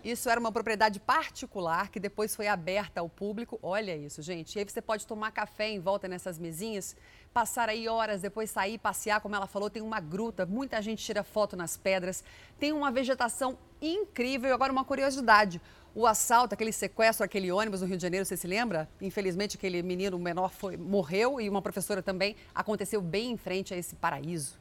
[0.05, 3.59] Isso era uma propriedade particular que depois foi aberta ao público.
[3.63, 4.55] Olha isso, gente.
[4.55, 6.95] E aí você pode tomar café em volta nessas mesinhas,
[7.33, 11.25] passar aí horas, depois sair, passear, como ela falou, tem uma gruta, muita gente tira
[11.25, 12.23] foto nas pedras,
[12.59, 14.51] tem uma vegetação incrível.
[14.51, 15.59] E agora uma curiosidade.
[15.95, 18.87] O assalto, aquele sequestro, aquele ônibus no Rio de Janeiro, você se lembra?
[19.01, 23.77] Infelizmente, aquele menino menor foi, morreu e uma professora também aconteceu bem em frente a
[23.79, 24.59] esse paraíso.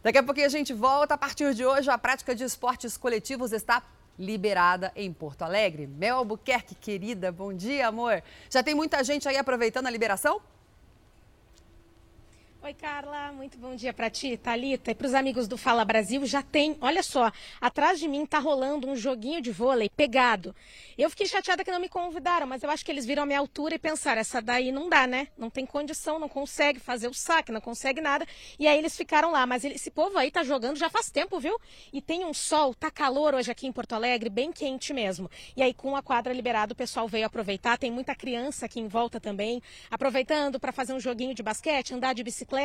[0.00, 1.14] Daqui a pouquinho a gente volta.
[1.14, 3.82] A partir de hoje, a prática de esportes coletivos está
[4.18, 5.86] liberada em Porto Alegre.
[5.86, 8.22] Mel Albuquerque, querida, bom dia, amor.
[8.50, 10.40] Já tem muita gente aí aproveitando a liberação?
[12.66, 16.26] Oi, Carla, muito bom dia para ti, Talita, e para os amigos do Fala Brasil.
[16.26, 17.30] Já tem, olha só,
[17.60, 20.52] atrás de mim tá rolando um joguinho de vôlei pegado.
[20.98, 23.38] Eu fiquei chateada que não me convidaram, mas eu acho que eles viram a minha
[23.38, 25.28] altura e pensaram, essa daí não dá, né?
[25.38, 28.26] Não tem condição, não consegue fazer o saque, não consegue nada.
[28.58, 31.56] E aí eles ficaram lá, mas esse povo aí tá jogando já faz tempo, viu?
[31.92, 35.30] E tem um sol, tá calor hoje aqui em Porto Alegre, bem quente mesmo.
[35.56, 38.88] E aí com a quadra liberada, o pessoal veio aproveitar, tem muita criança aqui em
[38.88, 42.55] volta também, aproveitando para fazer um joguinho de basquete, andar de bicicleta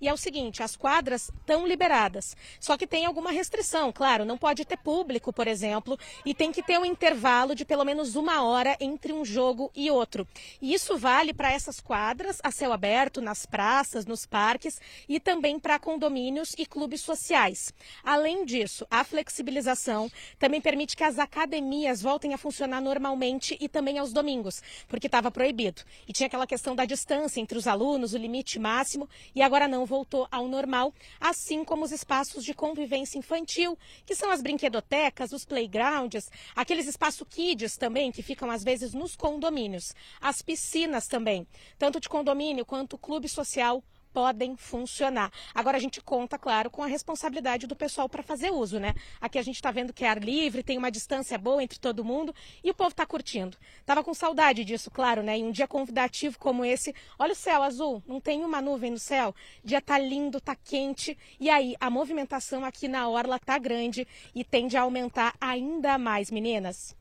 [0.00, 2.36] E é o seguinte, as quadras estão liberadas.
[2.60, 6.62] Só que tem alguma restrição, claro, não pode ter público, por exemplo, e tem que
[6.62, 10.26] ter um intervalo de pelo menos uma hora entre um jogo e outro.
[10.60, 15.58] E isso vale para essas quadras a céu aberto, nas praças, nos parques e também
[15.58, 17.72] para condomínios e clubes sociais.
[18.02, 23.98] Além disso, a flexibilização também permite que as academias voltem a funcionar normalmente e também
[23.98, 25.82] aos domingos, porque estava proibido.
[26.06, 29.84] E tinha aquela questão da distância entre os alunos, o limite máximo, e agora não
[29.84, 35.44] voltou ao normal, assim como os espaços de convivência infantil, que são as brinquedotecas, os
[35.44, 41.46] playgrounds, aqueles espaços kids também, que ficam às vezes nos condomínios, as piscinas também,
[41.78, 43.82] tanto de condomínio quanto clube social
[44.16, 45.30] podem funcionar.
[45.54, 48.94] Agora a gente conta, claro, com a responsabilidade do pessoal para fazer uso, né?
[49.20, 52.02] Aqui a gente está vendo que é ar livre, tem uma distância boa entre todo
[52.02, 52.34] mundo
[52.64, 53.58] e o povo está curtindo.
[53.84, 55.36] Tava com saudade disso, claro, né?
[55.36, 58.98] Em um dia convidativo como esse, olha o céu azul, não tem uma nuvem no
[58.98, 59.34] céu.
[59.62, 64.08] O dia tá lindo, tá quente e aí a movimentação aqui na orla tá grande
[64.34, 66.96] e tende a aumentar ainda mais, meninas.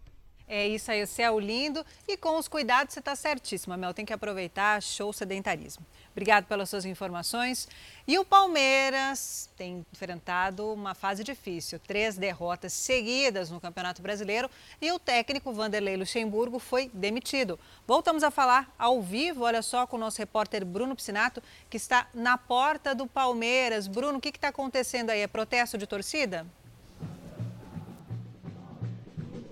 [0.47, 3.95] É isso aí, o céu lindo e com os cuidados você está certíssima, Mel.
[3.95, 5.83] Tem que aproveitar, show sedentarismo.
[6.11, 7.67] Obrigado pelas suas informações.
[8.07, 14.49] E o Palmeiras tem enfrentado uma fase difícil, três derrotas seguidas no Campeonato Brasileiro
[14.79, 17.59] e o técnico Vanderlei Luxemburgo foi demitido.
[17.87, 21.41] Voltamos a falar ao vivo, olha só, com o nosso repórter Bruno Piscinato,
[21.71, 23.87] que está na porta do Palmeiras.
[23.87, 25.21] Bruno, o que está acontecendo aí?
[25.21, 26.45] É protesto de torcida?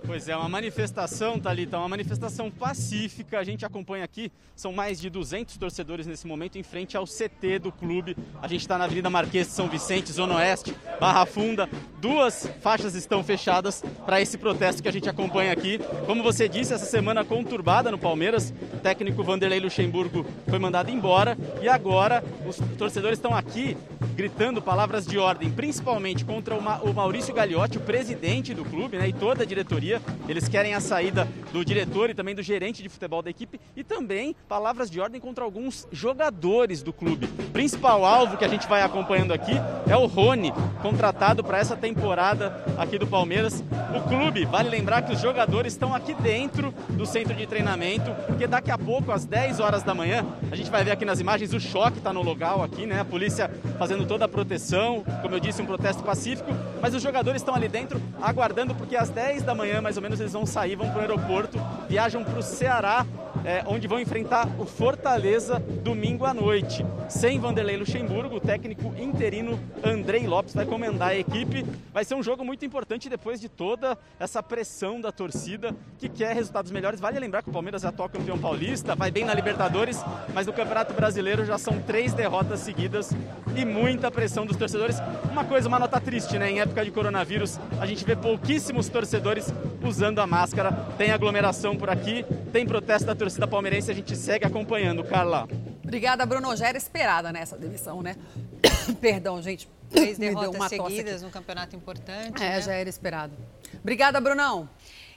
[0.06, 3.38] Pois é, uma manifestação, Thalita, uma manifestação pacífica.
[3.38, 7.58] A gente acompanha aqui, são mais de 200 torcedores nesse momento em frente ao CT
[7.58, 8.14] do clube.
[8.42, 11.68] A gente está na Avenida Marquês de São Vicente, Zona Oeste, Barra Funda.
[12.02, 15.80] Duas faixas estão fechadas para esse protesto que a gente acompanha aqui.
[16.04, 21.36] Como você disse, essa semana conturbada no Palmeiras, o técnico Vanderlei Luxemburgo foi mandado embora
[21.62, 23.74] e agora os torcedores estão aqui
[24.14, 29.12] gritando palavras de ordem, principalmente contra o Maurício Gagliotti, o presidente do clube, né, e
[29.12, 29.93] toda a diretoria.
[30.28, 33.84] Eles querem a saída do diretor e também do gerente de futebol da equipe e
[33.84, 37.26] também palavras de ordem contra alguns jogadores do clube.
[37.26, 39.52] O principal alvo que a gente vai acompanhando aqui
[39.88, 40.52] é o Rony,
[40.82, 43.62] contratado para essa temporada aqui do Palmeiras.
[43.96, 48.46] O clube, vale lembrar que os jogadores estão aqui dentro do centro de treinamento, porque
[48.46, 51.52] daqui a pouco, às 10 horas da manhã, a gente vai ver aqui nas imagens
[51.52, 53.00] o choque está no local aqui, né?
[53.00, 56.50] A polícia fazendo toda a proteção, como eu disse, um protesto pacífico,
[56.80, 60.18] mas os jogadores estão ali dentro aguardando porque às 10 da manhã, mais ou menos,
[60.18, 61.58] eles vão sair, vão para o aeroporto,
[61.88, 63.06] viajam para o Ceará
[63.44, 66.84] é, onde vão enfrentar o Fortaleza domingo à noite.
[67.08, 71.64] Sem Vanderlei Luxemburgo, o técnico interino Andrei Lopes vai comandar a equipe.
[71.92, 76.34] Vai ser um jogo muito importante depois de toda essa pressão da torcida que quer
[76.34, 76.98] resultados melhores.
[76.98, 80.02] Vale lembrar que o Palmeiras é atual campeão paulista, vai bem na Libertadores,
[80.32, 83.10] mas no Campeonato Brasileiro já são três derrotas seguidas
[83.54, 84.96] e muita pressão dos torcedores.
[85.30, 86.50] Uma coisa, uma nota triste, né?
[86.50, 89.52] Em época de coronavírus, a gente vê pouquíssimos torcedores
[89.86, 90.72] usando a máscara.
[90.96, 95.04] Tem aglomeração por aqui, tem protesto da torcida palmeirense a gente segue acompanhando.
[95.04, 95.48] Carla.
[95.82, 96.56] Obrigada, Bruno.
[96.56, 98.16] Já era esperada nessa né, demissão, né?
[99.00, 99.68] Perdão, gente.
[99.90, 102.42] Três derrotas seguidas num campeonato importante.
[102.42, 102.62] É, né?
[102.62, 103.32] já era esperado.
[103.80, 104.68] Obrigada, Brunão.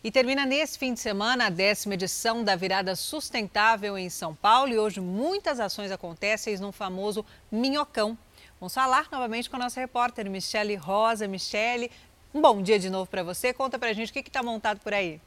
[0.03, 4.71] E termina nesse fim de semana a décima edição da Virada Sustentável em São Paulo.
[4.71, 8.17] E hoje muitas ações acontecem no famoso Minhocão.
[8.59, 11.27] Vamos falar novamente com a nossa repórter, Michele Rosa.
[11.27, 11.91] Michele,
[12.33, 13.53] um bom dia de novo para você.
[13.53, 15.19] Conta pra gente o que está montado por aí.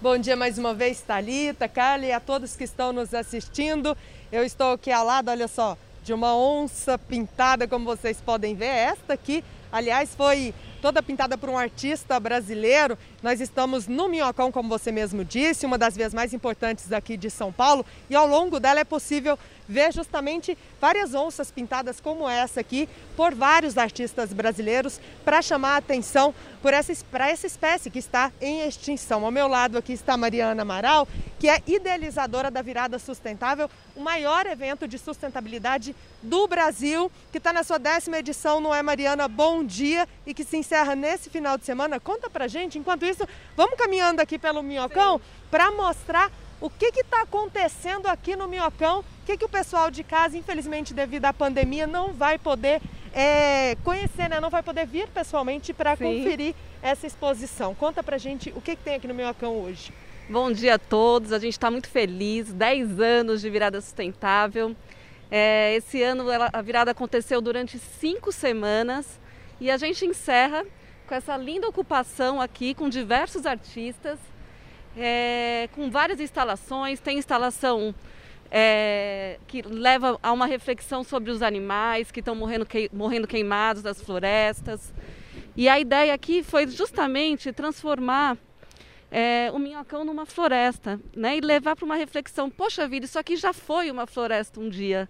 [0.00, 3.96] Bom dia mais uma vez, Thalita, Carla e a todos que estão nos assistindo.
[4.32, 8.64] Eu estou aqui ao lado, olha só, de uma onça pintada, como vocês podem ver.
[8.64, 12.96] Esta aqui, aliás, foi toda pintada por um artista brasileiro.
[13.22, 17.28] Nós estamos no Minhocão, como você mesmo disse, uma das vias mais importantes aqui de
[17.28, 19.38] São Paulo, e ao longo dela é possível
[19.70, 25.76] ver justamente várias onças pintadas como essa aqui por vários artistas brasileiros para chamar a
[25.76, 29.24] atenção por essa, para essa espécie que está em extinção.
[29.24, 31.06] Ao meu lado aqui está Mariana Amaral,
[31.38, 37.52] que é idealizadora da Virada Sustentável, o maior evento de sustentabilidade do Brasil, que está
[37.52, 39.28] na sua décima edição, não é, Mariana?
[39.28, 42.00] Bom dia e que se encerra nesse final de semana.
[42.00, 43.26] Conta pra gente, enquanto isso,
[43.56, 45.20] vamos caminhando aqui pelo Minhocão
[45.50, 46.30] para mostrar
[46.60, 50.92] o que está acontecendo aqui no Minhocão, o que, que o pessoal de casa, infelizmente
[50.92, 52.82] devido à pandemia, não vai poder
[53.14, 54.40] é, conhecer, né?
[54.40, 57.74] não vai poder vir pessoalmente para conferir essa exposição.
[57.74, 59.92] Conta pra gente o que, que tem aqui no Minhocão hoje.
[60.28, 64.76] Bom dia a todos, a gente está muito feliz, 10 anos de virada sustentável.
[65.30, 69.18] É, esse ano ela, a virada aconteceu durante cinco semanas
[69.60, 70.64] e a gente encerra
[71.06, 74.18] com essa linda ocupação aqui com diversos artistas
[74.96, 77.00] é, com várias instalações.
[77.00, 77.94] Tem instalação
[78.50, 83.82] é, que leva a uma reflexão sobre os animais que estão morrendo, que, morrendo queimados
[83.82, 84.92] das florestas.
[85.56, 88.36] E a ideia aqui foi justamente transformar
[89.10, 91.36] é, o minhocão numa floresta, né?
[91.36, 95.08] E levar para uma reflexão, poxa vida, isso aqui já foi uma floresta um dia.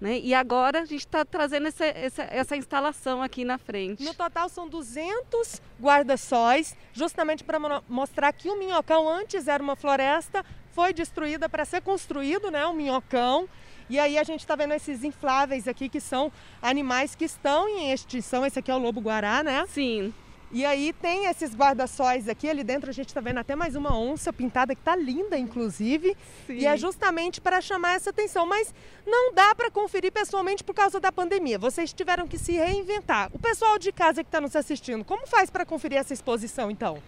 [0.00, 0.18] Né?
[0.18, 4.04] E agora a gente está trazendo essa, essa, essa, instalação aqui na frente.
[4.04, 7.58] No total são 200 guarda-sóis, justamente para
[7.88, 12.74] mostrar que o minhocão antes era uma floresta, foi destruída para ser construído né, um
[12.74, 13.48] minhocão.
[13.88, 17.90] E aí a gente está vendo esses infláveis aqui que são animais que estão em
[17.92, 18.44] extinção.
[18.44, 19.64] Esse aqui é o lobo-guará, né?
[19.68, 20.12] Sim.
[20.52, 23.98] E aí tem esses guarda-sóis aqui, ali dentro a gente está vendo até mais uma
[23.98, 26.16] onça pintada que está linda, inclusive.
[26.46, 26.54] Sim.
[26.54, 28.46] E é justamente para chamar essa atenção.
[28.46, 28.72] Mas
[29.04, 31.58] não dá para conferir pessoalmente por causa da pandemia.
[31.58, 33.28] Vocês tiveram que se reinventar.
[33.32, 37.02] O pessoal de casa que está nos assistindo, como faz para conferir essa exposição então?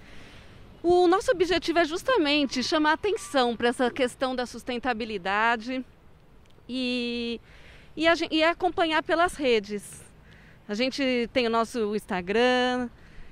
[0.82, 5.85] O nosso objetivo é justamente chamar atenção para essa questão da sustentabilidade
[6.69, 7.40] e,
[7.97, 10.05] e, a, e acompanhar pelas redes.
[10.69, 12.89] A gente tem o nosso Instagram,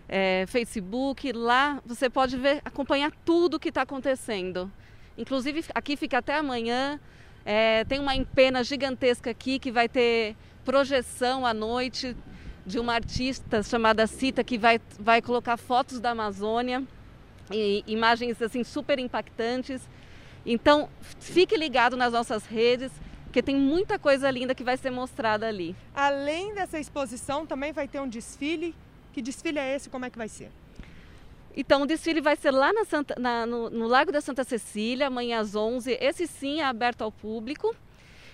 [0.08, 4.70] é, Facebook, lá você pode ver, acompanhar tudo o que está acontecendo.
[5.18, 7.00] Inclusive aqui fica até amanhã.
[7.44, 12.16] É, tem uma empena gigantesca aqui que vai ter projeção à noite
[12.64, 16.82] de uma artista chamada Cita que vai, vai colocar fotos da Amazônia
[17.52, 19.88] e imagens assim super impactantes.
[20.44, 20.88] Então
[21.20, 22.92] fique ligado nas nossas redes
[23.24, 25.76] porque tem muita coisa linda que vai ser mostrada ali.
[25.94, 28.74] Além dessa exposição, também vai ter um desfile
[29.16, 29.88] que desfile é esse?
[29.88, 30.50] Como é que vai ser?
[31.56, 35.06] Então, o desfile vai ser lá na Santa, na, no, no, Lago da Santa Cecília,
[35.06, 35.96] amanhã às 11.
[35.98, 37.74] Esse sim é aberto ao público.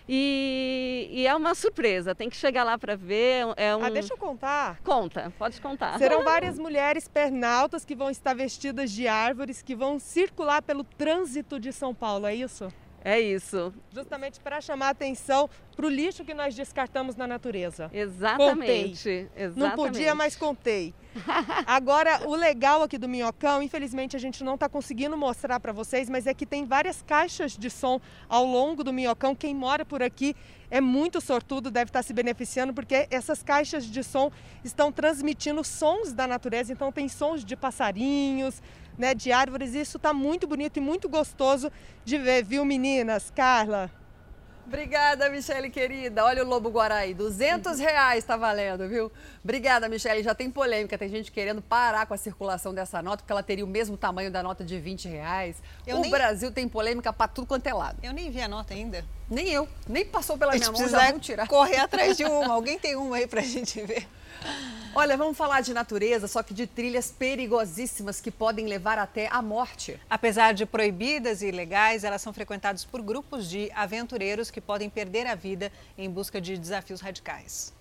[0.09, 3.45] E, e é uma surpresa, tem que chegar lá para ver.
[3.57, 3.85] É um...
[3.85, 4.81] Ah, deixa eu contar.
[4.83, 5.97] Conta, pode contar.
[5.99, 11.61] Serão várias mulheres pernaltas que vão estar vestidas de árvores, que vão circular pelo trânsito
[11.61, 12.67] de São Paulo, é isso?
[13.05, 13.73] É isso.
[13.93, 17.91] Justamente para chamar atenção para o lixo que nós descartamos na natureza.
[17.93, 18.99] Exatamente.
[18.99, 19.31] Contei.
[19.37, 19.59] Exatamente.
[19.59, 20.95] Não podia, mas contei.
[21.67, 26.09] Agora, o legal aqui do Minhocão, infelizmente a gente não está conseguindo mostrar para vocês,
[26.09, 29.35] mas é que tem várias caixas de som ao longo do Minhocão.
[29.35, 30.35] Quem mora por aqui
[30.71, 34.31] é muito sortudo, deve estar tá se beneficiando, porque essas caixas de som
[34.65, 36.73] estão transmitindo sons da natureza.
[36.73, 38.63] Então, tem sons de passarinhos,
[38.99, 39.75] né, de árvores.
[39.75, 41.71] Isso está muito bonito e muito gostoso
[42.05, 43.31] de ver, viu, meninas?
[43.35, 43.91] Carla?
[44.67, 46.25] Obrigada, Michele, querida.
[46.25, 49.11] Olha o Lobo Guaraí, 200 reais tá valendo, viu?
[49.43, 50.23] Obrigada, Michele.
[50.23, 53.65] Já tem polêmica, tem gente querendo parar com a circulação dessa nota, porque ela teria
[53.65, 55.57] o mesmo tamanho da nota de 20 reais.
[55.87, 56.11] Eu o nem...
[56.11, 57.99] Brasil tem polêmica para tudo quanto é lado.
[58.03, 59.05] Eu nem vi a nota ainda.
[59.29, 59.69] Nem eu.
[59.89, 61.49] Nem passou pela minha mão, já vão tirar.
[61.49, 62.55] correr atrás de uma.
[62.55, 64.07] Alguém tem uma aí pra gente ver.
[64.95, 69.41] Olha, vamos falar de natureza, só que de trilhas perigosíssimas que podem levar até a
[69.41, 69.99] morte.
[70.09, 75.27] Apesar de proibidas e ilegais, elas são frequentadas por grupos de aventureiros que podem perder
[75.27, 77.73] a vida em busca de desafios radicais.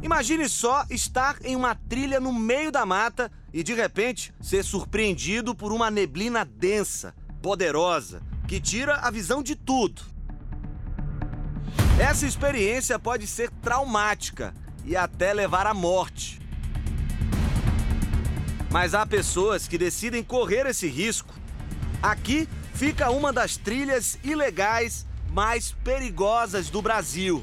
[0.00, 5.52] Imagine só estar em uma trilha no meio da mata e de repente ser surpreendido
[5.52, 7.12] por uma neblina densa,
[7.42, 10.15] poderosa, que tira a visão de tudo.
[11.98, 14.52] Essa experiência pode ser traumática
[14.84, 16.38] e até levar à morte.
[18.70, 21.32] Mas há pessoas que decidem correr esse risco.
[22.02, 27.42] Aqui fica uma das trilhas ilegais mais perigosas do Brasil.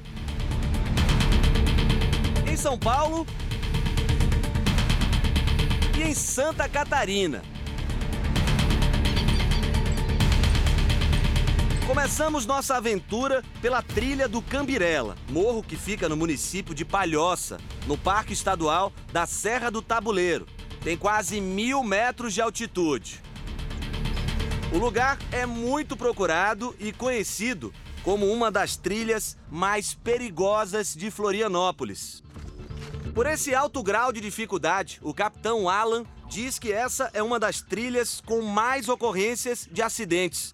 [2.48, 3.26] Em São Paulo
[5.98, 7.42] e em Santa Catarina.
[11.86, 17.98] Começamos nossa aventura pela trilha do Cambirela, morro que fica no município de Palhoça, no
[17.98, 20.48] Parque Estadual da Serra do Tabuleiro.
[20.82, 23.22] Tem quase mil metros de altitude.
[24.72, 32.24] O lugar é muito procurado e conhecido como uma das trilhas mais perigosas de Florianópolis.
[33.14, 37.62] Por esse alto grau de dificuldade, o capitão Alan diz que essa é uma das
[37.62, 40.54] trilhas com mais ocorrências de acidentes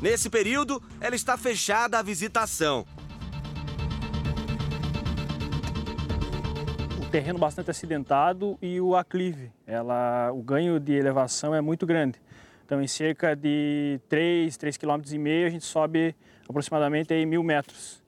[0.00, 2.86] Nesse período, ela está fechada à visitação.
[6.98, 9.52] O terreno bastante acidentado e o aclive.
[9.66, 12.18] Ela, o ganho de elevação é muito grande.
[12.64, 16.14] Então, em cerca de 3, 3,5 km, a gente sobe
[16.48, 18.00] aproximadamente aí, mil metros.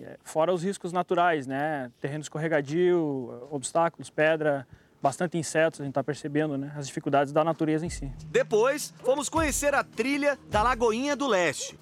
[0.00, 1.90] É, fora os riscos naturais, né?
[1.98, 4.66] Terreno escorregadio, obstáculos, pedra,
[5.02, 8.10] bastante insetos, a gente está percebendo né, as dificuldades da natureza em si.
[8.26, 11.78] Depois, fomos conhecer a trilha da Lagoinha do Leste.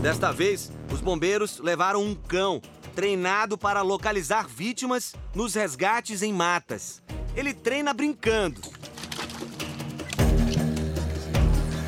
[0.00, 2.60] Desta vez, os bombeiros levaram um cão
[2.94, 7.02] treinado para localizar vítimas nos resgates em matas.
[7.36, 8.60] Ele treina brincando.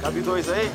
[0.00, 0.70] Cabe dois aí?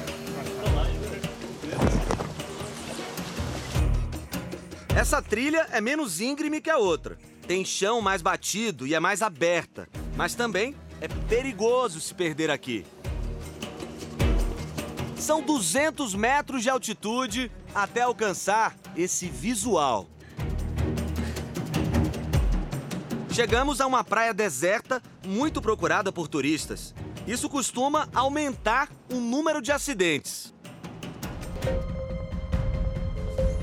[4.95, 7.17] Essa trilha é menos íngreme que a outra.
[7.49, 9.89] Tem chão mais batido e é mais aberta.
[10.15, 12.85] Mas também é perigoso se perder aqui.
[15.17, 20.07] São 200 metros de altitude até alcançar esse visual.
[23.31, 26.93] Chegamos a uma praia deserta muito procurada por turistas.
[27.25, 30.53] Isso costuma aumentar o número de acidentes.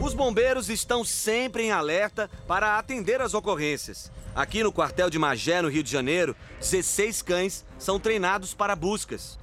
[0.06, 4.08] Os bombeiros estão sempre em alerta para atender as ocorrências.
[4.36, 9.36] Aqui no quartel de Magé, no Rio de Janeiro, 16 cães são treinados para buscas.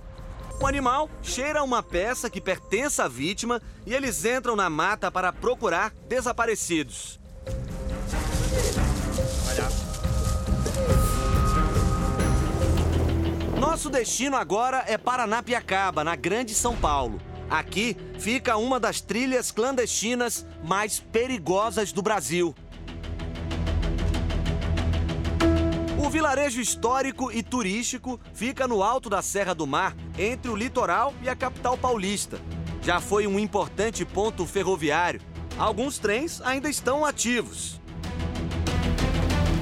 [0.61, 5.33] O animal cheira uma peça que pertence à vítima e eles entram na mata para
[5.33, 7.19] procurar desaparecidos.
[13.59, 17.19] Nosso destino agora é Paranapiacaba, na Grande São Paulo.
[17.53, 22.55] Aqui fica uma das trilhas clandestinas mais perigosas do Brasil.
[26.03, 31.13] O vilarejo histórico e turístico fica no alto da Serra do Mar, entre o litoral
[31.21, 32.41] e a capital paulista.
[32.81, 35.21] Já foi um importante ponto ferroviário.
[35.55, 37.79] Alguns trens ainda estão ativos.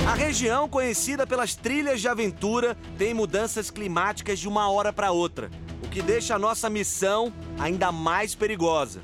[0.08, 5.52] A região, conhecida pelas trilhas de aventura, tem mudanças climáticas de uma hora para outra,
[5.84, 9.02] o que deixa a nossa missão ainda mais perigosa.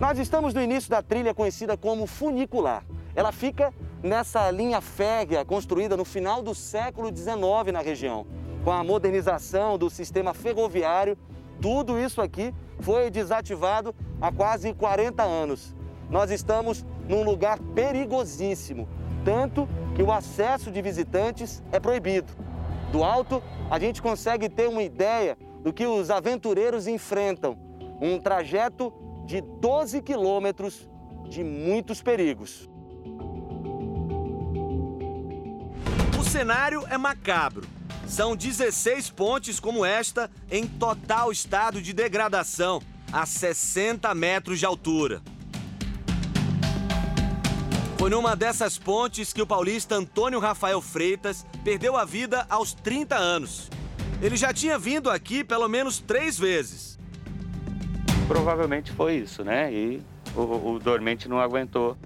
[0.00, 2.84] Nós estamos no início da trilha conhecida como funicular.
[3.14, 8.26] Ela fica nessa linha férrea construída no final do século XIX na região.
[8.64, 11.18] Com a modernização do sistema ferroviário,
[11.60, 15.74] tudo isso aqui foi desativado há quase 40 anos.
[16.08, 18.88] Nós estamos num lugar perigosíssimo,
[19.24, 22.32] tanto que o acesso de visitantes é proibido.
[22.90, 27.58] Do alto, a gente consegue ter uma ideia do que os aventureiros enfrentam,
[28.00, 28.92] um trajeto
[29.26, 30.88] de 12 quilômetros
[31.28, 32.68] de muitos perigos.
[36.18, 37.66] O cenário é macabro.
[38.06, 42.80] São 16 pontes como esta em total estado de degradação,
[43.12, 45.20] a 60 metros de altura.
[47.98, 53.16] Foi numa dessas pontes que o paulista Antônio Rafael Freitas perdeu a vida aos 30
[53.16, 53.68] anos.
[54.22, 56.96] Ele já tinha vindo aqui pelo menos três vezes.
[58.28, 59.72] Provavelmente foi isso, né?
[59.72, 60.00] E
[60.36, 61.96] o, o dormente não aguentou,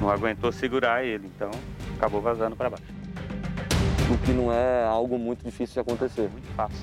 [0.00, 1.50] não aguentou segurar ele, então
[1.96, 2.84] acabou vazando para baixo.
[4.10, 6.30] O que não é algo muito difícil de acontecer.
[6.30, 6.78] Muito fácil.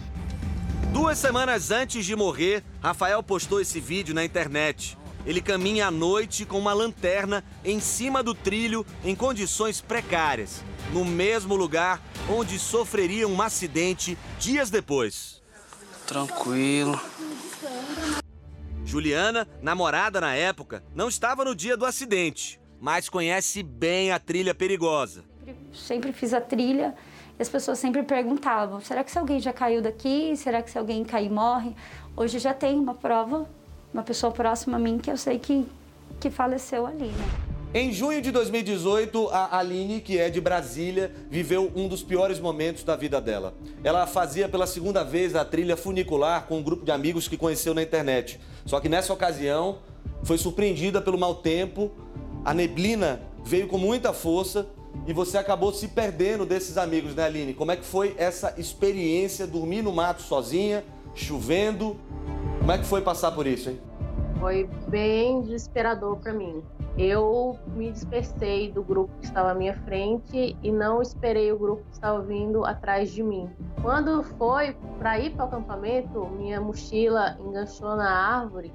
[0.94, 4.96] Duas semanas antes de morrer, Rafael postou esse vídeo na internet.
[5.26, 11.04] Ele caminha à noite com uma lanterna em cima do trilho em condições precárias, no
[11.04, 15.42] mesmo lugar onde sofreria um acidente dias depois.
[16.06, 17.00] Tranquilo.
[18.86, 24.54] Juliana, namorada na época, não estava no dia do acidente, mas conhece bem a trilha
[24.54, 25.24] perigosa.
[25.74, 26.94] Sempre fiz a trilha
[27.38, 30.36] e as pessoas sempre perguntavam: será que se alguém já caiu daqui?
[30.38, 31.76] Será que se alguém cair morre?
[32.16, 33.50] Hoje já tem uma prova,
[33.96, 35.66] uma pessoa próxima a mim que eu sei que,
[36.20, 37.08] que faleceu ali.
[37.08, 37.26] Né?
[37.74, 42.84] Em junho de 2018, a Aline, que é de Brasília, viveu um dos piores momentos
[42.84, 43.54] da vida dela.
[43.86, 47.74] Ela fazia pela segunda vez a trilha funicular com um grupo de amigos que conheceu
[47.74, 48.38] na internet.
[48.66, 49.80] Só que nessa ocasião
[50.24, 51.90] foi surpreendida pelo mau tempo,
[52.44, 54.68] a neblina veio com muita força
[55.08, 57.54] e você acabou se perdendo desses amigos, né, Aline?
[57.54, 61.98] Como é que foi essa experiência, dormir no mato sozinha, chovendo?
[62.66, 63.80] Como é que foi passar por isso, hein?
[64.40, 66.64] Foi bem desesperador para mim.
[66.98, 71.84] Eu me dispersei do grupo que estava à minha frente e não esperei o grupo
[71.84, 73.48] que estava vindo atrás de mim.
[73.84, 78.74] Quando foi para ir para o acampamento, minha mochila enganchou na árvore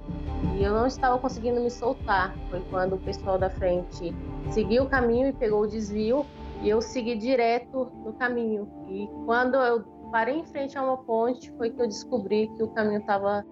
[0.57, 2.33] e eu não estava conseguindo me soltar.
[2.49, 4.15] Foi quando o pessoal da frente
[4.53, 6.25] seguiu o caminho e pegou o desvio
[6.63, 8.71] e eu segui direto no caminho.
[8.89, 12.69] E quando eu parei em frente a uma ponte, foi que eu descobri que o
[12.69, 13.45] caminho estava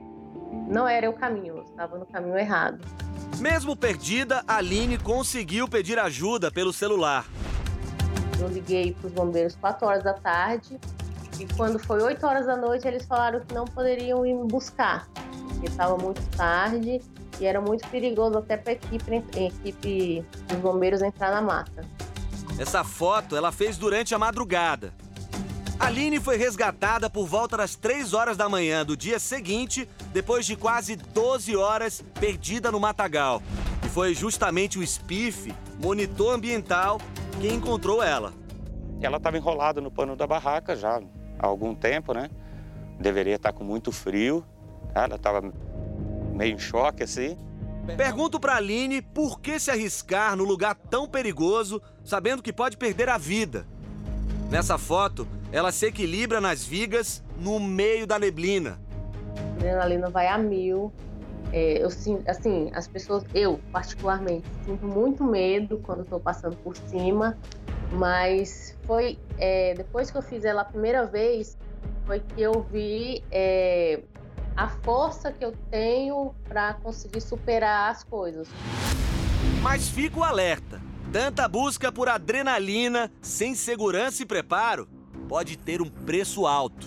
[0.68, 2.80] não era o caminho, eu estava no caminho errado.
[3.38, 7.26] Mesmo perdida, a Aline conseguiu pedir ajuda pelo celular.
[8.40, 10.78] Eu liguei para os bombeiros 4 horas da tarde
[11.38, 15.08] e quando foi 8 horas da noite eles falaram que não poderiam ir me buscar,
[15.48, 17.00] porque estava muito tarde
[17.40, 21.84] e era muito perigoso até para a equipe, equipe dos bombeiros entrar na mata.
[22.58, 24.92] Essa foto ela fez durante a madrugada.
[25.78, 30.56] Aline foi resgatada por volta das 3 horas da manhã do dia seguinte, depois de
[30.56, 33.40] quase 12 horas perdida no matagal.
[33.86, 37.00] E foi justamente o SPIF, monitor ambiental,
[37.40, 38.32] quem encontrou ela.
[39.00, 41.00] Ela estava enrolada no pano da barraca já
[41.38, 42.28] há algum tempo, né?
[42.98, 44.44] Deveria estar com muito frio,
[44.92, 45.04] tá?
[45.04, 45.40] ela estava
[46.34, 47.38] meio em choque assim.
[47.96, 53.08] Pergunto pra Aline por que se arriscar no lugar tão perigoso, sabendo que pode perder
[53.08, 53.64] a vida.
[54.50, 58.78] Nessa foto, ela se equilibra nas vigas no meio da neblina.
[59.36, 60.92] A adrenalina vai a mil.
[61.52, 66.76] É, eu sinto, assim, as pessoas, eu particularmente, sinto muito medo quando estou passando por
[66.76, 67.38] cima,
[67.92, 71.56] mas foi é, depois que eu fiz ela a primeira vez,
[72.04, 74.02] foi que eu vi é,
[74.54, 78.46] a força que eu tenho para conseguir superar as coisas.
[79.62, 84.86] Mas fico alerta: tanta busca por adrenalina, sem segurança e preparo,
[85.28, 86.86] pode ter um preço alto.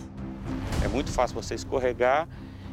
[0.84, 2.28] É muito fácil você escorregar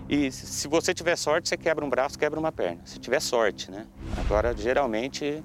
[0.08, 2.80] e se você tiver sorte, você quebra um braço, quebra uma perna.
[2.86, 3.86] Se tiver sorte, né?
[4.16, 5.44] Agora, geralmente,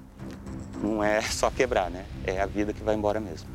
[0.82, 2.06] não é só quebrar, né?
[2.24, 3.48] É a vida que vai embora mesmo.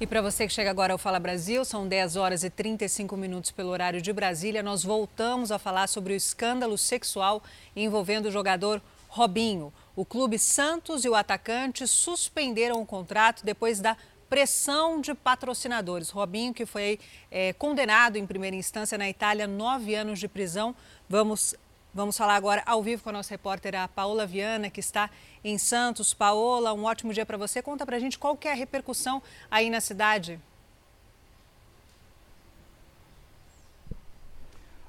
[0.00, 3.50] E para você que chega agora ao Fala Brasil, são 10 horas e 35 minutos
[3.50, 4.62] pelo horário de Brasília.
[4.62, 7.42] Nós voltamos a falar sobre o escândalo sexual
[7.76, 9.70] envolvendo o jogador Robinho.
[10.00, 13.98] O Clube Santos e o atacante suspenderam o contrato depois da
[14.30, 16.08] pressão de patrocinadores.
[16.08, 16.98] Robinho, que foi
[17.30, 20.74] é, condenado em primeira instância na Itália, nove anos de prisão.
[21.06, 21.54] Vamos,
[21.92, 25.10] vamos falar agora ao vivo com a nossa repórter, a Paola Viana, que está
[25.44, 26.14] em Santos.
[26.14, 27.60] Paola, um ótimo dia para você.
[27.60, 30.40] Conta para a gente qual que é a repercussão aí na cidade.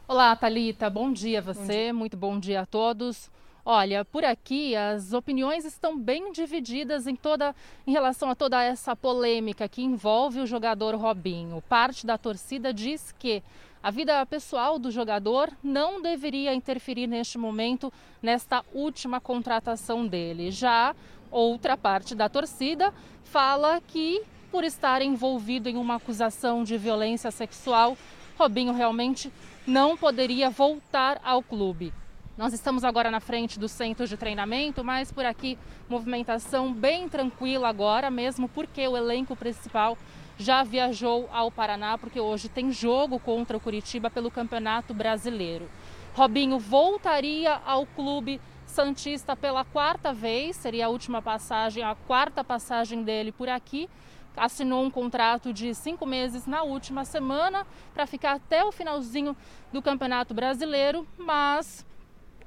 [0.07, 0.89] Olá, Talita.
[0.89, 1.59] Bom dia a você.
[1.59, 1.93] Bom dia.
[1.93, 3.29] Muito bom dia a todos.
[3.63, 7.55] Olha, por aqui as opiniões estão bem divididas em toda
[7.85, 11.61] em relação a toda essa polêmica que envolve o jogador Robinho.
[11.69, 13.43] Parte da torcida diz que
[13.83, 20.49] a vida pessoal do jogador não deveria interferir neste momento nesta última contratação dele.
[20.49, 20.95] Já
[21.29, 22.91] outra parte da torcida
[23.23, 27.95] fala que por estar envolvido em uma acusação de violência sexual,
[28.37, 29.31] Robinho realmente
[29.67, 31.93] não poderia voltar ao clube.
[32.37, 35.59] Nós estamos agora na frente do centro de treinamento, mas por aqui
[35.89, 39.97] movimentação bem tranquila agora, mesmo porque o elenco principal
[40.37, 45.69] já viajou ao Paraná, porque hoje tem jogo contra o Curitiba pelo Campeonato Brasileiro.
[46.13, 53.03] Robinho voltaria ao clube Santista pela quarta vez, seria a última passagem, a quarta passagem
[53.03, 53.89] dele por aqui.
[54.37, 59.35] Assinou um contrato de cinco meses na última semana para ficar até o finalzinho
[59.73, 61.85] do Campeonato Brasileiro, mas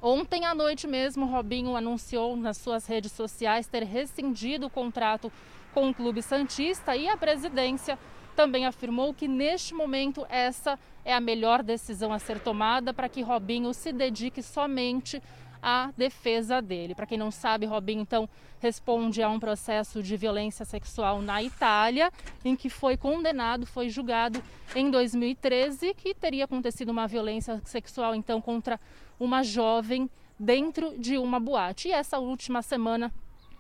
[0.06, 5.32] Ontem à noite mesmo, Robinho anunciou nas suas redes sociais ter rescindido o contrato
[5.72, 7.98] com o Clube Santista e a presidência
[8.36, 13.22] também afirmou que neste momento essa é a melhor decisão a ser tomada para que
[13.22, 15.22] Robinho se dedique somente
[15.62, 16.94] à defesa dele.
[16.94, 18.28] Para quem não sabe, Robinho então
[18.60, 22.12] responde a um processo de violência sexual na Itália,
[22.44, 24.43] em que foi condenado, foi julgado
[24.76, 28.78] em 2013, que teria acontecido uma violência sexual então contra
[29.19, 31.89] uma jovem dentro de uma boate.
[31.89, 33.12] E essa última semana,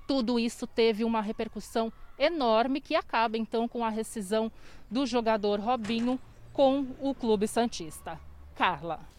[0.06, 4.50] tudo isso teve uma repercussão enorme que acaba então com a rescisão
[4.90, 6.18] do jogador Robinho
[6.52, 8.20] com o Clube Santista.
[8.54, 9.13] Carla.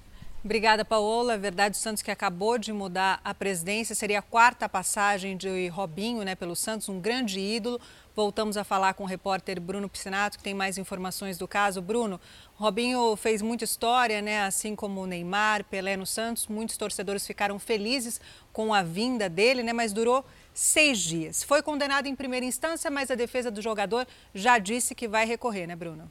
[0.46, 1.34] Obrigada, Paola.
[1.34, 5.68] É verdade, o Santos que acabou de mudar a presidência, seria a quarta passagem de
[5.70, 7.82] Robinho né, pelo Santos, um grande ídolo.
[8.16, 11.82] Voltamos a falar com o repórter Bruno Piscinato, que tem mais informações do caso.
[11.82, 12.22] Bruno,
[12.54, 14.44] Robinho fez muita história, né?
[14.44, 16.46] assim como Neymar, Pelé no Santos.
[16.46, 18.22] Muitos torcedores ficaram felizes
[18.54, 19.74] com a vinda dele, né?
[19.74, 20.24] mas durou
[20.54, 21.44] seis dias.
[21.44, 25.66] Foi condenado em primeira instância, mas a defesa do jogador já disse que vai recorrer,
[25.66, 26.08] né, Bruno?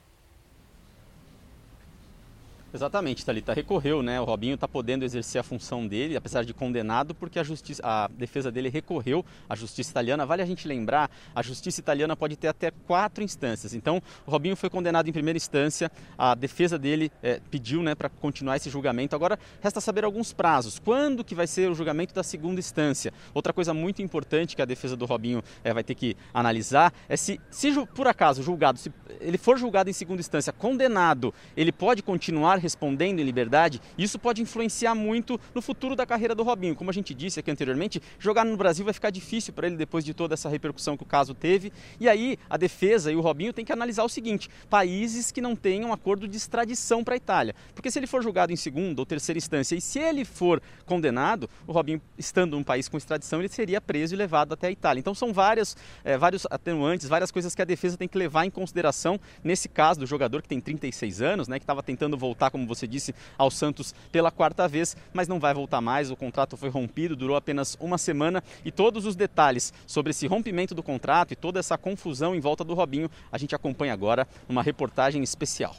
[2.75, 3.55] Exatamente, Thalita.
[3.55, 4.21] Recorreu, né?
[4.21, 8.09] O Robinho está podendo exercer a função dele, apesar de condenado, porque a, justiça, a
[8.09, 10.27] defesa dele recorreu à justiça italiana.
[10.27, 13.75] Vale a gente lembrar, a justiça italiana pode ter até quatro instâncias.
[13.75, 15.89] Então, o Robinho foi condenado em primeira instância,
[16.19, 19.15] a defesa dele é, pediu né, para continuar esse julgamento.
[19.15, 20.81] Agora, resta saber alguns prazos.
[20.81, 23.13] Quando que vai ser o julgamento da segunda instância?
[23.33, 27.17] Outra coisa muito importante que a defesa do Robinho é, vai ter que analisar é
[27.17, 32.03] se, se por acaso julgado, se ele for julgado em segunda instância, condenado, ele pode
[32.03, 36.75] continuar respondendo em liberdade, isso pode influenciar muito no futuro da carreira do Robinho.
[36.75, 40.05] Como a gente disse aqui anteriormente, jogar no Brasil vai ficar difícil para ele depois
[40.05, 41.71] de toda essa repercussão que o caso teve.
[42.01, 45.55] E aí a defesa e o Robinho têm que analisar o seguinte: países que não
[45.55, 47.55] tenham acordo de extradição para a Itália.
[47.75, 51.49] Porque se ele for julgado em segunda ou terceira instância e se ele for condenado,
[51.67, 55.01] o Robinho, estando num país com extradição, ele seria preso e levado até a Itália.
[55.01, 58.51] Então são várias, é, vários atenuantes, várias coisas que a defesa tem que levar em
[58.51, 62.69] consideração nesse caso do jogador que tem 36 anos, né, que estava tentando voltar como
[62.69, 66.09] você disse, ao Santos pela quarta vez, mas não vai voltar mais.
[66.09, 70.73] O contrato foi rompido, durou apenas uma semana e todos os detalhes sobre esse rompimento
[70.73, 74.63] do contrato e toda essa confusão em volta do Robinho a gente acompanha agora numa
[74.63, 75.75] reportagem especial.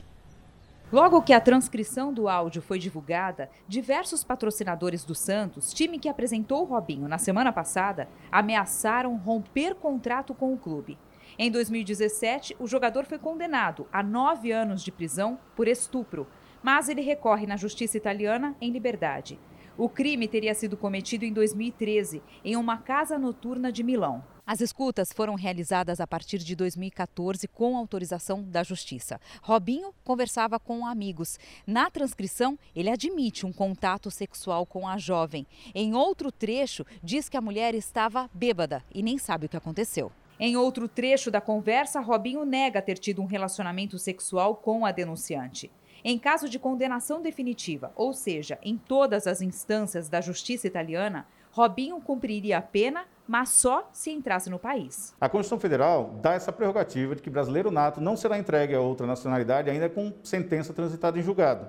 [0.92, 6.62] Logo que a transcrição do áudio foi divulgada, diversos patrocinadores do Santos, time que apresentou
[6.62, 10.98] o Robinho na semana passada, ameaçaram romper contrato com o clube.
[11.38, 16.28] Em 2017, o jogador foi condenado a nove anos de prisão por estupro,
[16.66, 19.38] mas ele recorre na justiça italiana em liberdade.
[19.78, 24.24] O crime teria sido cometido em 2013, em uma casa noturna de Milão.
[24.48, 29.22] As escutas foram realizadas a partir de 2014 com autorização da Justiça.
[29.44, 31.38] Robinho conversava com amigos.
[31.68, 35.46] Na transcrição, ele admite um contato sexual com a jovem.
[35.76, 40.12] Em outro trecho, diz que a mulher estava bêbada e nem sabe o que aconteceu.
[40.40, 45.72] Em outro trecho da conversa, Robinho nega ter tido um relacionamento sexual com a denunciante.
[46.08, 52.00] Em caso de condenação definitiva, ou seja, em todas as instâncias da justiça italiana, Robinho
[52.00, 55.16] cumpriria a pena, mas só se entrasse no país.
[55.20, 59.08] A Constituição Federal dá essa prerrogativa de que brasileiro nato não será entregue a outra
[59.08, 61.68] nacionalidade ainda com sentença transitada em julgado.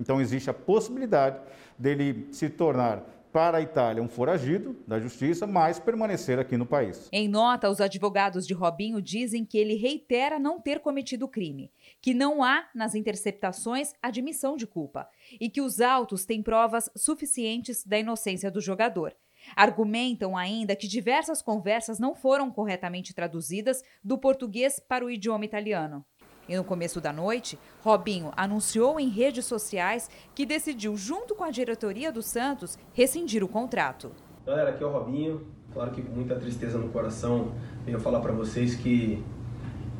[0.00, 1.38] Então existe a possibilidade
[1.78, 3.04] dele se tornar
[3.36, 7.06] para a Itália um foragido da justiça, mas permanecer aqui no país.
[7.12, 11.70] Em nota, os advogados de Robinho dizem que ele reitera não ter cometido crime,
[12.06, 15.08] que não há nas interceptações admissão de culpa
[15.40, 19.12] e que os autos têm provas suficientes da inocência do jogador.
[19.56, 26.06] Argumentam ainda que diversas conversas não foram corretamente traduzidas do português para o idioma italiano.
[26.48, 31.50] E no começo da noite, Robinho anunciou em redes sociais que decidiu, junto com a
[31.50, 34.12] diretoria do Santos, rescindir o contrato.
[34.46, 35.44] Galera, aqui é o Robinho.
[35.72, 37.52] Claro que com muita tristeza no coração,
[37.84, 39.24] venho falar para vocês que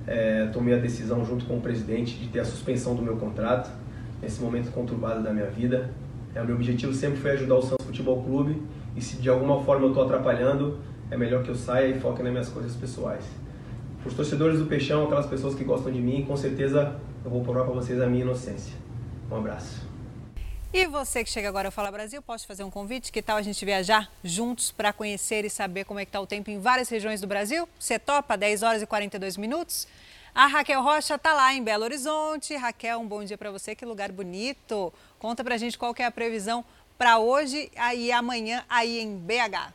[0.06, 3.70] é, tomei a decisão, junto com o presidente, de ter a suspensão do meu contrato
[4.22, 5.90] nesse momento conturbado da minha vida.
[6.34, 8.62] É, o meu objetivo sempre foi ajudar o Santos Futebol Clube
[8.94, 10.78] e se de alguma forma eu estou atrapalhando,
[11.10, 13.24] é melhor que eu saia e foque nas minhas coisas pessoais.
[14.04, 17.64] Os torcedores do Peixão, aquelas pessoas que gostam de mim, com certeza eu vou provar
[17.64, 18.74] para vocês a minha inocência.
[19.30, 19.85] Um abraço.
[20.72, 23.12] E você que chega agora ao Fala Brasil, posso fazer um convite?
[23.12, 26.26] Que tal a gente viajar juntos para conhecer e saber como é que está o
[26.26, 27.68] tempo em várias regiões do Brasil?
[27.78, 29.86] Você topa 10 horas e 42 minutos?
[30.34, 32.54] A Raquel Rocha está lá em Belo Horizonte.
[32.56, 34.92] Raquel, um bom dia para você, que lugar bonito.
[35.18, 36.64] Conta para a gente qual que é a previsão
[36.98, 39.72] para hoje e amanhã aí em BH.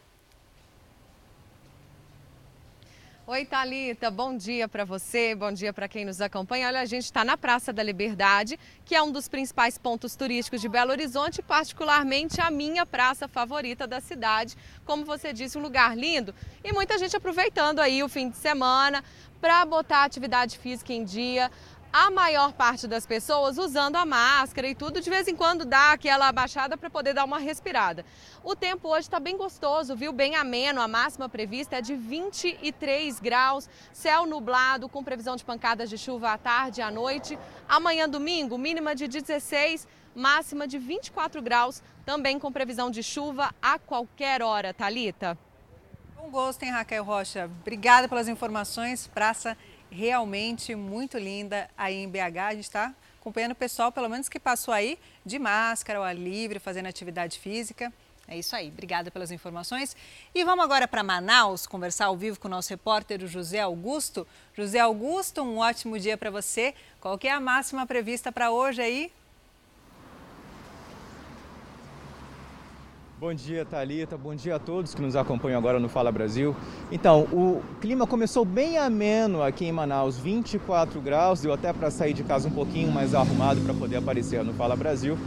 [3.27, 6.65] Oi, Thalita, bom dia para você, bom dia para quem nos acompanha.
[6.67, 10.59] Olha, a gente está na Praça da Liberdade, que é um dos principais pontos turísticos
[10.59, 14.57] de Belo Horizonte, particularmente a minha praça favorita da cidade.
[14.85, 16.33] Como você disse, um lugar lindo
[16.63, 19.03] e muita gente aproveitando aí o fim de semana
[19.39, 21.51] para botar atividade física em dia
[21.93, 25.91] a maior parte das pessoas usando a máscara e tudo, de vez em quando dá
[25.91, 28.05] aquela abaixada para poder dar uma respirada.
[28.43, 30.13] O tempo hoje está bem gostoso, viu?
[30.13, 35.89] Bem ameno, a máxima prevista é de 23 graus, céu nublado, com previsão de pancadas
[35.89, 37.37] de chuva à tarde e à noite.
[37.67, 39.85] Amanhã, domingo, mínima de 16,
[40.15, 45.37] máxima de 24 graus, também com previsão de chuva a qualquer hora, Talita.
[46.15, 47.49] Bom gosto, hein, Raquel Rocha?
[47.61, 49.07] Obrigada pelas informações.
[49.07, 49.57] Praça
[49.91, 52.37] realmente muito linda aí em BH.
[52.37, 56.15] A gente está acompanhando o pessoal, pelo menos que passou aí, de máscara, ao ar
[56.15, 57.93] livre, fazendo atividade física.
[58.27, 59.95] É isso aí, obrigada pelas informações.
[60.33, 64.25] E vamos agora para Manaus conversar ao vivo com o nosso repórter, José Augusto.
[64.55, 66.73] José Augusto, um ótimo dia para você.
[67.01, 69.11] Qual que é a máxima prevista para hoje aí?
[73.21, 74.17] Bom dia, Talita.
[74.17, 76.55] Bom dia a todos que nos acompanham agora no Fala Brasil.
[76.91, 82.13] Então, o clima começou bem ameno aqui em Manaus, 24 graus, deu até para sair
[82.13, 85.19] de casa um pouquinho mais arrumado para poder aparecer no Fala Brasil.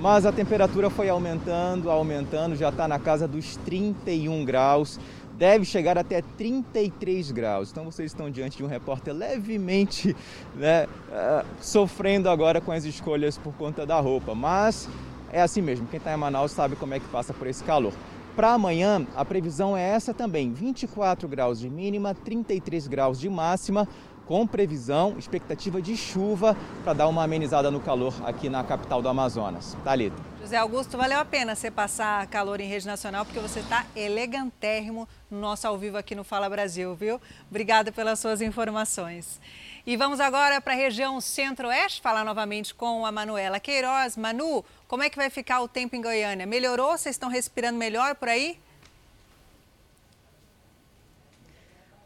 [0.00, 4.98] Mas a temperatura foi aumentando, aumentando, já está na casa dos 31 graus
[5.36, 7.70] deve chegar até 33 graus.
[7.70, 10.14] Então vocês estão diante de um repórter levemente
[10.54, 14.36] né, uh, sofrendo agora com as escolhas por conta da roupa.
[14.36, 14.88] Mas
[15.32, 17.92] é assim mesmo, quem está em Manaus sabe como é que passa por esse calor.
[18.36, 23.88] Para amanhã, a previsão é essa também: 24 graus de mínima, 33 graus de máxima,
[24.26, 29.08] com previsão, expectativa de chuva para dar uma amenizada no calor aqui na capital do
[29.08, 29.76] Amazonas.
[29.84, 30.16] Thalita.
[30.40, 35.08] José Augusto, valeu a pena você passar calor em rede nacional, porque você está elegantérrimo
[35.30, 37.20] no nosso ao vivo aqui no Fala Brasil, viu?
[37.50, 39.40] Obrigada pelas suas informações.
[39.84, 44.16] E vamos agora para a região centro-oeste, falar novamente com a Manuela Queiroz.
[44.16, 46.46] Manu, como é que vai ficar o tempo em Goiânia?
[46.46, 46.96] Melhorou?
[46.96, 48.60] Vocês estão respirando melhor por aí?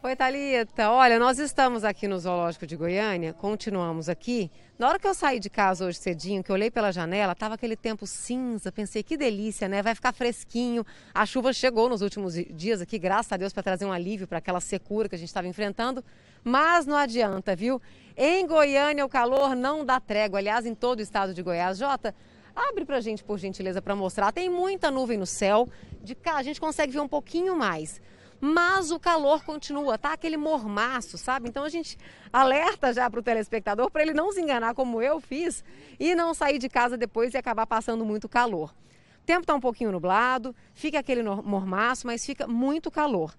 [0.01, 0.89] Oi, Thalita.
[0.89, 4.49] Olha, nós estamos aqui no Zoológico de Goiânia, continuamos aqui.
[4.77, 7.55] Na hora que eu saí de casa hoje cedinho, que eu olhei pela janela, tava
[7.55, 9.81] aquele tempo cinza, pensei que delícia, né?
[9.81, 10.85] Vai ficar fresquinho.
[11.15, 14.37] A chuva chegou nos últimos dias aqui, graças a Deus, para trazer um alívio para
[14.37, 16.05] aquela secura que a gente estava enfrentando,
[16.43, 17.81] mas não adianta, viu?
[18.15, 21.79] Em Goiânia o calor não dá trégua, aliás, em todo o estado de Goiás.
[21.79, 22.13] Jota,
[22.55, 24.31] abre pra gente, por gentileza, para mostrar.
[24.31, 25.67] Tem muita nuvem no céu,
[26.03, 27.99] de cá a gente consegue ver um pouquinho mais
[28.39, 31.49] mas o calor continua, tá aquele mormaço, sabe?
[31.49, 31.97] Então a gente
[32.31, 35.63] alerta já para o telespectador para ele não se enganar como eu fiz
[35.99, 38.73] e não sair de casa depois e acabar passando muito calor.
[39.21, 43.35] O tempo está um pouquinho nublado, fica aquele mormaço, mas fica muito calor.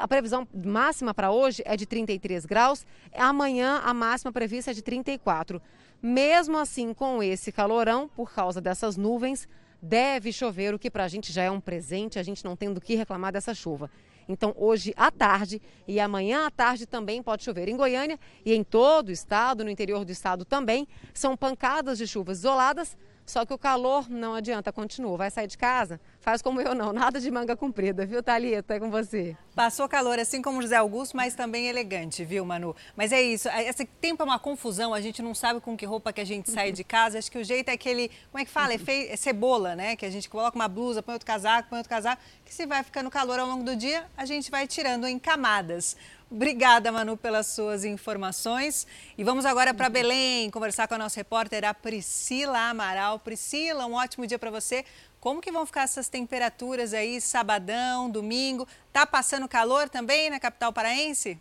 [0.00, 4.82] A previsão máxima para hoje é de 33 graus, amanhã a máxima prevista é de
[4.82, 5.60] 34.
[6.00, 9.48] Mesmo assim, com esse calorão, por causa dessas nuvens,
[9.80, 12.72] deve chover, o que para a gente já é um presente, a gente não tem
[12.72, 13.90] do que reclamar dessa chuva.
[14.28, 18.64] Então, hoje à tarde e amanhã à tarde também pode chover em Goiânia e em
[18.64, 20.86] todo o estado, no interior do estado também.
[21.12, 22.96] São pancadas de chuvas isoladas,
[23.26, 25.16] só que o calor não adianta, continua.
[25.16, 26.00] Vai sair de casa?
[26.20, 28.74] Faz como eu não, nada de manga comprida, viu, Thalita?
[28.74, 29.36] É com você.
[29.54, 32.74] Passou calor, assim como José Augusto, mas também elegante, viu, Manu?
[32.96, 36.12] Mas é isso, esse tempo é uma confusão, a gente não sabe com que roupa
[36.12, 37.18] que a gente sai de casa.
[37.18, 38.74] Acho que o jeito é aquele, como é que fala?
[38.74, 39.96] É, é cebola, né?
[39.96, 42.82] Que a gente coloca uma blusa, põe outro casaco, põe outro casaco, que se vai
[42.82, 45.96] ficando calor ao longo do dia, a gente vai tirando em camadas.
[46.30, 48.86] Obrigada, Manu, pelas suas informações.
[49.16, 53.18] E vamos agora para Belém conversar com a nossa repórter, a Priscila Amaral.
[53.18, 54.84] Priscila, um ótimo dia para você.
[55.20, 58.66] Como que vão ficar essas temperaturas aí, sabadão, domingo?
[58.92, 61.38] Tá passando calor também na capital paraense?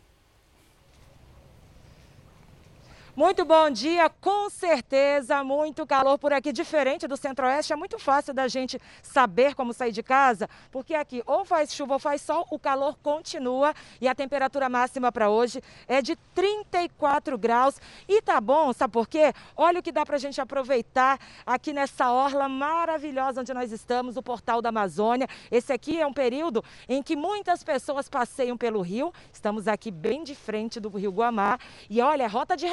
[3.15, 7.71] Muito bom dia, com certeza, muito calor por aqui, diferente do centro-oeste.
[7.71, 11.93] É muito fácil da gente saber como sair de casa, porque aqui ou faz chuva
[11.93, 13.71] ou faz sol, o calor continua
[14.01, 17.79] e a temperatura máxima para hoje é de 34 graus.
[18.09, 19.31] E tá bom, sabe por quê?
[19.55, 24.17] Olha o que dá para a gente aproveitar aqui nessa orla maravilhosa onde nós estamos,
[24.17, 25.27] o Portal da Amazônia.
[25.51, 29.13] Esse aqui é um período em que muitas pessoas passeiam pelo rio.
[29.31, 32.65] Estamos aqui bem de frente do Rio Guamá e olha, é rota de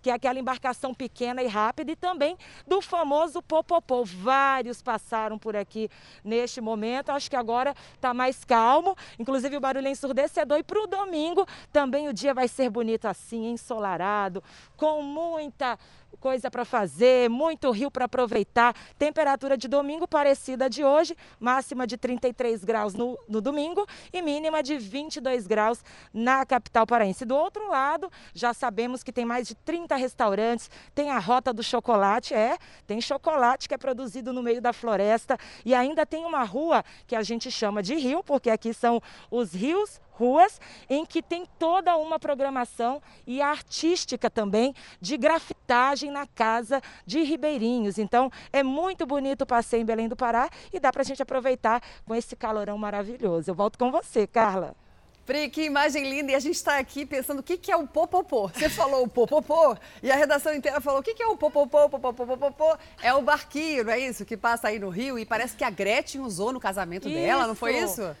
[0.00, 2.36] Que é aquela embarcação pequena e rápida, e também
[2.66, 4.04] do famoso Popopô.
[4.04, 5.90] Vários passaram por aqui
[6.24, 7.10] neste momento.
[7.10, 10.58] Acho que agora está mais calmo, inclusive o barulho é ensurdecedor.
[10.58, 14.42] E para o domingo também o dia vai ser bonito assim, ensolarado,
[14.76, 15.78] com muita
[16.18, 18.74] coisa para fazer, muito rio para aproveitar.
[18.98, 24.62] Temperatura de domingo parecida de hoje, máxima de 33 graus no, no domingo e mínima
[24.62, 25.82] de 22 graus
[26.12, 27.24] na capital paraense.
[27.24, 31.62] Do outro lado, já sabemos que tem mais de 30 restaurantes, tem a Rota do
[31.62, 32.56] Chocolate, é,
[32.86, 37.16] tem chocolate que é produzido no meio da floresta e ainda tem uma rua que
[37.16, 39.00] a gente chama de rio, porque aqui são
[39.30, 46.26] os rios ruas em que tem toda uma programação e artística também de grafitagem na
[46.26, 47.96] casa de Ribeirinhos.
[47.96, 51.22] Então é muito bonito o passeio em Belém do Pará e dá para a gente
[51.22, 53.50] aproveitar com esse calorão maravilhoso.
[53.50, 54.76] Eu volto com você, Carla.
[55.24, 56.32] Pri, que imagem linda!
[56.32, 58.48] E a gente está aqui pensando o que, que é o popopô.
[58.48, 61.88] Você falou o popopô e a redação inteira falou o que, que é o popopô,
[61.88, 62.76] popopô, popopô.
[63.00, 64.24] É o barquinho, não é isso?
[64.24, 67.16] Que passa aí no Rio e parece que a Gretchen usou no casamento isso.
[67.16, 68.14] dela, não foi isso?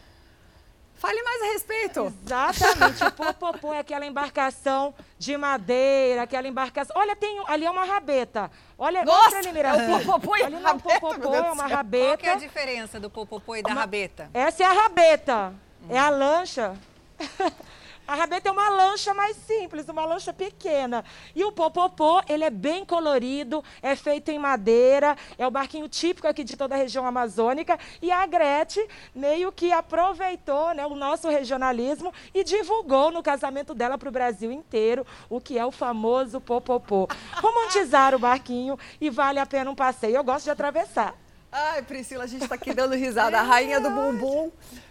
[1.00, 2.14] Fale mais a respeito.
[2.26, 3.02] Exatamente.
[3.04, 6.94] o popopô é aquela embarcação de madeira, aquela embarcação.
[6.94, 8.50] Olha, tem ali é uma rabeta.
[8.76, 10.76] Olha, Nossa, é o popopô e a rabeta.
[10.76, 12.06] O popopô é uma rabeta.
[12.06, 13.80] Qual que é a diferença do popopô e da uma...
[13.80, 14.28] rabeta?
[14.34, 15.54] Essa é a rabeta.
[15.82, 15.86] Hum.
[15.88, 16.76] É a lancha.
[18.10, 21.04] A rabeta é uma lancha mais simples, uma lancha pequena.
[21.32, 26.26] E o popopô, ele é bem colorido, é feito em madeira, é o barquinho típico
[26.26, 27.78] aqui de toda a região amazônica.
[28.02, 28.84] E a Gretchen
[29.14, 34.50] meio que aproveitou né, o nosso regionalismo e divulgou no casamento dela para o Brasil
[34.50, 37.08] inteiro o que é o famoso popopô.
[37.34, 40.16] Romantizar o barquinho e vale a pena um passeio.
[40.16, 41.14] Eu gosto de atravessar.
[41.52, 43.38] Ai, Priscila, a gente está aqui dando risada.
[43.38, 44.50] A rainha do bumbum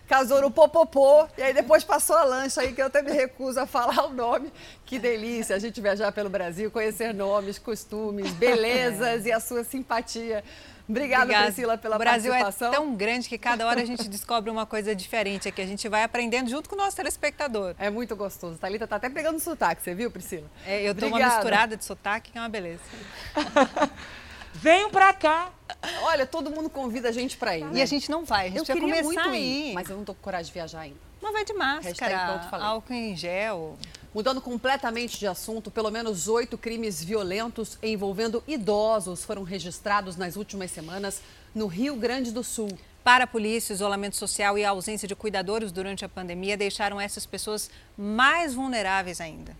[0.09, 3.59] casou no Popopô, e aí depois passou a lancha aí, que eu até me recuso
[3.59, 4.51] a falar o nome.
[4.83, 10.43] Que delícia a gente viajar pelo Brasil, conhecer nomes, costumes, belezas e a sua simpatia.
[10.89, 11.45] Obrigada, Obrigada.
[11.45, 12.73] Priscila, pela o Brasil participação.
[12.73, 15.61] é tão grande que cada hora a gente descobre uma coisa diferente aqui.
[15.61, 17.75] A gente vai aprendendo junto com o nosso telespectador.
[17.77, 18.57] É muito gostoso.
[18.57, 20.49] Thalita tá até pegando sotaque, você viu, Priscila?
[20.65, 21.23] É, eu tô Obrigada.
[21.23, 22.81] uma misturada de sotaque, que é uma beleza.
[24.53, 25.51] Venham pra cá.
[26.03, 27.63] Olha, todo mundo convida a gente pra ir.
[27.65, 27.79] Né?
[27.79, 28.47] E a gente não vai.
[28.47, 29.73] A gente eu vai começar muito a ir.
[29.73, 30.97] Mas eu não tô com coragem de viajar ainda.
[31.21, 33.77] Mas vai de máscara, álcool em gel.
[34.13, 40.71] Mudando completamente de assunto, pelo menos oito crimes violentos envolvendo idosos foram registrados nas últimas
[40.71, 41.21] semanas
[41.53, 42.69] no Rio Grande do Sul.
[43.03, 47.25] Para a polícia, isolamento social e a ausência de cuidadores durante a pandemia deixaram essas
[47.25, 49.55] pessoas mais vulneráveis ainda.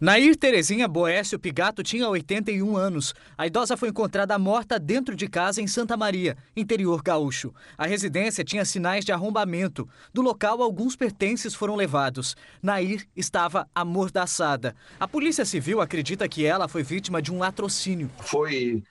[0.00, 3.12] Nair Terezinha Boécio Pigato tinha 81 anos.
[3.36, 7.52] A idosa foi encontrada morta dentro de casa em Santa Maria, interior gaúcho.
[7.76, 9.88] A residência tinha sinais de arrombamento.
[10.14, 12.36] Do local, alguns pertences foram levados.
[12.62, 14.76] Nair estava amordaçada.
[15.00, 18.08] A Polícia Civil acredita que ela foi vítima de um latrocínio.
[18.20, 18.84] Foi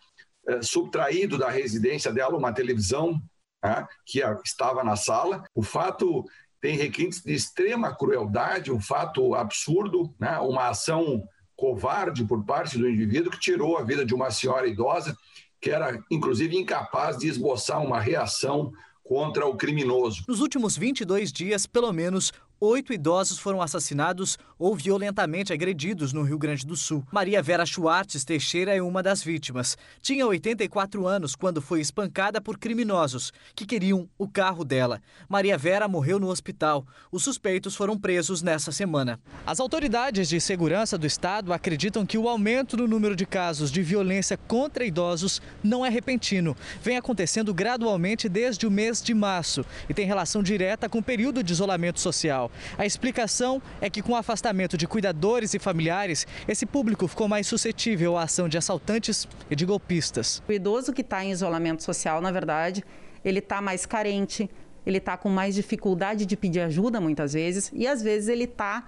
[0.46, 3.18] é, subtraído da residência dela uma televisão
[3.64, 5.46] né, que estava na sala.
[5.56, 6.26] O fato
[6.62, 10.38] tem requintes de extrema crueldade, um fato absurdo, né?
[10.40, 11.24] uma ação
[11.56, 15.18] covarde por parte do indivíduo que tirou a vida de uma senhora idosa
[15.60, 18.72] que era, inclusive, incapaz de esboçar uma reação
[19.04, 20.24] contra o criminoso.
[20.28, 26.38] Nos últimos 22 dias, pelo menos Oito idosos foram assassinados ou violentamente agredidos no Rio
[26.38, 27.06] Grande do Sul.
[27.12, 29.78] Maria Vera Schwartz Teixeira é uma das vítimas.
[30.02, 35.02] Tinha 84 anos quando foi espancada por criminosos que queriam o carro dela.
[35.30, 36.86] Maria Vera morreu no hospital.
[37.12, 39.20] Os suspeitos foram presos nessa semana.
[39.46, 43.82] As autoridades de segurança do estado acreditam que o aumento no número de casos de
[43.82, 46.56] violência contra idosos não é repentino.
[46.82, 51.44] Vem acontecendo gradualmente desde o mês de março e tem relação direta com o período
[51.44, 52.52] de isolamento social.
[52.78, 54.47] A explicação é que, com o afastamento
[54.78, 59.66] de cuidadores e familiares, esse público ficou mais suscetível à ação de assaltantes e de
[59.66, 60.42] golpistas.
[60.48, 62.84] O idoso que está em isolamento social, na verdade,
[63.24, 64.50] ele está mais carente,
[64.86, 68.88] ele está com mais dificuldade de pedir ajuda muitas vezes e às vezes ele está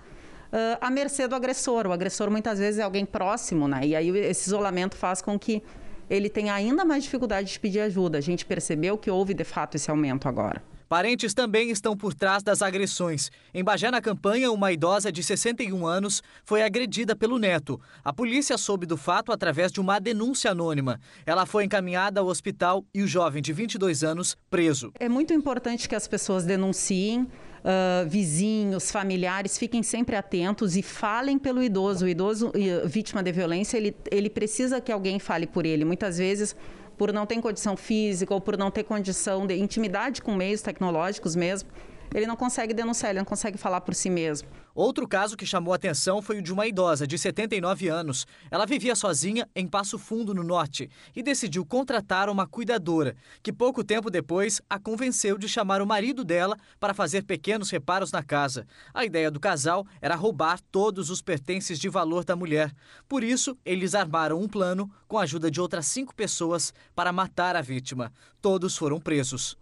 [0.51, 1.87] uh, à mercê do agressor.
[1.87, 3.81] O agressor muitas vezes é alguém próximo, né?
[3.83, 5.61] E aí esse isolamento faz com que
[6.09, 8.17] ele tenha ainda mais dificuldade de pedir ajuda.
[8.17, 10.61] A gente percebeu que houve de fato esse aumento agora.
[10.89, 13.29] Parentes também estão por trás das agressões.
[13.53, 17.79] Em Bagé, na campanha, uma idosa de 61 anos foi agredida pelo neto.
[18.03, 20.99] A polícia soube do fato através de uma denúncia anônima.
[21.27, 24.91] Ela foi encaminhada ao hospital e o jovem de 22 anos preso.
[24.99, 27.27] É muito importante que as pessoas denunciem.
[27.59, 32.05] Uh, vizinhos, familiares, fiquem sempre atentos e falem pelo idoso.
[32.05, 32.53] O idoso
[32.85, 35.83] vítima de violência, ele, ele precisa que alguém fale por ele.
[35.83, 36.55] Muitas vezes
[36.99, 41.33] por não ter condição física ou por não ter condição de intimidade com meios tecnológicos
[41.33, 41.69] mesmo,
[42.13, 44.47] ele não consegue denunciar, ele não consegue falar por si mesmo.
[44.73, 48.25] Outro caso que chamou atenção foi o de uma idosa de 79 anos.
[48.49, 53.83] Ela vivia sozinha em Passo Fundo, no norte, e decidiu contratar uma cuidadora, que pouco
[53.83, 58.65] tempo depois a convenceu de chamar o marido dela para fazer pequenos reparos na casa.
[58.93, 62.73] A ideia do casal era roubar todos os pertences de valor da mulher.
[63.07, 67.55] Por isso, eles armaram um plano com a ajuda de outras cinco pessoas para matar
[67.55, 68.13] a vítima.
[68.41, 69.57] Todos foram presos.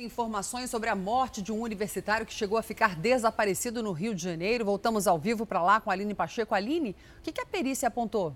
[0.00, 4.22] Informações sobre a morte de um universitário que chegou a ficar desaparecido no Rio de
[4.22, 4.64] Janeiro.
[4.64, 6.54] Voltamos ao vivo para lá com a Aline Pacheco.
[6.54, 8.32] Aline, o que, que a perícia apontou?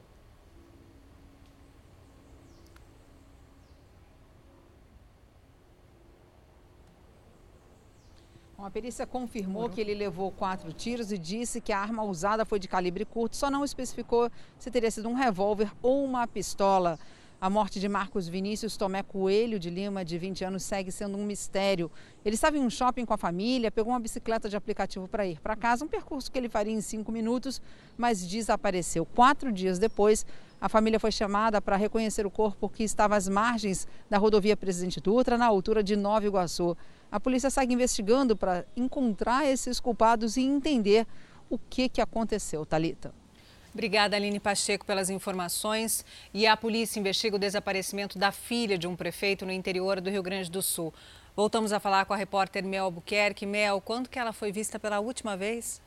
[8.59, 12.59] A perícia confirmou que ele levou quatro tiros e disse que a arma usada foi
[12.59, 16.99] de calibre curto, só não especificou se teria sido um revólver ou uma pistola.
[17.43, 21.27] A morte de Marcos Vinícius Tomé Coelho de Lima, de 20 anos, segue sendo um
[21.27, 21.91] mistério.
[22.25, 25.41] Ele estava em um shopping com a família, pegou uma bicicleta de aplicativo para ir
[25.41, 27.61] para casa, um percurso que ele faria em cinco minutos,
[27.99, 29.05] mas desapareceu.
[29.05, 30.25] Quatro dias depois,
[30.61, 35.01] a família foi chamada para reconhecer o corpo que estava às margens da rodovia Presidente
[35.01, 36.77] Dutra, na altura de Nova Iguaçu.
[37.11, 41.09] A polícia segue investigando para encontrar esses culpados e entender
[41.51, 43.13] o que, que aconteceu, Talita.
[43.73, 46.05] Obrigada, Aline Pacheco, pelas informações.
[46.33, 50.23] E a polícia investiga o desaparecimento da filha de um prefeito no interior do Rio
[50.23, 50.93] Grande do Sul.
[51.35, 53.47] Voltamos a falar com a repórter Mel Albuquerque.
[53.47, 55.81] Mel, quando que ela foi vista pela última vez?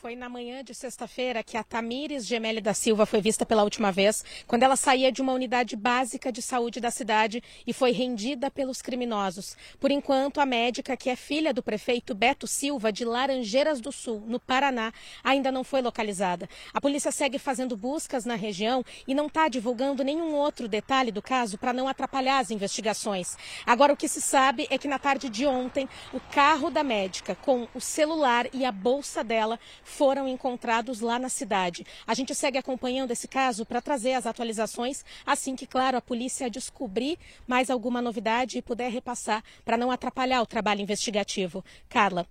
[0.00, 3.92] Foi na manhã de sexta-feira que a Tamires Gemelli da Silva foi vista pela última
[3.92, 8.50] vez, quando ela saía de uma unidade básica de saúde da cidade e foi rendida
[8.50, 9.58] pelos criminosos.
[9.78, 14.24] Por enquanto, a médica, que é filha do prefeito Beto Silva, de Laranjeiras do Sul,
[14.26, 14.90] no Paraná,
[15.22, 16.48] ainda não foi localizada.
[16.72, 21.20] A polícia segue fazendo buscas na região e não está divulgando nenhum outro detalhe do
[21.20, 23.36] caso para não atrapalhar as investigações.
[23.66, 27.34] Agora, o que se sabe é que na tarde de ontem, o carro da médica,
[27.34, 29.60] com o celular e a bolsa dela,
[29.90, 31.84] foram encontrados lá na cidade.
[32.06, 36.48] A gente segue acompanhando esse caso para trazer as atualizações assim que, claro, a polícia
[36.48, 41.64] descobrir mais alguma novidade e puder repassar para não atrapalhar o trabalho investigativo.
[41.88, 42.26] Carla.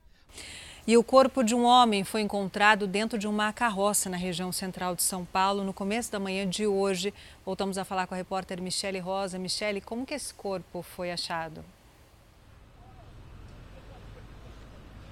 [0.87, 4.95] E o corpo de um homem foi encontrado dentro de uma carroça na região central
[4.95, 7.13] de São Paulo no começo da manhã de hoje.
[7.45, 9.37] Voltamos a falar com a repórter Michele Rosa.
[9.37, 11.63] Michele, como que esse corpo foi achado?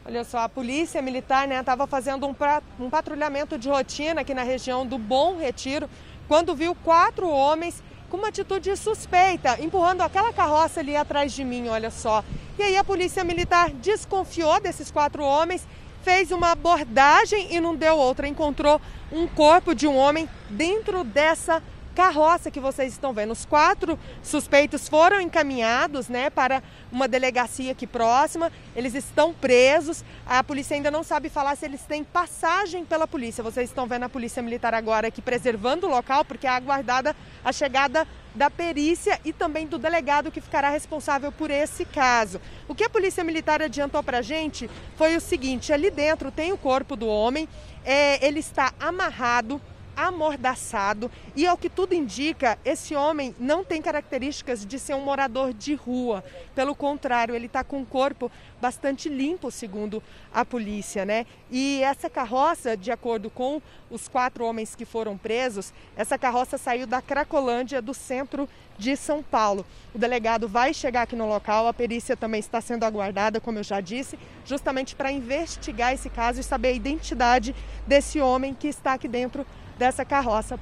[0.07, 4.34] Olha só, a polícia militar estava né, fazendo um, pra, um patrulhamento de rotina aqui
[4.34, 5.89] na região do Bom Retiro,
[6.29, 11.67] quando viu quatro homens com uma atitude suspeita, empurrando aquela carroça ali atrás de mim,
[11.67, 12.23] olha só.
[12.57, 15.67] E aí a polícia militar desconfiou desses quatro homens,
[16.03, 18.29] fez uma abordagem e não deu outra.
[18.29, 18.79] Encontrou
[19.11, 21.61] um corpo de um homem dentro dessa
[21.98, 23.32] carroça que vocês estão vendo.
[23.32, 26.61] Os quatro suspeitos foram encaminhados né, para
[26.91, 28.52] uma delegacia aqui próxima.
[28.76, 30.06] Eles estão presos.
[30.24, 33.44] A polícia ainda não sabe falar se eles têm passagem pela polícia.
[33.44, 37.52] Vocês estão vendo a polícia militar agora aqui preservando o local, porque é aguardada a
[37.52, 42.40] chegada da perícia e também do delegado que ficará responsável por esse caso.
[42.68, 46.53] O que a polícia militar adiantou para a gente foi o seguinte: ali dentro tem
[46.53, 47.49] o corpo do homem,
[47.84, 49.60] é, ele está amarrado
[49.98, 55.52] amordaçado e, ao que tudo indica, esse homem não tem características de ser um morador
[55.52, 56.24] de rua.
[56.53, 60.02] Pelo contrário, ele está com o corpo bastante limpo, segundo
[60.32, 61.26] a polícia, né?
[61.49, 63.60] E essa carroça, de acordo com
[63.90, 68.48] os quatro homens que foram presos, essa carroça saiu da Cracolândia, do centro
[68.78, 69.65] de São Paulo.
[69.94, 73.64] O delegado vai chegar aqui no local, a perícia também está sendo aguardada, como eu
[73.64, 77.56] já disse, justamente para investigar esse caso e saber a identidade
[77.88, 79.45] desse homem que está aqui dentro
[79.77, 80.59] dessa carroça.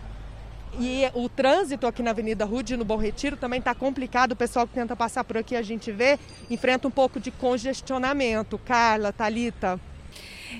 [0.77, 4.33] E o trânsito aqui na Avenida Rude, no Bom Retiro, também está complicado.
[4.33, 6.19] O pessoal que tenta passar por aqui, a gente vê,
[6.49, 8.57] enfrenta um pouco de congestionamento.
[8.57, 9.79] Carla, Talita.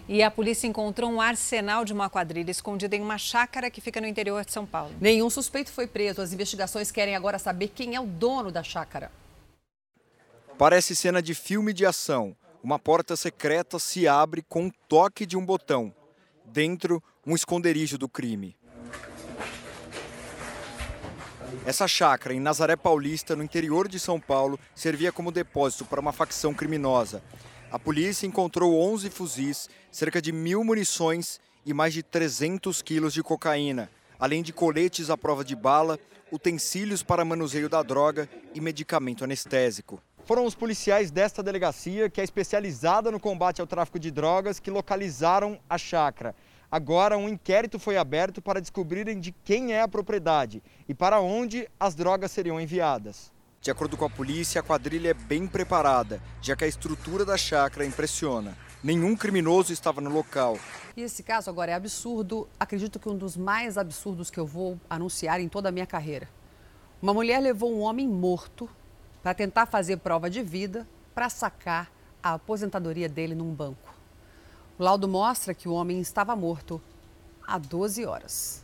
[0.08, 4.00] E a polícia encontrou um arsenal de uma quadrilha escondida em uma chácara que fica
[4.00, 4.94] no interior de São Paulo.
[5.00, 6.22] Nenhum suspeito foi preso.
[6.22, 9.12] As investigações querem agora saber quem é o dono da chácara.
[10.58, 12.36] Parece cena de filme de ação.
[12.64, 15.94] Uma porta secreta se abre com um toque de um botão.
[16.46, 18.56] Dentro, um esconderijo do crime.
[21.66, 26.14] Essa chácara em Nazaré Paulista, no interior de São Paulo, servia como depósito para uma
[26.14, 27.24] facção criminosa.
[27.72, 33.24] A polícia encontrou 11 fuzis, cerca de mil munições e mais de 300 quilos de
[33.24, 33.90] cocaína,
[34.20, 36.00] além de coletes à prova de bala,
[36.32, 40.02] utensílios para manuseio da droga e medicamento anestésico.
[40.26, 44.72] Foram os policiais desta delegacia, que é especializada no combate ao tráfico de drogas, que
[44.72, 46.36] localizaram a chácara.
[46.72, 51.70] Agora, um inquérito foi aberto para descobrirem de quem é a propriedade e para onde
[51.80, 53.32] as drogas seriam enviadas.
[53.62, 57.38] De acordo com a polícia, a quadrilha é bem preparada, já que a estrutura da
[57.38, 58.58] chácara impressiona.
[58.84, 60.58] Nenhum criminoso estava no local.
[60.98, 64.80] E esse caso agora é absurdo, acredito que um dos mais absurdos que eu vou
[64.90, 66.28] anunciar em toda a minha carreira.
[67.00, 68.68] Uma mulher levou um homem morto
[69.26, 71.92] para tentar fazer prova de vida para sacar
[72.22, 73.92] a aposentadoria dele num banco.
[74.78, 76.80] O laudo mostra que o homem estava morto
[77.42, 78.64] há 12 horas.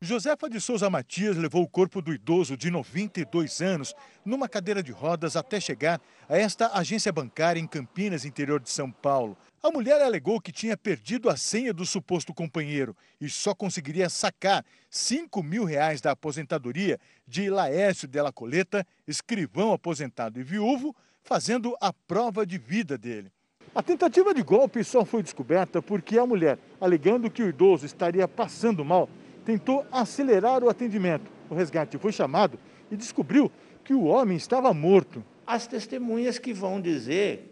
[0.00, 3.94] Josefa de Souza Matias levou o corpo do idoso de 92 anos
[4.24, 8.90] numa cadeira de rodas até chegar a esta agência bancária em Campinas, interior de São
[8.90, 9.36] Paulo.
[9.64, 14.64] A mulher alegou que tinha perdido a senha do suposto companheiro e só conseguiria sacar
[14.90, 16.98] 5 mil reais da aposentadoria
[17.28, 23.30] de Laércio Della Coleta, escrivão aposentado e viúvo, fazendo a prova de vida dele.
[23.72, 28.26] A tentativa de golpe só foi descoberta porque a mulher, alegando que o idoso estaria
[28.26, 29.08] passando mal,
[29.44, 31.30] tentou acelerar o atendimento.
[31.48, 32.58] O resgate foi chamado
[32.90, 33.48] e descobriu
[33.84, 35.24] que o homem estava morto.
[35.46, 37.48] As testemunhas que vão dizer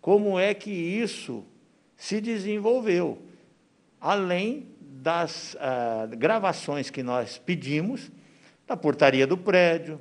[0.00, 1.46] como é que isso
[2.02, 3.16] se desenvolveu,
[4.00, 8.10] além das uh, gravações que nós pedimos
[8.66, 10.00] da portaria do prédio,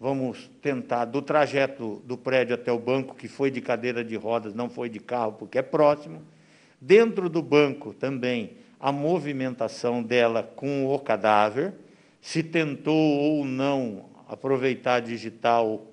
[0.00, 4.54] vamos tentar do trajeto do prédio até o banco, que foi de cadeira de rodas,
[4.54, 6.22] não foi de carro, porque é próximo.
[6.80, 11.74] Dentro do banco também a movimentação dela com o cadáver,
[12.22, 15.86] se tentou ou não aproveitar digital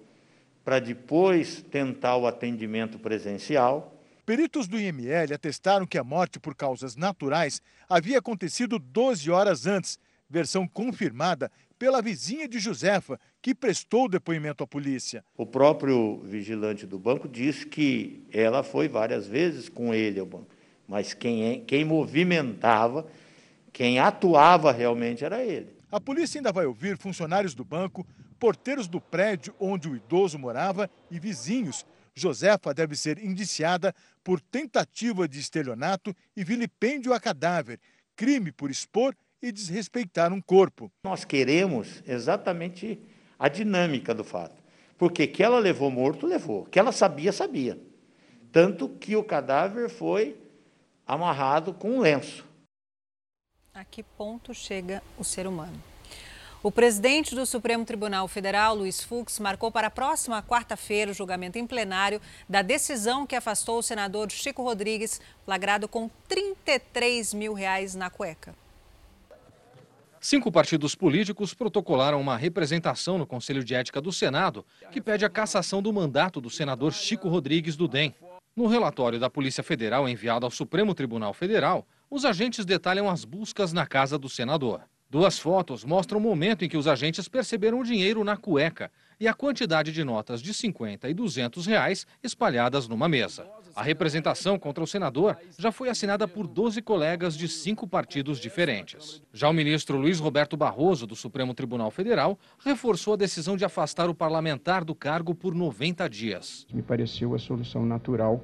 [0.63, 3.90] para depois tentar o atendimento presencial.
[4.31, 9.99] Peritos do IML atestaram que a morte por causas naturais havia acontecido 12 horas antes,
[10.29, 15.21] versão confirmada pela vizinha de Josefa, que prestou depoimento à polícia.
[15.35, 20.47] O próprio vigilante do banco disse que ela foi várias vezes com ele ao banco,
[20.87, 23.05] mas quem, é, quem movimentava,
[23.73, 25.75] quem atuava realmente era ele.
[25.91, 28.07] A polícia ainda vai ouvir funcionários do banco,
[28.39, 31.85] porteiros do prédio onde o idoso morava e vizinhos
[32.15, 33.93] Josefa deve ser indiciada
[34.23, 37.79] por tentativa de estelionato e vilipêndio a cadáver,
[38.15, 40.91] crime por expor e desrespeitar um corpo.
[41.03, 42.99] Nós queremos exatamente
[43.39, 44.61] a dinâmica do fato.
[44.97, 46.65] Porque que ela levou morto, levou.
[46.65, 47.79] Que ela sabia, sabia.
[48.51, 50.37] Tanto que o cadáver foi
[51.07, 52.45] amarrado com um lenço.
[53.73, 55.90] A que ponto chega o ser humano?
[56.63, 61.57] O presidente do Supremo Tribunal Federal, Luiz Fux, marcou para a próxima quarta-feira o julgamento
[61.57, 67.95] em plenário da decisão que afastou o senador Chico Rodrigues, flagrado com 33 mil reais
[67.95, 68.53] na cueca.
[70.19, 75.29] Cinco partidos políticos protocolaram uma representação no Conselho de Ética do Senado que pede a
[75.31, 78.13] cassação do mandato do senador Chico Rodrigues do DEM.
[78.55, 83.73] No relatório da Polícia Federal enviado ao Supremo Tribunal Federal, os agentes detalham as buscas
[83.73, 84.81] na casa do senador.
[85.11, 88.89] Duas fotos mostram o momento em que os agentes perceberam o dinheiro na cueca
[89.19, 93.45] e a quantidade de notas de 50 e 200 reais espalhadas numa mesa.
[93.75, 99.21] A representação contra o senador já foi assinada por 12 colegas de cinco partidos diferentes.
[99.33, 104.09] Já o ministro Luiz Roberto Barroso, do Supremo Tribunal Federal, reforçou a decisão de afastar
[104.09, 106.65] o parlamentar do cargo por 90 dias.
[106.73, 108.41] Me pareceu a solução natural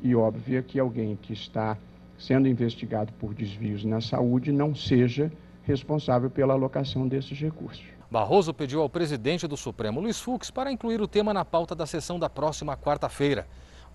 [0.00, 1.76] e óbvia que alguém que está
[2.16, 5.32] sendo investigado por desvios na saúde não seja
[5.66, 7.84] responsável pela alocação desses recursos.
[8.10, 11.86] Barroso pediu ao presidente do Supremo, Luiz Fux, para incluir o tema na pauta da
[11.86, 13.46] sessão da próxima quarta-feira.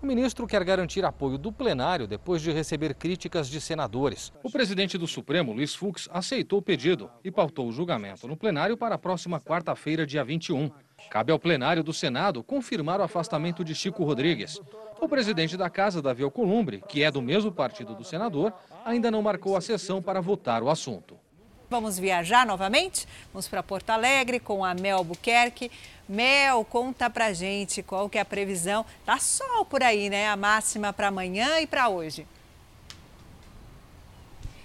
[0.02, 4.32] O ministro quer garantir apoio do plenário depois de receber críticas de senadores.
[4.42, 8.76] O presidente do Supremo, Luiz Fux, aceitou o pedido e pautou o julgamento no plenário
[8.76, 10.70] para a próxima quarta-feira, dia 21.
[11.08, 14.60] Cabe ao plenário do Senado confirmar o afastamento de Chico Rodrigues.
[15.00, 18.52] O presidente da Casa, Davi Alcolumbre, que é do mesmo partido do senador,
[18.84, 21.16] ainda não marcou a sessão para votar o assunto.
[21.72, 23.08] Vamos viajar novamente?
[23.32, 25.72] Vamos para Porto Alegre com a Mel Buquerque.
[26.06, 28.84] Mel, conta pra gente qual que é a previsão.
[29.06, 30.28] Tá sol por aí, né?
[30.28, 32.26] A máxima para amanhã e para hoje.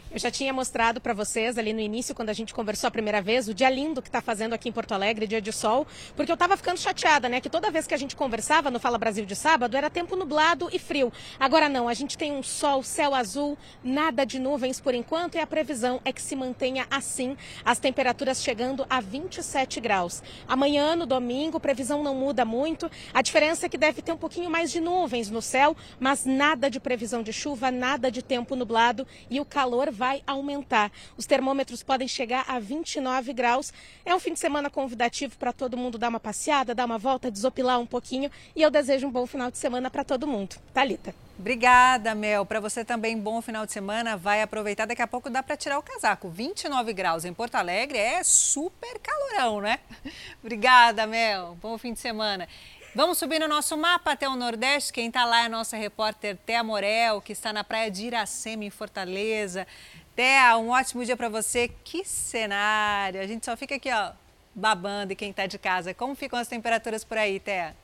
[0.09, 3.21] Eu já tinha mostrado para vocês ali no início, quando a gente conversou a primeira
[3.21, 5.85] vez, o dia lindo que está fazendo aqui em Porto Alegre, dia de sol,
[6.15, 7.41] porque eu estava ficando chateada, né?
[7.41, 10.69] Que toda vez que a gente conversava no Fala Brasil de sábado era tempo nublado
[10.71, 11.11] e frio.
[11.37, 15.39] Agora não, a gente tem um sol, céu azul, nada de nuvens por enquanto e
[15.39, 17.35] a previsão é que se mantenha assim,
[17.65, 20.23] as temperaturas chegando a 27 graus.
[20.47, 22.89] Amanhã, no domingo, previsão não muda muito.
[23.13, 26.69] A diferença é que deve ter um pouquinho mais de nuvens no céu, mas nada
[26.69, 30.91] de previsão de chuva, nada de tempo nublado e o calor vai aumentar.
[31.17, 33.73] Os termômetros podem chegar a 29 graus.
[34.05, 37.31] É um fim de semana convidativo para todo mundo dar uma passeada, dar uma volta,
[37.31, 38.29] desopilar um pouquinho.
[38.55, 40.55] E eu desejo um bom final de semana para todo mundo.
[40.71, 41.13] Talita.
[41.39, 42.45] Obrigada, Mel.
[42.45, 44.17] Para você também, bom final de semana.
[44.17, 44.85] Vai aproveitar.
[44.85, 46.29] Daqui a pouco dá para tirar o casaco.
[46.29, 49.79] 29 graus em Porto Alegre é super calorão, né?
[50.41, 51.55] Obrigada, Mel.
[51.61, 52.47] Bom fim de semana.
[52.97, 54.91] Vamos subir no nosso mapa até o Nordeste.
[54.91, 58.65] Quem está lá é a nossa repórter Thea Morel, que está na praia de Iracema,
[58.65, 59.67] em Fortaleza.
[60.15, 61.69] Thea, um ótimo dia para você.
[61.83, 63.21] Que cenário!
[63.21, 64.13] A gente só fica aqui, ó,
[64.55, 65.93] babando e quem está de casa.
[65.93, 67.75] Como ficam as temperaturas por aí, Thea?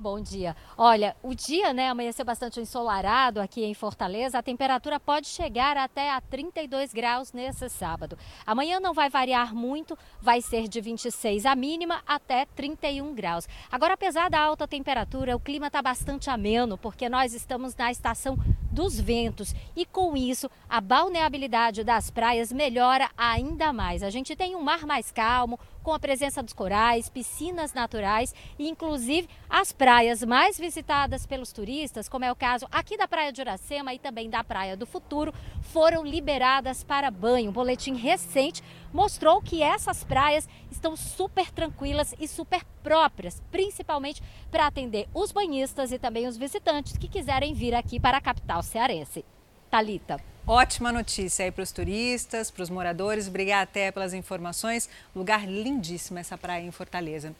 [0.00, 0.56] Bom dia.
[0.78, 4.38] Olha, o dia né, amanheceu bastante ensolarado aqui em Fortaleza.
[4.38, 8.16] A temperatura pode chegar até a 32 graus nesse sábado.
[8.46, 13.46] Amanhã não vai variar muito, vai ser de 26 a mínima até 31 graus.
[13.70, 18.38] Agora, apesar da alta temperatura, o clima está bastante ameno, porque nós estamos na estação
[18.72, 24.02] dos ventos e com isso a balneabilidade das praias melhora ainda mais.
[24.02, 25.60] A gente tem um mar mais calmo,
[25.90, 32.08] com a presença dos corais, piscinas naturais e inclusive as praias mais visitadas pelos turistas,
[32.08, 35.34] como é o caso aqui da Praia de Uracema e também da Praia do Futuro,
[35.62, 37.50] foram liberadas para banho.
[37.50, 38.62] Um boletim recente
[38.92, 45.90] mostrou que essas praias estão super tranquilas e super próprias, principalmente para atender os banhistas
[45.90, 49.24] e também os visitantes que quiserem vir aqui para a capital cearense.
[49.70, 50.20] Talita.
[50.46, 53.28] Ótima notícia aí para os turistas, para os moradores.
[53.28, 54.88] Obrigada até pelas informações.
[55.14, 57.36] Lugar lindíssimo essa praia em Fortaleza.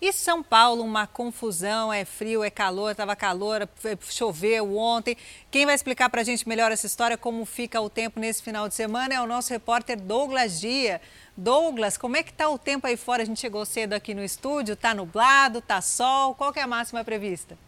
[0.00, 3.68] E São Paulo, uma confusão, é frio, é calor, estava calor,
[4.08, 5.14] choveu ontem.
[5.50, 8.66] Quem vai explicar para a gente melhor essa história, como fica o tempo nesse final
[8.66, 11.02] de semana, é o nosso repórter Douglas Dia.
[11.36, 13.22] Douglas, como é que está o tempo aí fora?
[13.22, 16.66] A gente chegou cedo aqui no estúdio, está nublado, está sol, qual que é a
[16.66, 17.58] máxima prevista?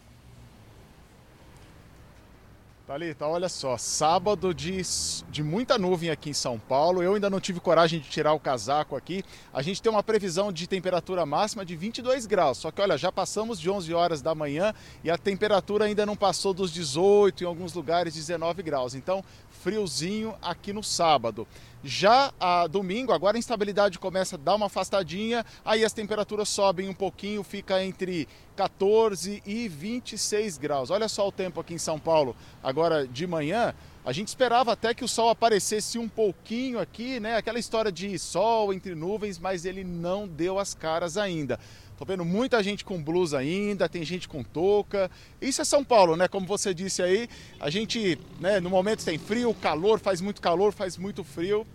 [2.87, 4.81] Thalita, olha só, sábado de,
[5.29, 7.03] de muita nuvem aqui em São Paulo.
[7.03, 9.25] Eu ainda não tive coragem de tirar o casaco aqui.
[9.53, 12.59] A gente tem uma previsão de temperatura máxima de 22 graus.
[12.59, 14.73] Só que olha, já passamos de 11 horas da manhã
[15.03, 18.95] e a temperatura ainda não passou dos 18, em alguns lugares 19 graus.
[18.95, 21.45] Então, friozinho aqui no sábado.
[21.83, 26.89] Já a domingo, agora a instabilidade começa a dar uma afastadinha, aí as temperaturas sobem
[26.89, 30.89] um pouquinho, fica entre 14 e 26 graus.
[30.89, 33.75] Olha só o tempo aqui em São Paulo, agora de manhã.
[34.03, 37.35] A gente esperava até que o sol aparecesse um pouquinho aqui, né?
[37.35, 41.59] Aquela história de sol entre nuvens, mas ele não deu as caras ainda.
[41.97, 45.09] Tô vendo muita gente com blusa ainda, tem gente com touca.
[45.41, 46.27] Isso é São Paulo, né?
[46.27, 47.27] Como você disse aí,
[47.59, 51.65] a gente, né, no momento tem frio, calor, faz muito calor, faz muito frio.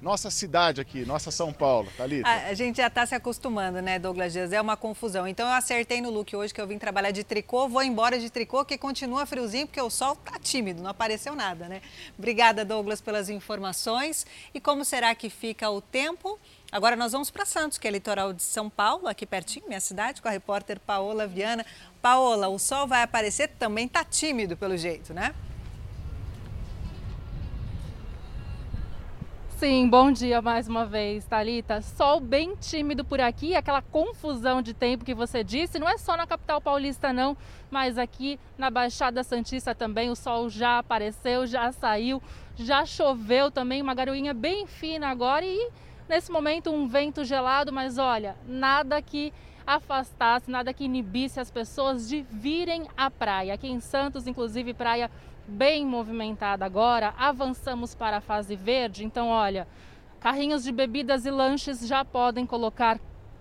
[0.00, 2.28] Nossa cidade aqui, nossa São Paulo, Thalita.
[2.28, 4.52] A, a gente já está se acostumando, né, Douglas Dias?
[4.52, 5.26] É uma confusão.
[5.26, 8.30] Então eu acertei no look hoje que eu vim trabalhar de tricô, vou embora de
[8.30, 11.82] tricô, que continua friozinho, porque o sol tá tímido, não apareceu nada, né?
[12.16, 14.26] Obrigada, Douglas, pelas informações.
[14.54, 16.38] E como será que fica o tempo?
[16.70, 20.20] Agora nós vamos para Santos, que é litoral de São Paulo, aqui pertinho, minha cidade,
[20.20, 21.64] com a repórter Paola Viana.
[22.02, 25.34] Paola, o sol vai aparecer, também tá tímido pelo jeito, né?
[29.58, 31.82] Sim, bom dia mais uma vez, Talita.
[31.82, 36.16] Sol bem tímido por aqui, aquela confusão de tempo que você disse, não é só
[36.16, 37.36] na capital paulista não,
[37.68, 42.22] mas aqui na Baixada Santista também o sol já apareceu, já saiu,
[42.54, 45.70] já choveu também, uma garoinha bem fina agora e
[46.08, 49.32] nesse momento um vento gelado, mas olha, nada que
[49.66, 53.54] afastasse, nada que inibisse as pessoas de virem à praia.
[53.54, 55.10] Aqui em Santos, inclusive, praia
[55.48, 57.14] bem movimentada agora.
[57.16, 59.66] Avançamos para a fase verde, então olha,
[60.20, 63.00] carrinhos de bebidas e lanches já podem colocar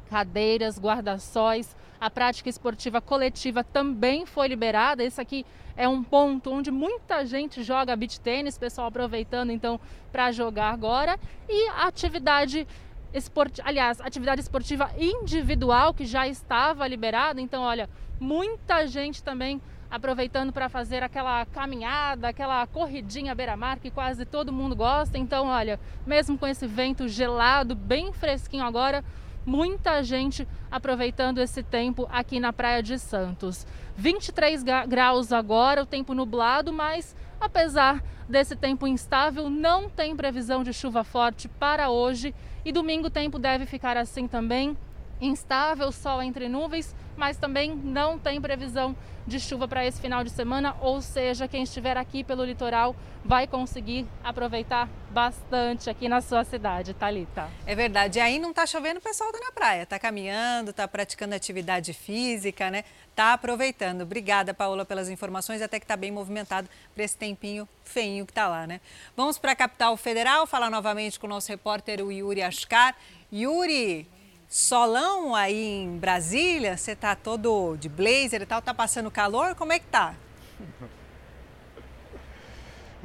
[0.10, 1.76] cadeiras, guarda-sóis.
[2.00, 5.04] A prática esportiva coletiva também foi liberada.
[5.04, 9.80] Esse aqui é um ponto onde muita gente joga beach tênis, pessoal aproveitando então
[10.12, 11.20] para jogar agora.
[11.50, 12.68] E a atividade
[13.14, 17.42] esportiva, aliás, atividade esportiva individual que já estava liberada.
[17.42, 17.90] Então, olha,
[18.20, 24.76] muita gente também aproveitando para fazer aquela caminhada, aquela corridinha beira-mar que quase todo mundo
[24.76, 25.18] gosta.
[25.18, 29.04] Então, olha, mesmo com esse vento gelado, bem fresquinho agora,
[29.46, 33.66] muita gente aproveitando esse tempo aqui na Praia de Santos.
[33.96, 40.74] 23 graus agora, o tempo nublado, mas apesar desse tempo instável, não tem previsão de
[40.74, 42.36] chuva forte para hoje
[42.66, 44.76] e domingo o tempo deve ficar assim também,
[45.19, 48.95] instável, sol entre nuvens, mas também não tem previsão
[49.26, 52.95] de chuva para esse final de semana, ou seja, quem estiver aqui pelo litoral
[53.26, 57.49] vai conseguir aproveitar bastante aqui na sua cidade, Talita.
[57.65, 58.19] É verdade.
[58.19, 61.91] E aí não está chovendo, o pessoal está na praia, está caminhando, está praticando atividade
[61.91, 62.85] física, né?
[63.10, 64.03] Está aproveitando.
[64.03, 68.48] Obrigada, Paola, pelas informações, até que está bem movimentado para esse tempinho feinho que está
[68.48, 68.80] lá, né?
[69.15, 72.95] Vamos para a capital federal, falar novamente com o nosso repórter, o Yuri Ascar.
[73.34, 74.07] Yuri,
[74.49, 79.74] solão aí em Brasília, você tá todo de blazer e tal, tá passando calor, como
[79.74, 80.15] é que tá?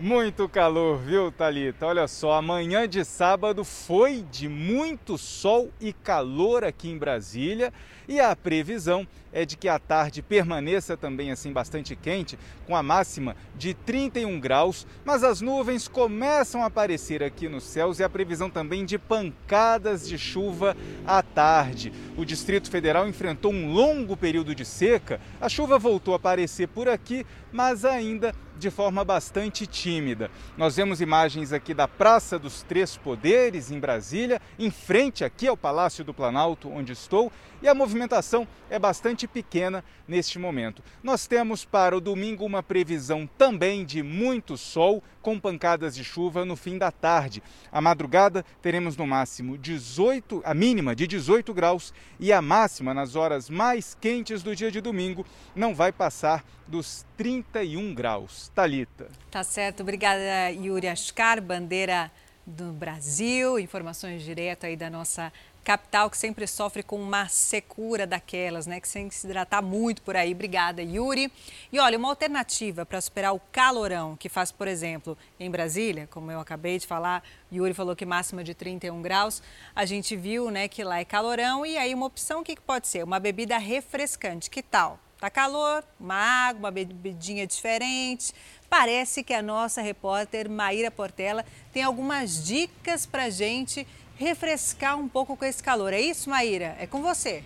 [0.02, 1.86] Muito calor, viu, Talita?
[1.86, 7.72] Olha só, amanhã de sábado foi de muito sol e calor aqui em Brasília
[8.08, 12.82] e a previsão é de que a tarde permaneça também assim bastante quente, com a
[12.82, 18.08] máxima de 31 graus, mas as nuvens começam a aparecer aqui nos céus e a
[18.08, 20.76] previsão também de pancadas de chuva
[21.06, 21.92] à tarde.
[22.16, 26.88] O Distrito Federal enfrentou um longo período de seca, a chuva voltou a aparecer por
[26.88, 30.30] aqui, mas ainda de forma bastante tímida.
[30.56, 35.56] Nós vemos imagens aqui da Praça dos Três Poderes, em Brasília, em frente aqui ao
[35.56, 37.32] Palácio do Planalto, onde estou,
[37.62, 40.82] e a movimentação é bastante pequena neste momento.
[41.02, 46.44] Nós temos para o domingo uma previsão também de muito sol, com pancadas de chuva
[46.44, 47.42] no fim da tarde.
[47.70, 53.14] A madrugada teremos no máximo 18, a mínima de 18 graus e a máxima nas
[53.14, 55.24] horas mais quentes do dia de domingo
[55.54, 58.50] não vai passar dos 31 graus.
[58.54, 59.08] Talita.
[59.30, 59.82] Tá certo.
[59.82, 62.10] Obrigada, Yuri Ascar, bandeira
[62.46, 65.32] do Brasil, informações direto aí da nossa
[65.64, 68.80] capital que sempre sofre com uma secura daquelas, né?
[68.80, 70.32] Que tem que se hidratar muito por aí.
[70.32, 71.32] Obrigada, Yuri.
[71.72, 76.30] E olha, uma alternativa para superar o calorão que faz, por exemplo, em Brasília, como
[76.30, 77.22] eu acabei de falar,
[77.52, 79.42] Yuri falou que máxima de 31 graus.
[79.74, 82.62] A gente viu, né, que lá é calorão e aí uma opção o que, que
[82.62, 83.04] pode ser?
[83.04, 84.50] Uma bebida refrescante.
[84.50, 84.98] Que tal?
[85.20, 88.34] Tá calor, uma água, uma bebidinha diferente.
[88.68, 93.86] Parece que a nossa repórter Maíra Portela tem algumas dicas para gente gente
[94.16, 95.92] refrescar um pouco com esse calor.
[95.92, 96.76] É isso, Maíra?
[96.78, 97.42] É com você.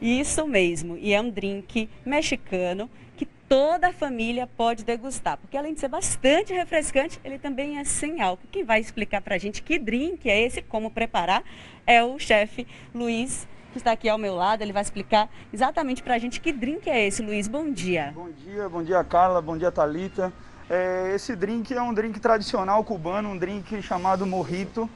[0.00, 0.96] Isso mesmo.
[0.96, 5.36] E é um drink mexicano que toda a família pode degustar.
[5.38, 8.46] Porque além de ser bastante refrescante, ele também é sem álcool.
[8.50, 11.42] Quem vai explicar para a gente que drink é esse, como preparar,
[11.86, 14.62] é o chefe Luiz que está aqui ao meu lado.
[14.62, 17.22] Ele vai explicar exatamente para a gente que drink é esse.
[17.22, 18.12] Luiz, bom dia.
[18.14, 20.32] Bom dia, bom dia Carla, bom dia Talita.
[20.70, 24.88] É, esse drink é um drink tradicional cubano, um drink chamado morrito.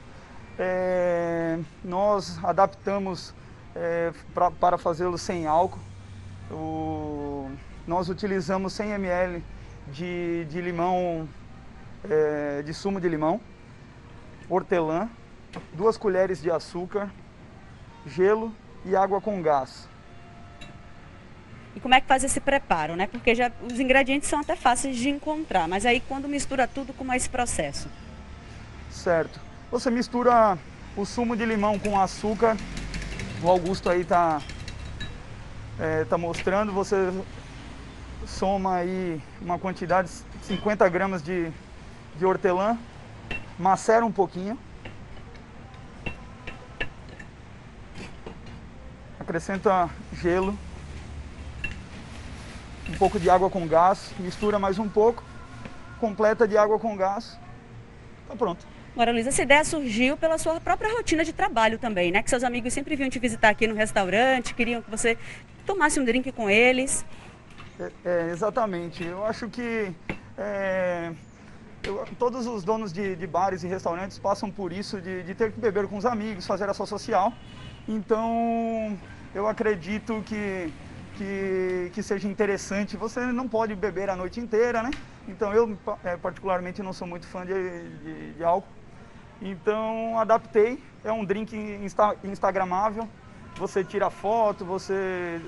[0.59, 3.33] É, nós adaptamos
[3.75, 5.81] é, pra, para fazê-lo sem álcool.
[6.51, 7.51] O,
[7.87, 9.43] nós utilizamos 100 ml
[9.89, 11.27] de, de limão,
[12.05, 13.41] é, de sumo de limão,
[14.51, 15.09] hortelã,
[15.73, 17.11] duas colheres de açúcar,
[18.05, 18.53] gelo
[18.85, 19.89] e água com gás.
[21.75, 23.07] E como é que faz esse preparo, né?
[23.07, 27.13] Porque já, os ingredientes são até fáceis de encontrar, mas aí quando mistura tudo, como
[27.13, 27.89] é esse processo?
[28.91, 29.41] Certo.
[29.71, 30.59] Você mistura
[30.97, 32.57] o sumo de limão com açúcar.
[33.43, 34.41] O Augusto aí tá,
[35.81, 36.73] é, tá mostrando.
[36.73, 37.11] Você
[38.27, 41.51] soma aí uma quantidade de 50 gramas de,
[42.19, 42.79] de hortelã,
[43.59, 44.59] macera um pouquinho.
[49.19, 49.89] Acrescenta
[50.21, 50.57] gelo,
[53.03, 55.25] pouco de água com gás, mistura mais um pouco,
[55.99, 57.37] completa de água com gás.
[58.29, 58.65] Tá pronto.
[58.93, 62.23] Agora, Luiz, essa ideia surgiu pela sua própria rotina de trabalho também, né?
[62.23, 65.19] Que seus amigos sempre vinham te visitar aqui no restaurante, queriam que você
[65.67, 67.05] tomasse um drink com eles.
[67.81, 69.03] É, é, exatamente.
[69.03, 69.93] Eu acho que
[70.39, 71.11] é,
[71.83, 75.51] eu, todos os donos de, de, bares e restaurantes passam por isso, de, de, ter
[75.51, 77.33] que beber com os amigos, fazer ação social.
[77.89, 78.97] Então,
[79.35, 80.73] eu acredito que,
[81.23, 82.97] que, que, seja interessante.
[82.97, 84.91] Você não pode beber a noite inteira, né?
[85.29, 87.53] Então, eu é, particularmente não sou muito fã de,
[87.99, 88.83] de, de álcool.
[89.43, 93.09] Então adaptei, é um drink insta instagramável,
[93.57, 95.41] você tira foto, você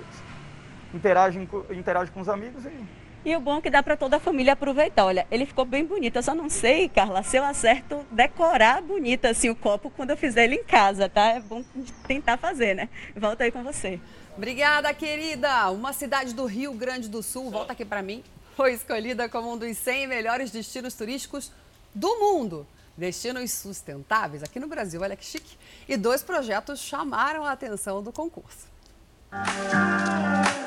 [0.93, 1.39] interage,
[1.71, 3.05] interage com os amigos e...
[3.27, 5.07] E o bom é que dá para toda a família aproveitar.
[5.07, 6.17] Olha, ele ficou bem bonito.
[6.17, 10.17] Eu só não sei, Carla, se eu acerto decorar bonito assim o copo quando eu
[10.17, 11.29] fizer ele em casa, tá?
[11.31, 11.65] É bom
[12.07, 12.87] tentar fazer, né?
[13.17, 13.99] Volta aí com você.
[14.37, 15.71] Obrigada, querida.
[15.71, 18.23] Uma cidade do Rio Grande do Sul, volta aqui para mim,
[18.57, 21.53] foi escolhida como um dos 100 melhores destinos turísticos
[21.95, 22.67] do mundo
[22.97, 25.01] destinos sustentáveis aqui no Brasil.
[25.01, 25.57] Olha que chique.
[25.89, 28.67] E dois projetos chamaram a atenção do concurso.
[29.31, 30.65] A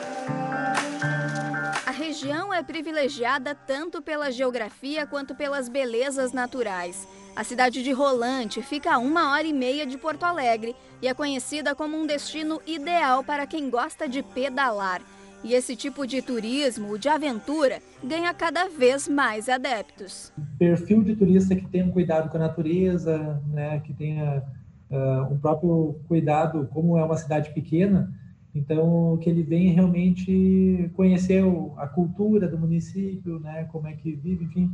[1.97, 7.07] região é privilegiada tanto pela geografia quanto pelas belezas naturais.
[7.35, 11.13] A cidade de Rolante fica a uma hora e meia de Porto Alegre e é
[11.13, 15.01] conhecida como um destino ideal para quem gosta de pedalar.
[15.43, 20.31] E esse tipo de turismo, de aventura, ganha cada vez mais adeptos.
[20.59, 24.43] Perfil de turista que tenha um cuidado com a natureza, né, que tenha
[24.91, 28.11] uh, próprio cuidado, como é uma cidade pequena,
[28.57, 31.43] então que ele venha realmente conhecer
[31.77, 34.71] a cultura do município, né, como é que vive, enfim,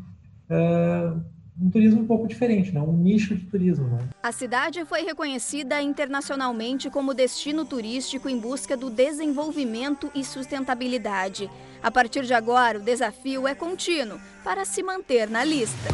[0.49, 1.22] uh,
[1.61, 2.81] um turismo um pouco diferente, né?
[2.81, 3.88] um nicho de turismo.
[3.88, 4.10] Né?
[4.23, 11.49] A cidade foi reconhecida internacionalmente como destino turístico em busca do desenvolvimento e sustentabilidade.
[11.81, 15.89] A partir de agora, o desafio é contínuo para se manter na lista.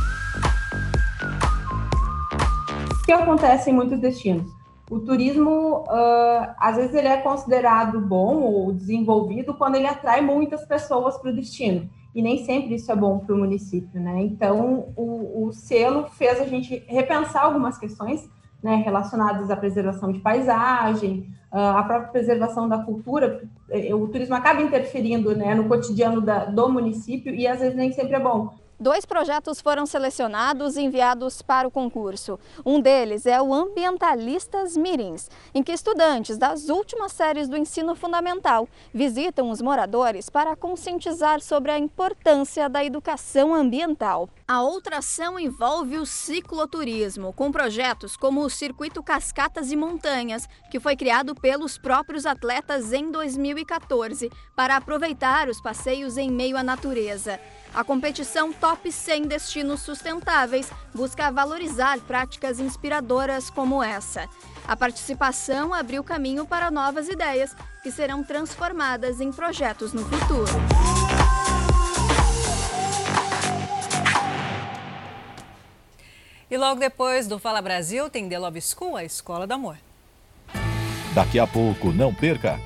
[3.02, 4.59] O que acontece em muitos destinos?
[4.90, 10.66] O turismo, uh, às vezes, ele é considerado bom ou desenvolvido quando ele atrai muitas
[10.66, 14.22] pessoas para o destino e nem sempre isso é bom para o município, né?
[14.22, 18.28] Então, o, o, selo fez a gente repensar algumas questões
[18.64, 23.42] né, relacionadas à preservação de paisagem, a própria preservação da cultura.
[23.94, 28.16] O turismo acaba interferindo né, no cotidiano da, do município e às vezes nem sempre
[28.16, 28.54] é bom.
[28.82, 32.40] Dois projetos foram selecionados e enviados para o concurso.
[32.66, 38.70] Um deles é o Ambientalistas Mirins, em que estudantes das últimas séries do ensino fundamental
[38.94, 44.30] visitam os moradores para conscientizar sobre a importância da educação ambiental.
[44.48, 50.80] A outra ação envolve o cicloturismo, com projetos como o Circuito Cascatas e Montanhas, que
[50.80, 57.38] foi criado pelos próprios atletas em 2014 para aproveitar os passeios em meio à natureza.
[57.74, 64.28] A competição Top 100 Destinos Sustentáveis busca valorizar práticas inspiradoras como essa.
[64.68, 70.52] A participação abriu caminho para novas ideias que serão transformadas em projetos no futuro.
[76.50, 79.78] E logo depois do Fala Brasil tem The Love School, a escola do amor.
[81.14, 82.60] Daqui a pouco, não perca.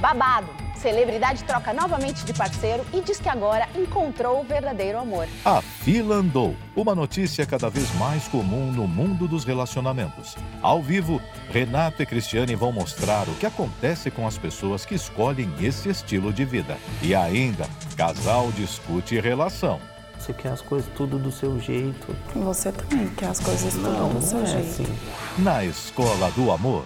[0.00, 5.26] Babado celebridade troca novamente de parceiro e diz que agora encontrou o verdadeiro amor.
[5.44, 6.54] A fila andou.
[6.74, 10.36] Uma notícia cada vez mais comum no mundo dos relacionamentos.
[10.62, 15.52] Ao vivo, Renato e Cristiane vão mostrar o que acontece com as pessoas que escolhem
[15.60, 16.76] esse estilo de vida.
[17.02, 19.80] E ainda, casal discute relação.
[20.18, 22.14] Você quer as coisas tudo do seu jeito.
[22.34, 24.82] Você também quer as coisas tudo não, do seu é jeito.
[24.82, 24.98] Assim.
[25.38, 26.84] Na Escola do Amor.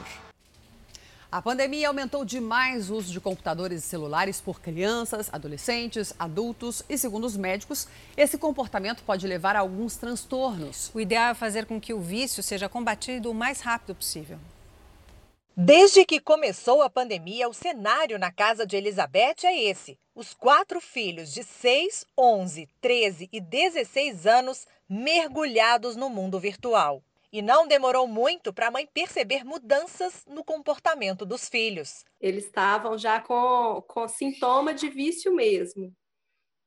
[1.32, 6.98] A pandemia aumentou demais o uso de computadores e celulares por crianças, adolescentes, adultos e,
[6.98, 7.86] segundo os médicos,
[8.16, 10.90] esse comportamento pode levar a alguns transtornos.
[10.92, 14.40] O ideal é fazer com que o vício seja combatido o mais rápido possível.
[15.56, 20.80] Desde que começou a pandemia, o cenário na casa de Elizabeth é esse: os quatro
[20.80, 27.00] filhos de 6, 11, 13 e 16 anos mergulhados no mundo virtual.
[27.32, 32.04] E não demorou muito para a mãe perceber mudanças no comportamento dos filhos.
[32.20, 35.94] Eles estavam já com, com sintoma de vício mesmo,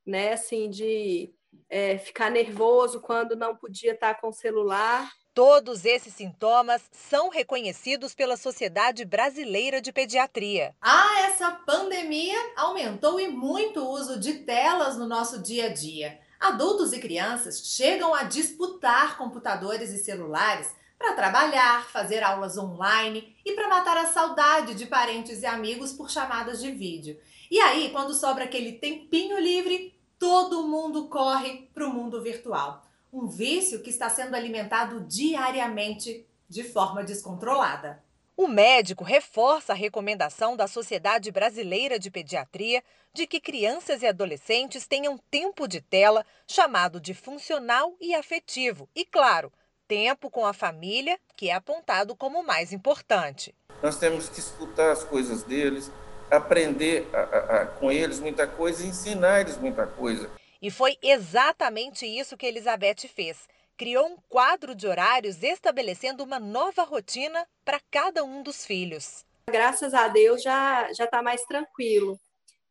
[0.06, 0.33] né?
[0.33, 1.33] Assim, de
[1.69, 5.11] é, ficar nervoso quando não podia estar com o celular.
[5.33, 10.75] Todos esses sintomas são reconhecidos pela Sociedade Brasileira de Pediatria.
[10.80, 16.19] Ah, essa pandemia aumentou e muito o uso de telas no nosso dia a dia.
[16.44, 23.54] Adultos e crianças chegam a disputar computadores e celulares para trabalhar, fazer aulas online e
[23.54, 27.18] para matar a saudade de parentes e amigos por chamadas de vídeo.
[27.50, 33.26] E aí, quando sobra aquele tempinho livre, todo mundo corre para o mundo virtual um
[33.26, 38.04] vício que está sendo alimentado diariamente de forma descontrolada.
[38.36, 44.88] O médico reforça a recomendação da Sociedade Brasileira de Pediatria de que crianças e adolescentes
[44.88, 48.90] tenham tempo de tela chamado de funcional e afetivo.
[48.95, 49.53] E, claro,
[49.88, 53.53] tempo com a família, que é apontado como o mais importante.
[53.84, 55.92] Nós temos que escutar as coisas deles,
[56.32, 60.32] aprender a, a, a, com eles muita coisa e ensinar eles muita coisa.
[60.60, 63.48] E foi exatamente isso que Elizabeth fez.
[63.77, 69.26] Criou um quadro de horários estabelecendo uma nova rotina para cada um dos filhos.
[69.50, 72.19] Graças a Deus já já está mais tranquilo.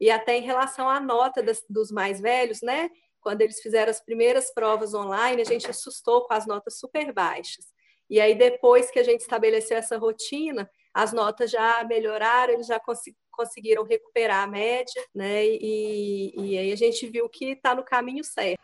[0.00, 2.90] E até em relação à nota das, dos mais velhos, né?
[3.20, 7.66] Quando eles fizeram as primeiras provas online, a gente assustou com as notas super baixas.
[8.10, 12.78] E aí, depois que a gente estabeleceu essa rotina, as notas já melhoraram, eles já
[12.78, 13.00] cons
[13.30, 15.46] conseguiram recuperar a média, né?
[15.46, 18.62] E, e aí a gente viu que está no caminho certo.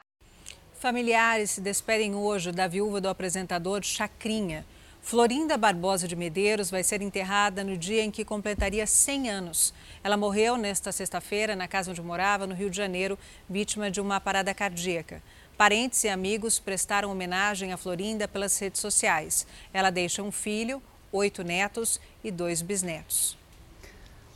[0.79, 4.65] Familiares se despedem hoje da viúva do apresentador Chacrinha.
[5.03, 9.75] Florinda Barbosa de Medeiros vai ser enterrada no dia em que completaria 100 anos.
[10.05, 13.19] Ela morreu nesta sexta-feira na casa onde morava, no Rio de Janeiro,
[13.51, 15.21] vítima de uma parada cardíaca.
[15.57, 19.49] Parentes e amigos prestaram homenagem a Florinda pelas redes sociais.
[19.73, 23.38] Ela deixa um filho, oito netos e dois bisnetos.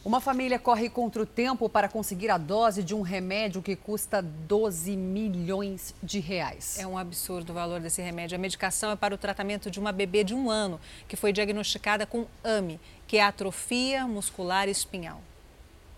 [0.05, 4.21] Uma família corre contra o tempo para conseguir a dose de um remédio que custa
[4.21, 6.77] 12 milhões de reais.
[6.77, 8.35] É um absurdo o valor desse remédio.
[8.35, 12.05] A medicação é para o tratamento de uma bebê de um ano que foi diagnosticada
[12.05, 15.21] com AMI, que é atrofia muscular espinhal.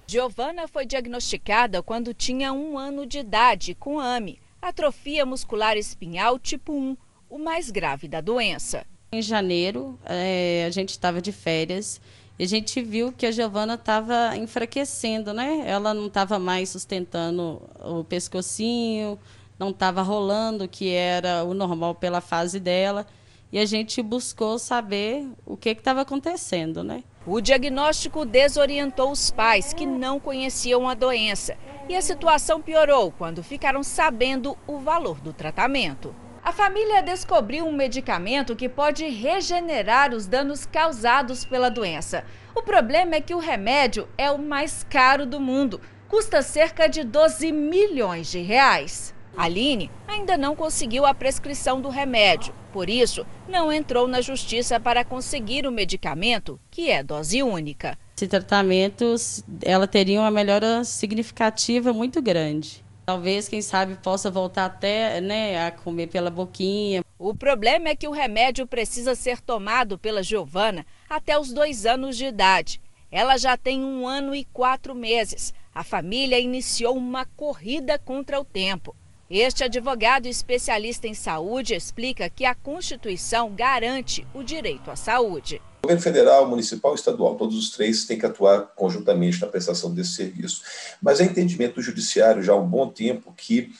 [0.07, 6.75] Giovana foi diagnosticada quando tinha um ano de idade com AMI, atrofia muscular espinhal tipo
[6.75, 6.95] 1,
[7.31, 8.85] o mais grave da doença.
[9.11, 12.01] Em janeiro, é, a gente estava de férias
[12.39, 15.63] e a gente viu que a Giovana estava enfraquecendo, né?
[15.67, 19.19] Ela não estava mais sustentando o pescocinho,
[19.57, 23.07] não estava rolando, que era o normal pela fase dela.
[23.53, 27.05] E a gente buscou saber o que estava acontecendo, né?
[27.25, 31.57] O diagnóstico desorientou os pais que não conheciam a doença.
[31.89, 36.13] E a situação piorou quando ficaram sabendo o valor do tratamento.
[36.45, 42.23] A família descobriu um medicamento que pode regenerar os danos causados pela doença.
[42.55, 47.03] O problema é que o remédio é o mais caro do mundo, custa cerca de
[47.03, 49.15] 12 milhões de reais.
[49.35, 55.03] Aline ainda não conseguiu a prescrição do remédio, por isso não entrou na justiça para
[55.03, 57.99] conseguir o medicamento, que é dose única.
[58.15, 59.15] Esse tratamento,
[59.63, 62.84] ela teria uma melhora significativa muito grande.
[63.07, 67.05] Talvez, quem sabe, possa voltar até né, a comer pela boquinha.
[67.19, 72.17] O problema é que o remédio precisa ser tomado pela Giovana até os dois anos
[72.17, 72.81] de idade.
[73.11, 75.53] Ela já tem um ano e quatro meses.
[75.75, 78.97] A família iniciou uma corrida contra o tempo.
[79.29, 85.61] Este advogado especialista em saúde explica que a Constituição garante o direito à saúde.
[85.85, 90.13] Governo federal, municipal e estadual, todos os três têm que atuar conjuntamente na prestação desse
[90.13, 90.63] serviço.
[91.03, 93.71] Mas é entendimento do judiciário já há um bom tempo que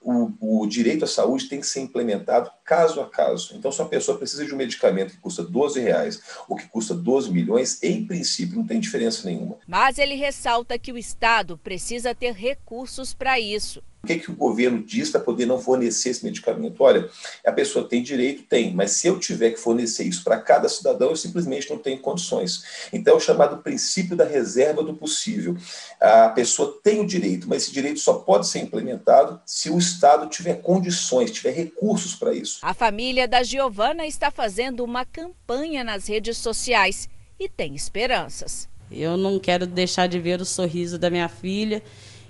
[0.00, 3.54] o, o, direito à saúde tem que ser implementado caso a caso.
[3.54, 6.94] Então, se uma pessoa precisa de um medicamento que custa 12 reais ou que custa
[6.94, 9.58] 12 milhões, em princípio não tem diferença nenhuma.
[9.66, 13.82] Mas ele ressalta que o Estado precisa ter recursos para isso.
[14.02, 16.82] O que, que o governo diz para poder não fornecer esse medicamento?
[16.82, 17.08] Olha,
[17.46, 18.42] a pessoa tem direito?
[18.42, 22.00] Tem, mas se eu tiver que fornecer isso para cada cidadão, eu simplesmente não tenho
[22.00, 22.88] condições.
[22.92, 25.56] Então, é o chamado princípio da reserva do possível.
[26.00, 30.28] A pessoa tem o direito, mas esse direito só pode ser implementado se o Estado
[30.28, 32.58] tiver condições, tiver recursos para isso.
[32.62, 38.68] A família da Giovana está fazendo uma campanha nas redes sociais e tem esperanças.
[38.88, 41.82] Eu não quero deixar de ver o sorriso da minha filha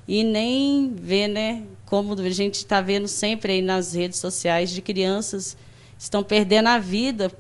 [0.09, 4.81] e nem ver, né, como a gente está vendo sempre aí nas redes sociais de
[4.81, 5.55] crianças
[5.99, 7.31] estão perdendo a vida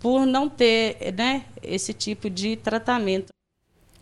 [0.00, 3.28] por não ter, né, esse tipo de tratamento.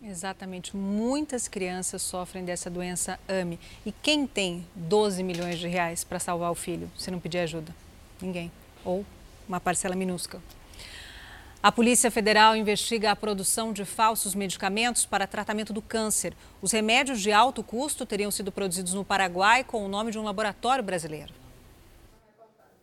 [0.01, 0.75] Exatamente.
[0.75, 3.59] Muitas crianças sofrem dessa doença AME.
[3.85, 7.71] E quem tem 12 milhões de reais para salvar o filho se não pedir ajuda?
[8.21, 8.51] Ninguém.
[8.85, 9.05] Ou
[9.47, 10.41] uma parcela minúscula.
[11.63, 16.33] A Polícia Federal investiga a produção de falsos medicamentos para tratamento do câncer.
[16.59, 20.23] Os remédios de alto custo teriam sido produzidos no Paraguai com o nome de um
[20.23, 21.31] laboratório brasileiro.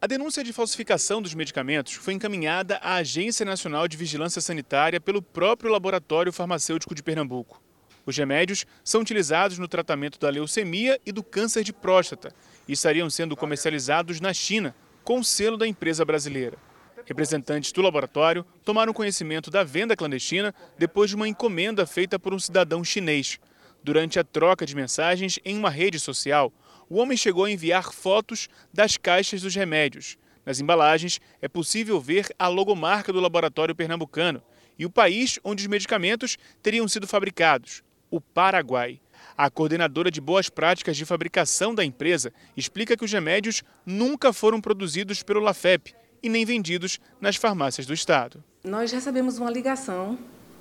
[0.00, 5.20] A denúncia de falsificação dos medicamentos foi encaminhada à Agência Nacional de Vigilância Sanitária pelo
[5.20, 7.60] próprio Laboratório Farmacêutico de Pernambuco.
[8.06, 12.32] Os remédios são utilizados no tratamento da leucemia e do câncer de próstata
[12.68, 14.72] e estariam sendo comercializados na China,
[15.08, 16.58] com selo da empresa brasileira.
[17.06, 22.38] Representantes do laboratório tomaram conhecimento da venda clandestina depois de uma encomenda feita por um
[22.38, 23.40] cidadão chinês.
[23.82, 26.52] Durante a troca de mensagens em uma rede social,
[26.90, 30.18] o homem chegou a enviar fotos das caixas dos remédios.
[30.44, 34.42] Nas embalagens é possível ver a logomarca do laboratório pernambucano
[34.78, 39.00] e o país onde os medicamentos teriam sido fabricados, o Paraguai.
[39.38, 44.60] A coordenadora de boas práticas de fabricação da empresa explica que os remédios nunca foram
[44.60, 48.42] produzidos pelo LAFEP e nem vendidos nas farmácias do Estado.
[48.64, 50.18] Nós recebemos uma ligação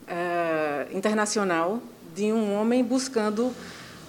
[0.08, 1.82] é, internacional
[2.16, 3.52] de um homem buscando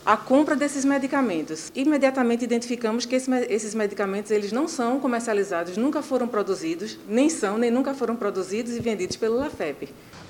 [0.05, 1.73] a compra desses medicamentos.
[1.75, 7.71] Imediatamente identificamos que esses medicamentos eles não são comercializados, nunca foram produzidos, nem são, nem
[7.71, 9.89] nunca foram produzidos e vendidos pelo LAFEP.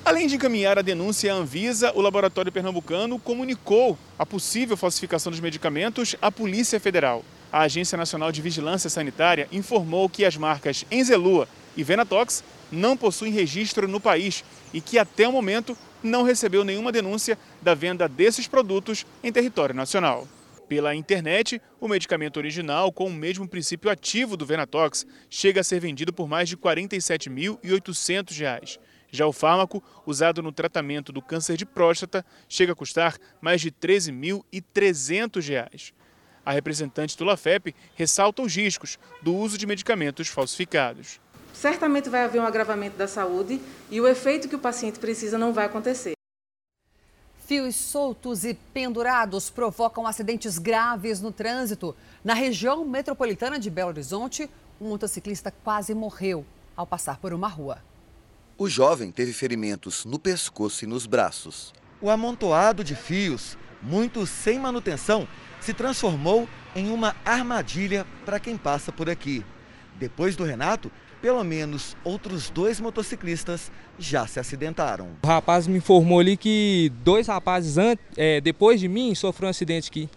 [0.08, 5.38] Além de encaminhar a denúncia à Anvisa, o laboratório pernambucano comunicou a possível falsificação dos
[5.38, 11.48] medicamentos à Polícia Federal a Agência Nacional de Vigilância Sanitária informou que as marcas Enzelua
[11.76, 16.92] e Venatox não possuem registro no país e que até o momento não recebeu nenhuma
[16.92, 20.28] denúncia da venda desses produtos em território nacional.
[20.68, 25.80] Pela internet, o medicamento original, com o mesmo princípio ativo do Venatox, chega a ser
[25.80, 28.78] vendido por mais de R$ 47.800.
[29.10, 33.68] Já o fármaco, usado no tratamento do câncer de próstata, chega a custar mais de
[33.68, 35.92] R$ 13.300.
[36.44, 41.20] A representante do LAFEP ressalta os riscos do uso de medicamentos falsificados.
[41.52, 45.52] Certamente vai haver um agravamento da saúde e o efeito que o paciente precisa não
[45.52, 46.12] vai acontecer.
[47.46, 51.96] Fios soltos e pendurados provocam acidentes graves no trânsito.
[52.22, 56.44] Na região metropolitana de Belo Horizonte, um motociclista quase morreu
[56.76, 57.82] ao passar por uma rua.
[58.60, 61.72] O jovem teve ferimentos no pescoço e nos braços.
[62.00, 65.28] O amontoado de fios, muitos sem manutenção,
[65.60, 69.44] se transformou em uma armadilha para quem passa por aqui.
[69.94, 70.90] Depois do Renato,
[71.22, 75.10] pelo menos outros dois motociclistas já se acidentaram.
[75.22, 79.50] O rapaz me informou ali que dois rapazes antes, é, depois de mim sofreram um
[79.50, 80.10] acidente aqui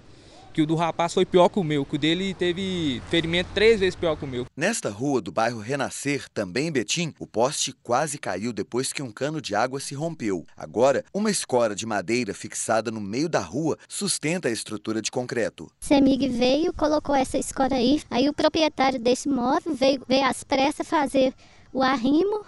[0.51, 3.80] que o do rapaz foi pior que o meu, que o dele teve ferimento três
[3.80, 4.45] vezes pior que o meu.
[4.55, 9.11] Nesta rua do bairro Renascer, também em Betim, o poste quase caiu depois que um
[9.11, 10.45] cano de água se rompeu.
[10.55, 15.69] Agora, uma escora de madeira fixada no meio da rua sustenta a estrutura de concreto.
[15.80, 20.88] CEMIG veio, colocou essa escora aí, aí o proprietário desse móvel veio, veio às pressas
[20.88, 21.33] fazer
[21.73, 22.45] o arrimo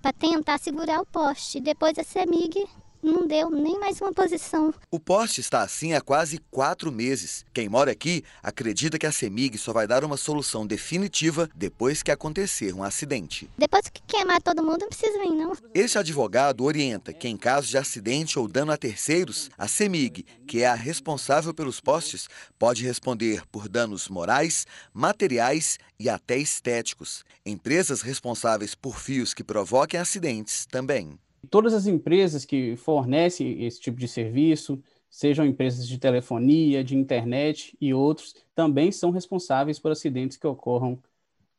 [0.00, 1.60] para tentar segurar o poste.
[1.60, 2.66] Depois a CEMIG
[3.02, 4.72] não deu nem mais uma posição.
[4.90, 7.44] O poste está assim há quase quatro meses.
[7.52, 12.10] Quem mora aqui acredita que a CEMIG só vai dar uma solução definitiva depois que
[12.10, 13.50] acontecer um acidente.
[13.58, 15.52] Depois que queimar todo mundo, não precisa vir, não.
[15.74, 20.62] Este advogado orienta que, em caso de acidente ou dano a terceiros, a CEMIG, que
[20.62, 27.24] é a responsável pelos postes, pode responder por danos morais, materiais e até estéticos.
[27.44, 31.18] Empresas responsáveis por fios que provoquem acidentes também.
[31.50, 37.76] Todas as empresas que fornecem esse tipo de serviço, sejam empresas de telefonia, de internet
[37.80, 40.98] e outros, também são responsáveis por acidentes que ocorram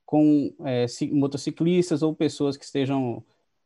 [0.05, 3.23] com é, motociclistas ou pessoas que estejam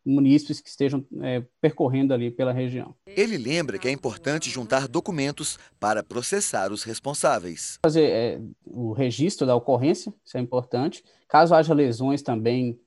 [0.08, 2.96] munícipes que estejam é, percorrendo ali pela região.
[3.06, 7.78] Ele lembra que é importante juntar documentos para processar os responsáveis.
[7.84, 11.04] Fazer é, o registro da ocorrência, isso é importante.
[11.28, 12.80] Caso haja lesões também,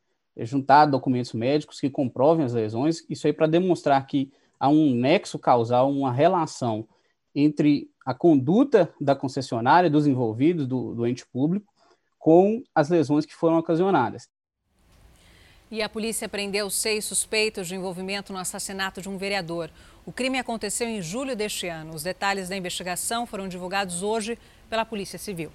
[0.46, 5.38] juntar documentos médicos que comprovem as lesões, isso aí para demonstrar que há um nexo
[5.38, 6.86] causal, uma relação
[7.34, 11.72] entre a conduta da concessionária, dos envolvidos, do, do ente público,
[12.18, 14.28] com as lesões que foram ocasionadas.
[15.70, 19.70] E a polícia prendeu seis suspeitos de envolvimento no assassinato de um vereador.
[20.04, 21.94] O crime aconteceu em julho deste ano.
[21.94, 24.36] Os detalhes da investigação foram divulgados hoje
[24.68, 25.52] pela Polícia Civil.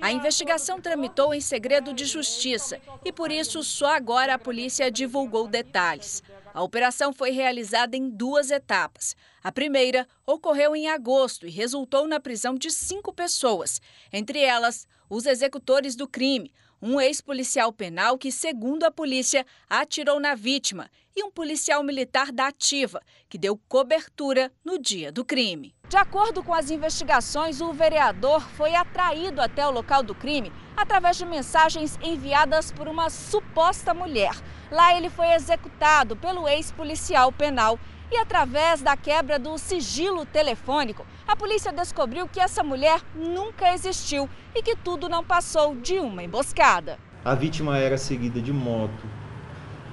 [0.00, 5.46] A investigação tramitou em segredo de justiça e, por isso, só agora a polícia divulgou
[5.46, 6.22] detalhes.
[6.52, 9.14] A operação foi realizada em duas etapas.
[9.42, 13.80] A primeira ocorreu em agosto e resultou na prisão de cinco pessoas,
[14.12, 20.34] entre elas os executores do crime, um ex-policial penal que, segundo a polícia, atirou na
[20.34, 25.74] vítima e um policial militar da Ativa, que deu cobertura no dia do crime.
[25.88, 31.16] De acordo com as investigações, o vereador foi atraído até o local do crime através
[31.16, 34.32] de mensagens enviadas por uma suposta mulher.
[34.70, 37.78] Lá ele foi executado pelo ex-policial penal
[38.10, 44.26] e através da quebra do sigilo telefônico, a polícia descobriu que essa mulher nunca existiu
[44.54, 46.98] e que tudo não passou de uma emboscada.
[47.22, 49.06] A vítima era seguida de moto.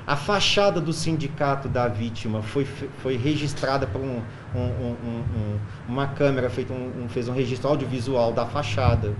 [0.07, 4.21] A fachada do sindicato da vítima foi, foi registrada por um,
[4.55, 9.13] um, um, uma câmera, feita um, fez um registro audiovisual da fachada.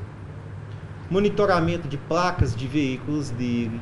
[1.10, 3.82] Monitoramento de placas de veículos dele.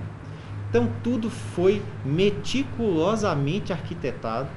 [0.69, 4.49] Então, tudo foi meticulosamente arquitetado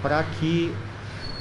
[0.00, 0.74] para que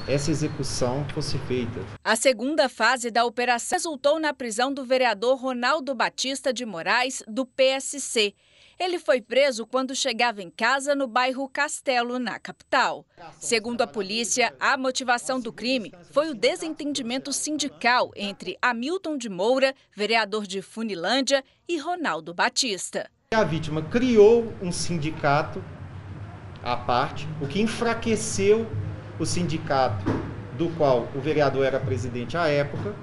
[0.10, 1.80] essa execução fosse feita.
[2.04, 7.46] A segunda fase da operação resultou na prisão do vereador Ronaldo Batista de Moraes, do
[7.46, 8.34] PSC.
[8.80, 13.06] Ele foi preso quando chegava em casa no bairro Castelo, na capital.
[13.40, 19.76] Segundo a polícia, a motivação do crime foi o desentendimento sindical entre Hamilton de Moura,
[19.96, 23.12] vereador de Funilândia, e Ronaldo Batista.
[23.32, 25.64] A vítima criou um sindicato
[26.64, 28.66] à parte, o que enfraqueceu
[29.20, 30.06] o sindicato
[30.58, 32.94] do qual o vereador era presidente à época,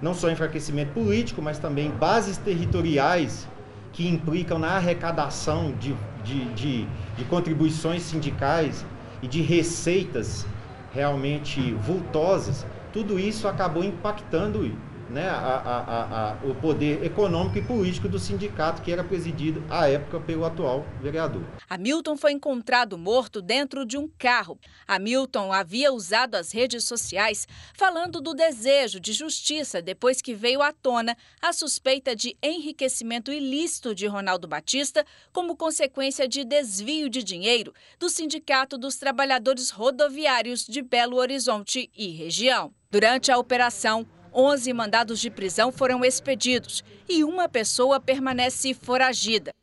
[0.00, 3.46] não só enfraquecimento político, mas também bases territoriais
[3.92, 8.84] que implicam na arrecadação de, de, de, de contribuições sindicais
[9.22, 10.46] e de receitas
[10.92, 14.70] realmente vultosas, tudo isso acabou impactando
[15.08, 19.88] né, a, a, a, o poder econômico e político do sindicato que era presidido à
[19.88, 21.42] época pelo atual vereador.
[21.68, 24.58] Hamilton foi encontrado morto dentro de um carro.
[24.86, 30.72] Hamilton havia usado as redes sociais falando do desejo de justiça depois que veio à
[30.72, 37.72] tona a suspeita de enriquecimento ilícito de Ronaldo Batista como consequência de desvio de dinheiro
[37.98, 42.72] do Sindicato dos Trabalhadores Rodoviários de Belo Horizonte e região.
[42.90, 49.54] Durante a operação, 11 mandados de prisão foram expedidos e uma pessoa permanece foragida.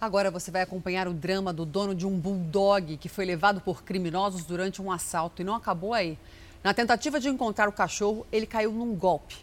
[0.00, 3.84] Agora você vai acompanhar o drama do dono de um bulldog que foi levado por
[3.84, 6.18] criminosos durante um assalto e não acabou aí.
[6.62, 9.36] Na tentativa de encontrar o cachorro, ele caiu num golpe.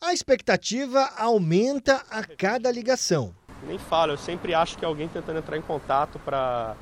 [0.00, 3.34] A expectativa aumenta a cada ligação.
[3.66, 6.76] Nem falo, eu sempre acho que é alguém tentando entrar em contato para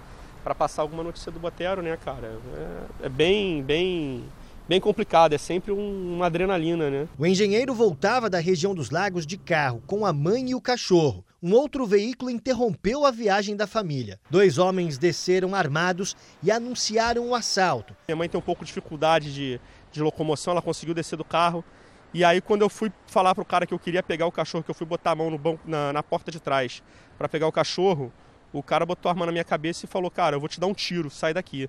[0.56, 2.38] passar alguma notícia do Botero, né, cara?
[3.02, 4.24] É, é bem, bem
[4.68, 7.08] bem complicado, é sempre um, uma adrenalina, né?
[7.18, 11.24] O engenheiro voltava da região dos lagos de carro com a mãe e o cachorro.
[11.42, 14.18] Um outro veículo interrompeu a viagem da família.
[14.30, 17.94] Dois homens desceram armados e anunciaram o assalto.
[18.08, 19.60] Minha mãe tem um pouco de dificuldade de,
[19.92, 21.64] de locomoção, ela conseguiu descer do carro.
[22.12, 24.70] E aí, quando eu fui falar pro cara que eu queria pegar o cachorro, que
[24.70, 26.82] eu fui botar a mão no banco, na, na porta de trás
[27.18, 28.12] para pegar o cachorro,
[28.52, 30.66] o cara botou a arma na minha cabeça e falou: Cara, eu vou te dar
[30.66, 31.68] um tiro, sai daqui.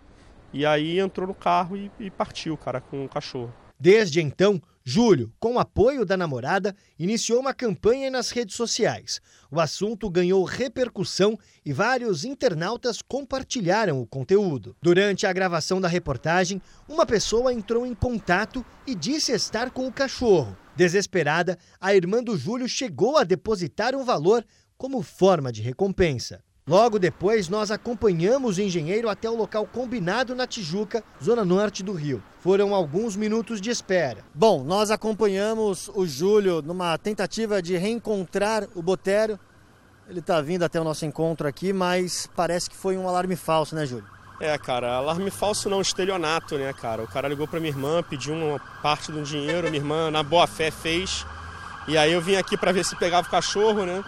[0.54, 3.54] E aí entrou no carro e, e partiu, cara, com o cachorro.
[3.80, 9.22] Desde então, Júlio, com o apoio da namorada, iniciou uma campanha nas redes sociais.
[9.52, 14.76] O assunto ganhou repercussão e vários internautas compartilharam o conteúdo.
[14.82, 19.94] Durante a gravação da reportagem, uma pessoa entrou em contato e disse estar com o
[19.94, 20.58] cachorro.
[20.76, 24.44] Desesperada, a irmã do Júlio chegou a depositar um valor
[24.78, 26.42] como forma de recompensa.
[26.68, 31.94] Logo depois, nós acompanhamos o engenheiro até o local combinado na Tijuca, zona norte do
[31.94, 32.22] Rio.
[32.42, 34.26] Foram alguns minutos de espera.
[34.36, 39.40] Bom, nós acompanhamos o Júlio numa tentativa de reencontrar o Botério.
[40.10, 43.74] Ele está vindo até o nosso encontro aqui, mas parece que foi um alarme falso,
[43.74, 44.06] né, Júlio?
[44.38, 47.02] É, cara, alarme falso não, estelionato, né, cara?
[47.02, 50.46] O cara ligou para minha irmã, pediu uma parte do dinheiro, minha irmã, na boa
[50.46, 51.26] fé, fez.
[51.88, 54.04] E aí eu vim aqui para ver se pegava o cachorro, né?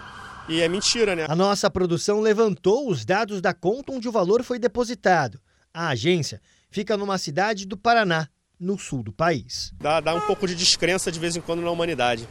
[0.50, 1.26] E é mentira, né?
[1.28, 5.40] A nossa produção levantou os dados da conta onde o valor foi depositado.
[5.72, 9.72] A agência fica numa cidade do Paraná, no sul do país.
[9.78, 12.28] Dá, dá um pouco de descrença de vez em quando na humanidade.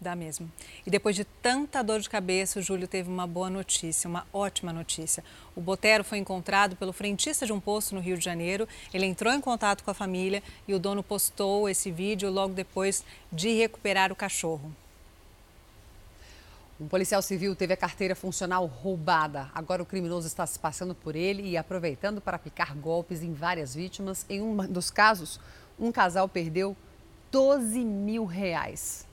[0.00, 0.48] Dá mesmo.
[0.86, 4.72] E depois de tanta dor de cabeça, o Júlio teve uma boa notícia, uma ótima
[4.72, 5.24] notícia.
[5.56, 8.68] O Botero foi encontrado pelo frentista de um posto no Rio de Janeiro.
[8.94, 13.04] Ele entrou em contato com a família e o dono postou esse vídeo logo depois
[13.32, 14.72] de recuperar o cachorro.
[16.80, 19.50] Um policial civil teve a carteira funcional roubada.
[19.54, 23.74] Agora o criminoso está se passando por ele e aproveitando para aplicar golpes em várias
[23.74, 24.26] vítimas.
[24.28, 25.38] Em um dos casos,
[25.78, 26.76] um casal perdeu
[27.30, 29.06] 12 mil reais.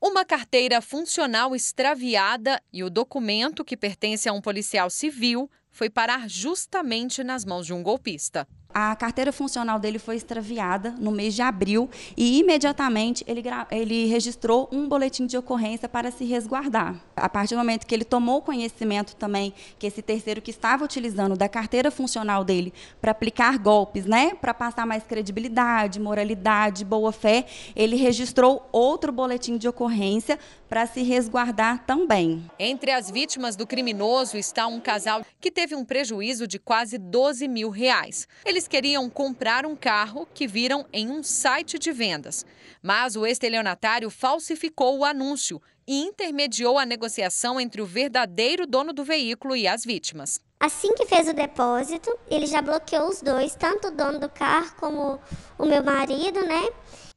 [0.00, 6.28] Uma carteira funcional extraviada e o documento que pertence a um policial civil foi parar
[6.28, 8.46] justamente nas mãos de um golpista.
[8.74, 14.68] A carteira funcional dele foi extraviada no mês de abril e imediatamente ele, ele registrou
[14.72, 16.96] um boletim de ocorrência para se resguardar.
[17.14, 21.36] A partir do momento que ele tomou conhecimento também que esse terceiro que estava utilizando
[21.36, 27.44] da carteira funcional dele para aplicar golpes, né, para passar mais credibilidade, moralidade, boa fé,
[27.76, 32.50] ele registrou outro boletim de ocorrência para se resguardar também.
[32.58, 37.46] Entre as vítimas do criminoso está um casal que teve um prejuízo de quase 12
[37.46, 38.26] mil reais.
[38.42, 42.44] Eles queriam comprar um carro que viram em um site de vendas.
[42.82, 49.04] Mas o estelionatário falsificou o anúncio e intermediou a negociação entre o verdadeiro dono do
[49.04, 50.40] veículo e as vítimas.
[50.60, 54.74] Assim que fez o depósito, ele já bloqueou os dois, tanto o dono do carro
[54.78, 55.18] como
[55.58, 56.70] o meu marido, né?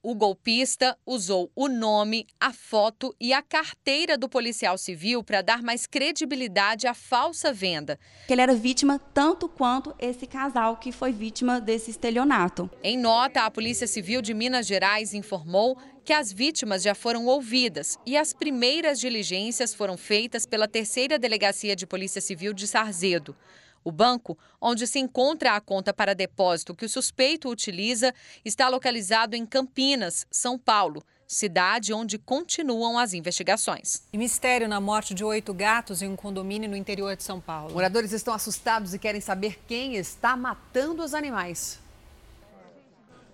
[0.08, 5.64] O golpista usou o nome, a foto e a carteira do policial civil para dar
[5.64, 7.98] mais credibilidade à falsa venda.
[8.30, 12.69] Ele era vítima tanto quanto esse casal que foi vítima desse estelionato.
[12.84, 17.98] Em nota, a Polícia Civil de Minas Gerais informou que as vítimas já foram ouvidas
[18.06, 23.35] e as primeiras diligências foram feitas pela terceira Delegacia de Polícia Civil de Sarzedo.
[23.85, 28.11] O banco, onde se encontra a conta para depósito que o suspeito utiliza,
[28.43, 34.01] está localizado em Campinas, São Paulo, cidade onde continuam as investigações.
[34.11, 37.73] E mistério na morte de oito gatos em um condomínio no interior de São Paulo.
[37.73, 41.80] Moradores estão assustados e querem saber quem está matando os animais.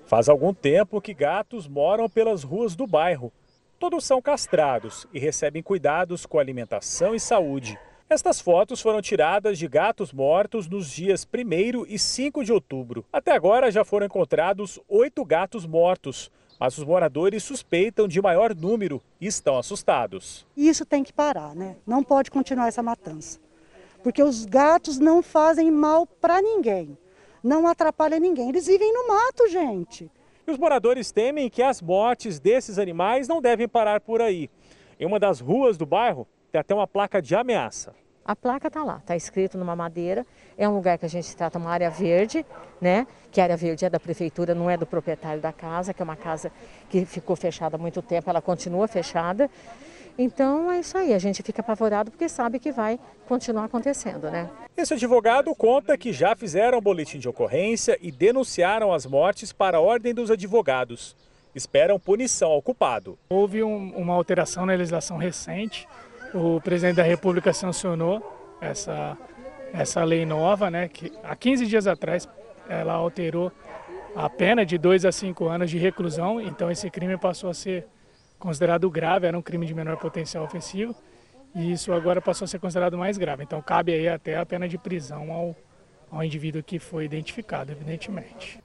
[0.05, 3.31] Faz algum tempo que gatos moram pelas ruas do bairro.
[3.80, 7.80] Todos são castrados e recebem cuidados com alimentação e saúde.
[8.11, 13.06] Estas fotos foram tiradas de gatos mortos nos dias 1 e 5 de outubro.
[13.09, 19.01] Até agora já foram encontrados oito gatos mortos, mas os moradores suspeitam de maior número
[19.22, 20.45] e estão assustados.
[20.57, 21.77] Isso tem que parar, né?
[21.88, 23.40] Não pode continuar essa matança.
[24.03, 26.98] Porque os gatos não fazem mal para ninguém,
[27.41, 28.49] não atrapalham ninguém.
[28.49, 30.11] Eles vivem no mato, gente.
[30.45, 34.49] E os moradores temem que as mortes desses animais não devem parar por aí.
[34.99, 37.95] Em uma das ruas do bairro, tem até uma placa de ameaça.
[38.23, 40.25] A placa está lá, está escrito numa madeira.
[40.57, 42.45] É um lugar que a gente trata uma área verde,
[42.80, 43.07] né?
[43.31, 46.05] Que a área verde é da prefeitura, não é do proprietário da casa, que é
[46.05, 46.51] uma casa
[46.89, 49.49] que ficou fechada há muito tempo, ela continua fechada.
[50.17, 54.49] Então é isso aí, a gente fica apavorado porque sabe que vai continuar acontecendo, né?
[54.77, 59.81] Esse advogado conta que já fizeram boletim de ocorrência e denunciaram as mortes para a
[59.81, 61.15] Ordem dos Advogados.
[61.55, 63.17] Esperam punição ao culpado.
[63.30, 65.88] Houve um, uma alteração na legislação recente
[66.34, 69.18] o presidente da República sancionou essa,
[69.74, 72.27] essa lei nova, né, que há 15 dias atrás
[72.69, 73.51] ela alterou
[74.16, 77.88] a pena de 2 a 5 anos de reclusão, então esse crime passou a ser
[78.38, 80.95] considerado grave, era um crime de menor potencial ofensivo,
[81.56, 83.43] e isso agora passou a ser considerado mais grave.
[83.43, 85.56] Então cabe aí até a pena de prisão ao,
[86.10, 88.60] ao indivíduo que foi identificado, evidentemente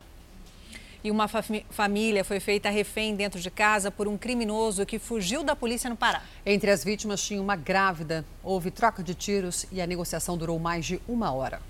[1.07, 5.44] e uma fa família foi feita refém dentro de casa por um criminoso que fugiu
[5.44, 6.20] da polícia no Pará.
[6.44, 8.25] Entre as vítimas tinha uma grávida.
[8.43, 11.60] Houve troca de tiros e a negociação durou mais de uma hora.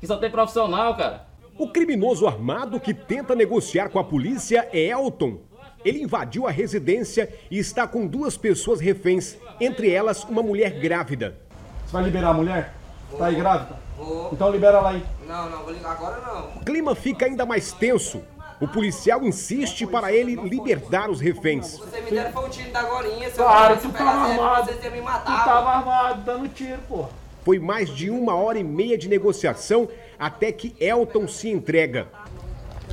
[0.00, 1.26] Que só tem profissional, cara.
[1.58, 5.40] O criminoso armado que tenta negociar com a polícia é Elton.
[5.84, 11.38] Ele invadiu a residência e está com duas pessoas reféns, entre elas uma mulher grávida.
[11.84, 12.74] Você vai liberar a mulher?
[13.18, 13.81] Tá aí grávida?
[14.02, 14.30] Vou.
[14.32, 15.04] Então libera lá aí.
[15.26, 16.60] Não, não, vou ligar agora não.
[16.60, 18.22] O clima fica ainda mais tenso.
[18.60, 21.78] O policial insiste para ele libertar os reféns.
[21.78, 24.72] Você me deram foi um tiro da gorinha, seu Claro, tu tava armado.
[24.72, 25.40] Você me matar.
[25.40, 27.06] Tu tava armado, dando tiro, pô.
[27.44, 32.06] Foi mais de uma hora e meia de negociação até que Elton se entrega.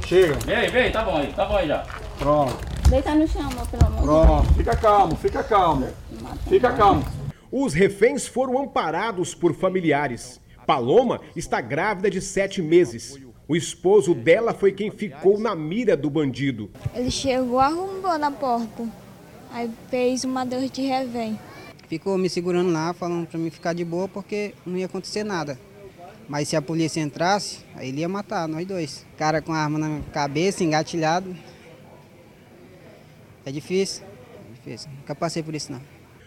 [0.07, 0.35] Chega.
[0.45, 1.85] Vem, vem, tá bom aí, tá bom aí já.
[2.17, 2.57] Pronto.
[2.89, 4.25] Deita no chão, pelo amor de Deus.
[4.25, 5.87] Pronto, fica calmo, fica calmo.
[6.47, 7.05] Fica calmo.
[7.51, 10.41] Os reféns foram amparados por familiares.
[10.69, 13.17] Paloma está grávida de sete meses.
[13.47, 16.69] O esposo dela foi quem ficou na mira do bandido.
[16.93, 18.87] Ele chegou, arrombou na porta.
[19.51, 21.39] Aí fez uma dor de revém.
[21.87, 25.59] Ficou me segurando lá, falando para mim ficar de boa porque não ia acontecer nada.
[26.27, 29.07] Mas se a polícia entrasse, aí ele ia matar nós dois.
[29.17, 31.35] Cara com a arma na cabeça, engatilhado.
[33.43, 34.91] É difícil, é difícil.
[34.91, 35.81] Nunca passei por isso não.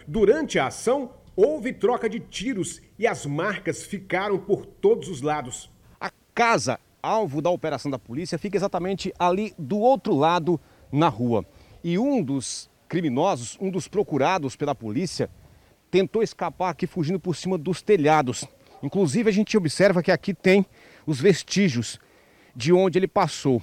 [0.05, 5.69] Durante a ação, Houve troca de tiros e as marcas ficaram por todos os lados.
[5.99, 10.59] A casa, alvo da operação da polícia, fica exatamente ali do outro lado
[10.91, 11.43] na rua.
[11.83, 15.29] E um dos criminosos, um dos procurados pela polícia,
[15.89, 18.45] tentou escapar aqui fugindo por cima dos telhados.
[18.83, 20.65] Inclusive, a gente observa que aqui tem
[21.05, 21.99] os vestígios
[22.55, 23.61] de onde ele passou.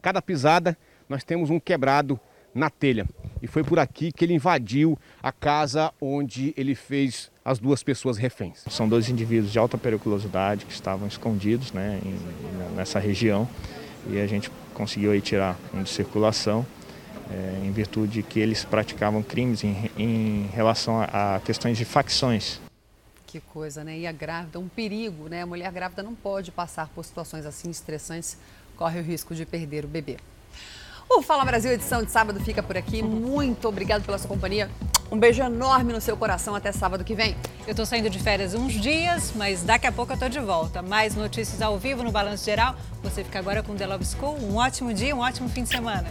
[0.00, 2.18] Cada pisada, nós temos um quebrado
[2.54, 3.08] na telha.
[3.42, 8.16] E foi por aqui que ele invadiu a casa onde ele fez as duas pessoas
[8.16, 8.62] reféns.
[8.70, 13.48] São dois indivíduos de alta periculosidade que estavam escondidos né, em, nessa região
[14.08, 16.64] e a gente conseguiu aí tirar um de circulação
[17.30, 21.84] é, em virtude de que eles praticavam crimes em, em relação a, a questões de
[21.84, 22.60] facções.
[23.26, 23.98] Que coisa, né?
[23.98, 25.42] E a grávida, um perigo, né?
[25.42, 28.36] A mulher grávida não pode passar por situações assim estressantes,
[28.76, 30.18] corre o risco de perder o bebê.
[31.14, 33.02] O Fala Brasil, edição de sábado, fica por aqui.
[33.02, 34.70] Muito obrigado pela sua companhia.
[35.10, 36.54] Um beijo enorme no seu coração.
[36.54, 37.36] Até sábado que vem.
[37.66, 40.80] Eu tô saindo de férias uns dias, mas daqui a pouco eu tô de volta.
[40.80, 42.74] Mais notícias ao vivo no Balanço Geral.
[43.02, 44.38] Você fica agora com The Love School.
[44.42, 46.08] Um ótimo dia, um ótimo fim de semana.